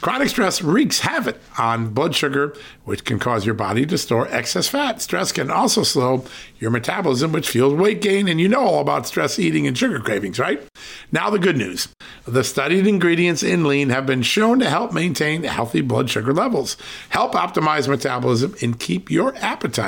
Chronic 0.01 0.29
stress 0.29 0.63
wreaks 0.63 1.01
havoc 1.01 1.39
on 1.59 1.89
blood 1.89 2.15
sugar, 2.15 2.55
which 2.85 3.05
can 3.05 3.19
cause 3.19 3.45
your 3.45 3.57
body 3.57 3.85
to 3.87 3.99
store 3.99 4.29
excess 4.29 4.69
fat. 4.69 5.03
Stress 5.03 5.33
can 5.33 5.51
also 5.51 5.83
slow 5.83 6.25
your 6.61 6.71
metabolism, 6.71 7.33
which 7.33 7.49
fuels 7.49 7.75
weight 7.75 8.01
gain. 8.01 8.29
And 8.29 8.41
you 8.41 8.49
know 8.49 8.65
all 8.65 8.81
about 8.81 9.09
stress 9.09 9.41
eating 9.41 9.67
and 9.67 9.77
sugar 9.77 9.99
cravings, 9.99 10.39
right? 10.39 10.63
Now, 11.11 11.31
the 11.31 11.41
good 11.41 11.57
news 11.57 11.89
the 12.27 12.45
studied 12.45 12.87
ingredients 12.87 13.43
in 13.43 13.65
lean 13.65 13.89
have 13.89 14.05
been 14.05 14.23
shown 14.23 14.59
to 14.59 14.69
help 14.69 14.93
maintain 14.93 15.45
healthy 15.45 15.81
blood 15.81 16.11
sugar 16.11 16.35
levels, 16.35 16.77
help 17.09 17.33
optimize 17.33 17.89
metabolism, 17.89 18.55
and 18.61 18.79
keep 18.79 19.11
your 19.11 19.35
appetite 19.37 19.88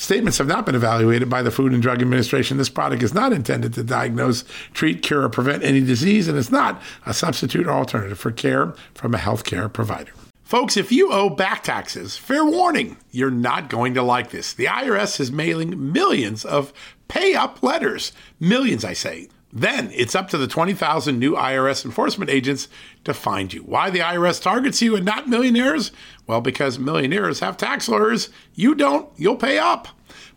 Statements 0.00 0.38
have 0.38 0.46
not 0.46 0.64
been 0.64 0.74
evaluated 0.74 1.28
by 1.28 1.42
the 1.42 1.50
Food 1.50 1.74
and 1.74 1.82
Drug 1.82 2.00
Administration. 2.00 2.56
This 2.56 2.70
product 2.70 3.02
is 3.02 3.12
not 3.12 3.34
intended 3.34 3.74
to 3.74 3.82
diagnose, 3.82 4.44
treat, 4.72 5.02
cure, 5.02 5.24
or 5.24 5.28
prevent 5.28 5.62
any 5.62 5.82
disease, 5.82 6.26
and 6.26 6.38
it's 6.38 6.50
not 6.50 6.80
a 7.04 7.12
substitute 7.12 7.66
or 7.66 7.72
alternative 7.72 8.18
for 8.18 8.30
care 8.30 8.72
from 8.94 9.14
a 9.14 9.18
healthcare 9.18 9.70
provider. 9.70 10.12
Folks, 10.42 10.78
if 10.78 10.90
you 10.90 11.12
owe 11.12 11.28
back 11.28 11.64
taxes, 11.64 12.16
fair 12.16 12.46
warning, 12.46 12.96
you're 13.10 13.30
not 13.30 13.68
going 13.68 13.92
to 13.92 14.02
like 14.02 14.30
this. 14.30 14.54
The 14.54 14.64
IRS 14.64 15.20
is 15.20 15.30
mailing 15.30 15.92
millions 15.92 16.46
of 16.46 16.72
pay 17.08 17.34
up 17.34 17.62
letters. 17.62 18.12
Millions, 18.40 18.86
I 18.86 18.94
say. 18.94 19.28
Then 19.52 19.90
it's 19.92 20.14
up 20.14 20.28
to 20.30 20.38
the 20.38 20.46
20,000 20.46 21.18
new 21.18 21.34
IRS 21.34 21.84
enforcement 21.84 22.30
agents 22.30 22.68
to 23.04 23.14
find 23.14 23.52
you. 23.52 23.62
Why 23.62 23.90
the 23.90 24.00
IRS 24.00 24.42
targets 24.42 24.82
you 24.82 24.96
and 24.96 25.04
not 25.04 25.28
millionaires? 25.28 25.92
Well, 26.26 26.40
because 26.40 26.78
millionaires 26.78 27.40
have 27.40 27.56
tax 27.56 27.88
lawyers. 27.88 28.30
You 28.54 28.74
don't, 28.74 29.08
you'll 29.16 29.36
pay 29.36 29.58
up, 29.58 29.88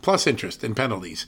plus 0.02 0.28
interest 0.28 0.64
and 0.64 0.76
penalties. 0.76 1.28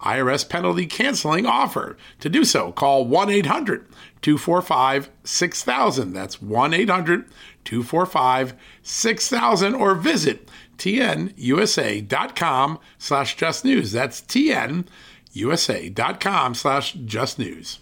IRS 0.00 0.48
penalty 0.48 0.86
canceling 0.86 1.46
offer. 1.46 1.96
To 2.20 2.28
do 2.28 2.44
so, 2.44 2.70
call 2.72 3.06
1 3.06 3.30
800 3.30 3.86
245 4.22 5.10
6000. 5.24 6.12
That's 6.12 6.42
1 6.42 6.74
800 6.74 7.24
245 7.64 8.54
6000 8.82 9.74
or 9.74 9.94
visit 9.94 10.48
tnusa.com 10.78 12.78
slash 12.98 13.36
just 13.36 13.64
news. 13.64 13.92
That's 13.92 14.20
tnusa.com 14.22 14.84
slash 16.54 16.92
just 16.92 17.38
news. 17.38 17.78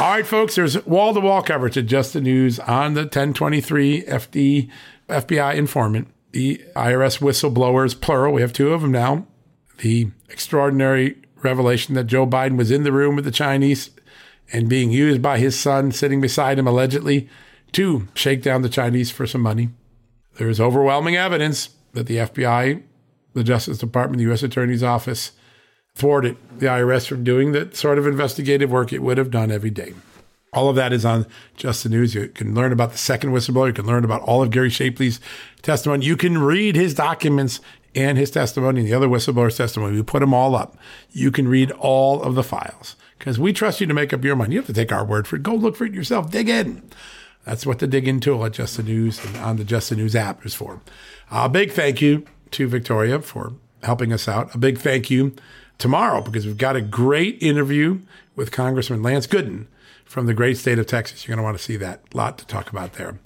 All 0.00 0.12
right, 0.12 0.26
folks, 0.26 0.54
there's 0.54 0.82
wall 0.86 1.12
to 1.12 1.20
wall 1.20 1.42
coverage 1.42 1.76
at 1.76 1.84
Just 1.84 2.14
the 2.14 2.22
News 2.22 2.58
on 2.58 2.94
the 2.94 3.02
1023 3.02 4.04
FD, 4.04 4.70
FBI 5.10 5.54
informant, 5.54 6.08
the 6.32 6.64
IRS 6.76 7.18
whistleblowers, 7.18 8.00
plural. 8.00 8.32
We 8.32 8.40
have 8.40 8.52
two 8.52 8.72
of 8.72 8.82
them 8.82 8.92
now. 8.92 9.26
The 9.78 10.08
extraordinary 10.28 11.16
revelation 11.42 11.94
that 11.94 12.04
Joe 12.04 12.26
Biden 12.26 12.56
was 12.56 12.70
in 12.70 12.84
the 12.84 12.92
room 12.92 13.16
with 13.16 13.24
the 13.24 13.30
Chinese 13.30 13.90
and 14.52 14.68
being 14.68 14.90
used 14.90 15.22
by 15.22 15.38
his 15.38 15.58
son 15.58 15.92
sitting 15.92 16.20
beside 16.20 16.58
him 16.58 16.66
allegedly 16.66 17.28
to 17.72 18.08
shake 18.14 18.42
down 18.42 18.62
the 18.62 18.68
Chinese 18.68 19.10
for 19.10 19.26
some 19.26 19.40
money. 19.40 19.70
There's 20.36 20.60
overwhelming 20.60 21.16
evidence 21.16 21.70
that 21.92 22.06
the 22.06 22.16
FBI, 22.16 22.82
the 23.34 23.44
Justice 23.44 23.78
Department, 23.78 24.18
the 24.18 24.24
U.S. 24.24 24.42
Attorney's 24.42 24.82
Office, 24.82 25.32
thwarted 25.94 26.36
the 26.58 26.66
IRS 26.66 27.06
from 27.06 27.24
doing 27.24 27.52
the 27.52 27.70
sort 27.74 27.98
of 27.98 28.06
investigative 28.06 28.70
work 28.70 28.92
it 28.92 29.02
would 29.02 29.18
have 29.18 29.30
done 29.30 29.50
every 29.50 29.70
day. 29.70 29.94
All 30.52 30.68
of 30.68 30.76
that 30.76 30.92
is 30.92 31.04
on 31.04 31.26
Just 31.56 31.84
the 31.84 31.88
News. 31.88 32.14
You 32.14 32.28
can 32.28 32.54
learn 32.54 32.72
about 32.72 32.90
the 32.92 32.98
second 32.98 33.30
whistleblower. 33.30 33.68
You 33.68 33.72
can 33.72 33.86
learn 33.86 34.04
about 34.04 34.22
all 34.22 34.42
of 34.42 34.50
Gary 34.50 34.70
Shapley's 34.70 35.20
testimony. 35.62 36.04
You 36.04 36.16
can 36.16 36.38
read 36.38 36.74
his 36.74 36.92
documents 36.92 37.60
and 37.94 38.18
his 38.18 38.30
testimony 38.30 38.80
and 38.80 38.88
the 38.88 38.94
other 38.94 39.08
whistleblower's 39.08 39.56
testimony. 39.56 39.96
We 39.96 40.02
put 40.02 40.20
them 40.20 40.34
all 40.34 40.56
up. 40.56 40.76
You 41.12 41.30
can 41.30 41.46
read 41.46 41.70
all 41.72 42.22
of 42.22 42.34
the 42.34 42.42
files 42.42 42.96
because 43.18 43.38
we 43.38 43.52
trust 43.52 43.80
you 43.80 43.86
to 43.86 43.94
make 43.94 44.12
up 44.12 44.24
your 44.24 44.34
mind. 44.34 44.52
You 44.52 44.58
have 44.58 44.66
to 44.66 44.72
take 44.72 44.92
our 44.92 45.04
word 45.04 45.28
for 45.28 45.36
it. 45.36 45.42
Go 45.44 45.54
look 45.54 45.76
for 45.76 45.84
it 45.84 45.94
yourself. 45.94 46.30
Dig 46.30 46.48
in. 46.48 46.82
That's 47.44 47.64
what 47.64 47.78
the 47.78 47.86
dig 47.86 48.08
in 48.08 48.20
tool 48.20 48.44
at 48.44 48.52
Just 48.52 48.76
the 48.76 48.82
News 48.82 49.24
and 49.24 49.36
on 49.36 49.56
the 49.56 49.64
Just 49.64 49.90
the 49.90 49.96
News 49.96 50.16
app 50.16 50.44
is 50.44 50.54
for. 50.54 50.80
A 51.30 51.48
big 51.48 51.72
thank 51.72 52.00
you 52.00 52.26
to 52.52 52.66
Victoria 52.66 53.20
for 53.20 53.52
helping 53.82 54.12
us 54.12 54.26
out. 54.26 54.54
A 54.54 54.58
big 54.58 54.78
thank 54.78 55.10
you 55.10 55.34
tomorrow 55.78 56.20
because 56.20 56.44
we've 56.44 56.58
got 56.58 56.76
a 56.76 56.80
great 56.80 57.40
interview 57.40 58.00
with 58.34 58.50
Congressman 58.50 59.02
Lance 59.02 59.26
Gooden 59.26 59.66
from 60.10 60.26
the 60.26 60.34
great 60.34 60.58
state 60.58 60.76
of 60.76 60.86
Texas. 60.86 61.22
You're 61.22 61.36
going 61.36 61.44
to 61.44 61.44
want 61.44 61.56
to 61.56 61.62
see 61.62 61.76
that. 61.76 62.02
A 62.12 62.16
lot 62.16 62.36
to 62.38 62.46
talk 62.46 62.68
about 62.68 62.94
there. 62.94 63.20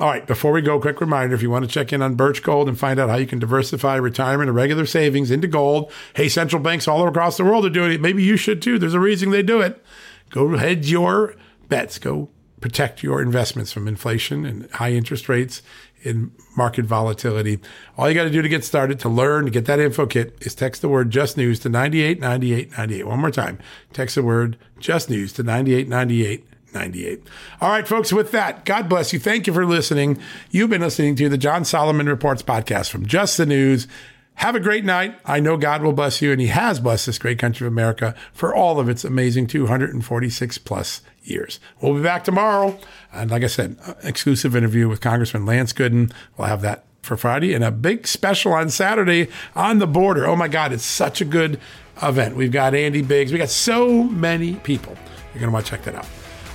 All 0.00 0.08
right, 0.08 0.26
before 0.26 0.52
we 0.52 0.62
go, 0.62 0.80
quick 0.80 0.98
reminder 0.98 1.34
if 1.34 1.42
you 1.42 1.50
want 1.50 1.66
to 1.66 1.70
check 1.70 1.92
in 1.92 2.00
on 2.00 2.14
Birch 2.14 2.42
Gold 2.42 2.66
and 2.66 2.78
find 2.78 2.98
out 2.98 3.10
how 3.10 3.16
you 3.16 3.26
can 3.26 3.38
diversify 3.38 3.96
retirement 3.96 4.48
and 4.48 4.56
regular 4.56 4.86
savings 4.86 5.30
into 5.30 5.46
gold, 5.46 5.92
hey, 6.16 6.30
central 6.30 6.62
banks 6.62 6.88
all 6.88 7.06
across 7.06 7.36
the 7.36 7.44
world 7.44 7.66
are 7.66 7.70
doing 7.70 7.92
it. 7.92 8.00
Maybe 8.00 8.22
you 8.22 8.38
should 8.38 8.62
too. 8.62 8.78
There's 8.78 8.94
a 8.94 9.00
reason 9.00 9.28
they 9.28 9.42
do 9.42 9.60
it. 9.60 9.84
Go 10.30 10.56
hedge 10.56 10.90
your 10.90 11.34
bets. 11.68 11.98
Go 11.98 12.30
protect 12.62 13.02
your 13.02 13.20
investments 13.20 13.70
from 13.70 13.86
inflation 13.86 14.46
and 14.46 14.70
high 14.70 14.92
interest 14.92 15.28
rates 15.28 15.60
in 16.02 16.32
market 16.56 16.84
volatility. 16.84 17.58
All 17.96 18.08
you 18.08 18.14
got 18.14 18.24
to 18.24 18.30
do 18.30 18.42
to 18.42 18.48
get 18.48 18.64
started, 18.64 18.98
to 19.00 19.08
learn, 19.08 19.44
to 19.44 19.50
get 19.50 19.66
that 19.66 19.80
info 19.80 20.06
kit, 20.06 20.36
is 20.40 20.54
text 20.54 20.82
the 20.82 20.88
word 20.88 21.10
just 21.10 21.36
news 21.36 21.58
to 21.60 21.68
989898. 21.68 23.06
One 23.06 23.20
more 23.20 23.30
time. 23.30 23.58
Text 23.92 24.14
the 24.14 24.22
word 24.22 24.56
just 24.78 25.10
news 25.10 25.32
to 25.34 25.42
989898. 25.42 27.26
All 27.60 27.70
right, 27.70 27.86
folks, 27.86 28.12
with 28.12 28.30
that, 28.32 28.64
God 28.64 28.88
bless 28.88 29.12
you. 29.12 29.18
Thank 29.18 29.46
you 29.46 29.52
for 29.52 29.66
listening. 29.66 30.18
You've 30.50 30.70
been 30.70 30.80
listening 30.80 31.16
to 31.16 31.28
the 31.28 31.38
John 31.38 31.64
Solomon 31.64 32.08
Reports 32.08 32.42
podcast 32.42 32.90
from 32.90 33.06
Just 33.06 33.36
the 33.36 33.46
News. 33.46 33.86
Have 34.34 34.54
a 34.54 34.60
great 34.60 34.84
night. 34.84 35.18
I 35.26 35.38
know 35.40 35.58
God 35.58 35.82
will 35.82 35.92
bless 35.92 36.22
you, 36.22 36.32
and 36.32 36.40
He 36.40 36.46
has 36.46 36.80
blessed 36.80 37.06
this 37.06 37.18
great 37.18 37.38
country 37.38 37.66
of 37.66 37.72
America 37.72 38.14
for 38.32 38.54
all 38.54 38.80
of 38.80 38.88
its 38.88 39.04
amazing 39.04 39.48
246 39.48 40.58
plus 40.58 41.02
years. 41.22 41.60
We'll 41.80 41.94
be 41.94 42.02
back 42.02 42.24
tomorrow. 42.24 42.78
And 43.12 43.30
like 43.30 43.42
I 43.42 43.48
said, 43.48 43.76
uh, 43.86 43.94
exclusive 44.02 44.56
interview 44.56 44.88
with 44.88 45.00
Congressman 45.00 45.46
Lance 45.46 45.72
Gooden. 45.72 46.12
We'll 46.36 46.48
have 46.48 46.62
that 46.62 46.84
for 47.02 47.16
Friday 47.16 47.54
and 47.54 47.64
a 47.64 47.70
big 47.70 48.06
special 48.06 48.52
on 48.52 48.70
Saturday 48.70 49.28
on 49.54 49.78
the 49.78 49.86
border. 49.86 50.26
Oh 50.26 50.36
my 50.36 50.48
God, 50.48 50.72
it's 50.72 50.84
such 50.84 51.20
a 51.20 51.24
good 51.24 51.60
event. 52.02 52.36
We've 52.36 52.52
got 52.52 52.74
Andy 52.74 53.02
Biggs. 53.02 53.32
We 53.32 53.38
got 53.38 53.48
so 53.48 54.04
many 54.04 54.54
people. 54.56 54.94
You're 55.32 55.40
going 55.40 55.50
to 55.50 55.52
want 55.52 55.66
to 55.66 55.70
check 55.70 55.82
that 55.84 55.94
out. 55.94 56.06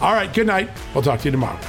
All 0.01 0.13
right, 0.13 0.31
good 0.33 0.47
night. 0.47 0.69
We'll 0.93 1.03
talk 1.03 1.19
to 1.21 1.25
you 1.25 1.31
tomorrow. 1.31 1.59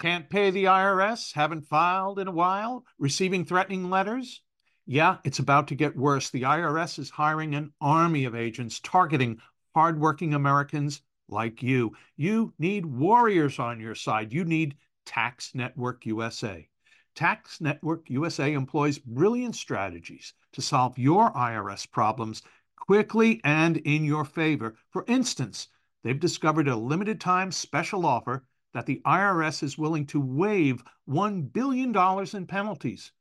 Can't 0.00 0.28
pay 0.28 0.50
the 0.50 0.64
IRS? 0.64 1.32
Haven't 1.34 1.62
filed 1.62 2.18
in 2.18 2.26
a 2.26 2.32
while? 2.32 2.84
Receiving 2.98 3.44
threatening 3.44 3.88
letters? 3.88 4.42
Yeah, 4.86 5.18
it's 5.24 5.38
about 5.38 5.68
to 5.68 5.76
get 5.76 5.96
worse. 5.96 6.30
The 6.30 6.42
IRS 6.42 6.98
is 6.98 7.08
hiring 7.08 7.54
an 7.54 7.72
army 7.80 8.24
of 8.24 8.34
agents 8.34 8.80
targeting 8.80 9.40
hardworking 9.74 10.34
Americans 10.34 11.02
like 11.28 11.62
you. 11.62 11.96
You 12.16 12.52
need 12.58 12.84
warriors 12.84 13.58
on 13.58 13.78
your 13.78 13.94
side. 13.94 14.32
You 14.32 14.44
need 14.44 14.76
Tax 15.06 15.54
Network 15.54 16.04
USA. 16.04 16.68
Tax 17.14 17.60
Network 17.60 18.10
USA 18.10 18.52
employs 18.54 18.98
brilliant 18.98 19.54
strategies 19.54 20.34
to 20.52 20.62
solve 20.62 20.98
your 20.98 21.32
IRS 21.32 21.90
problems 21.90 22.42
quickly 22.76 23.40
and 23.44 23.76
in 23.76 24.04
your 24.04 24.24
favor. 24.24 24.74
For 24.90 25.04
instance, 25.06 25.68
they've 26.02 26.18
discovered 26.18 26.66
a 26.68 26.76
limited 26.76 27.20
time 27.20 27.52
special 27.52 28.04
offer 28.04 28.44
that 28.74 28.86
the 28.86 29.00
IRS 29.06 29.62
is 29.62 29.78
willing 29.78 30.06
to 30.06 30.20
waive 30.20 30.82
$1 31.08 31.52
billion 31.52 31.96
in 32.34 32.46
penalties. 32.46 33.12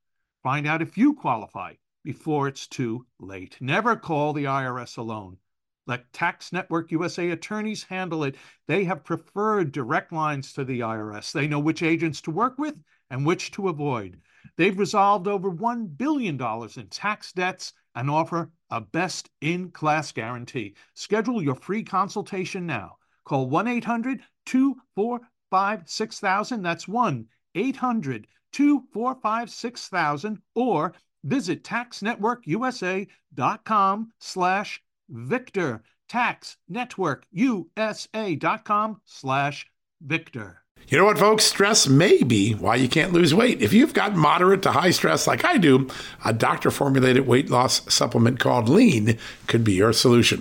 Find 0.44 0.66
out 0.66 0.82
if 0.82 0.98
you 0.98 1.14
qualify 1.14 1.76
before 2.04 2.48
it's 2.48 2.66
too 2.66 3.06
late. 3.20 3.58
Never 3.62 3.96
call 3.96 4.34
the 4.34 4.46
IRS 4.46 4.98
alone. 4.98 5.38
Let 5.86 6.12
Tax 6.14 6.52
Network 6.52 6.92
USA 6.92 7.30
attorneys 7.30 7.84
handle 7.84 8.24
it. 8.24 8.36
They 8.68 8.84
have 8.86 9.04
preferred 9.04 9.72
direct 9.72 10.12
lines 10.12 10.54
to 10.54 10.64
the 10.64 10.80
IRS. 10.80 11.32
They 11.32 11.48
know 11.48 11.60
which 11.60 11.84
agents 11.84 12.22
to 12.22 12.32
work 12.32 12.58
with 12.58 12.76
and 13.12 13.26
which 13.26 13.52
to 13.52 13.70
avoid. 13.70 14.20
They've 14.58 14.78
resolved 14.78 15.28
over 15.28 15.52
$1 15.52 15.96
billion 15.98 16.42
in 16.42 16.88
tax 16.88 17.34
debts 17.34 17.74
and 17.94 18.10
offer 18.10 18.52
a 18.72 18.82
best 18.82 19.30
in 19.42 19.70
class 19.70 20.12
guarantee. 20.12 20.76
Schedule 20.96 21.44
your 21.44 21.56
free 21.56 21.84
consultation 21.84 22.66
now. 22.66 22.98
Call 23.26 23.48
1 23.48 23.68
800 23.68 24.22
245 24.46 25.84
6000. 25.86 26.62
That's 26.64 26.88
1 26.88 27.28
800 27.56 28.28
245 28.52 29.50
6000 29.50 30.42
or 30.56 30.94
visit 31.24 31.64
taxnetworkusa.com 31.64 34.12
slash 34.20 34.84
victor 35.10 35.82
taxnetworkusa.com 36.10 39.02
slash 39.06 39.66
victor 40.02 40.62
you 40.88 40.98
know 40.98 41.06
what, 41.06 41.20
folks? 41.20 41.46
Stress 41.46 41.88
may 41.88 42.22
be 42.22 42.54
why 42.54 42.76
you 42.76 42.90
can't 42.90 43.14
lose 43.14 43.34
weight. 43.34 43.62
If 43.62 43.72
you've 43.72 43.94
got 43.94 44.16
moderate 44.16 44.64
to 44.64 44.72
high 44.72 44.92
stress 44.92 45.26
like 45.26 45.46
I 45.46 45.58
do, 45.58 45.88
a 46.26 46.34
doctor 46.34 46.70
formulated 46.70 47.28
weight 47.28 47.50
loss 47.50 47.94
supplement 47.94 48.40
called 48.40 48.68
Lean 48.68 49.18
could 49.48 49.64
be 49.64 49.74
your 49.74 49.94
solution. 49.94 50.41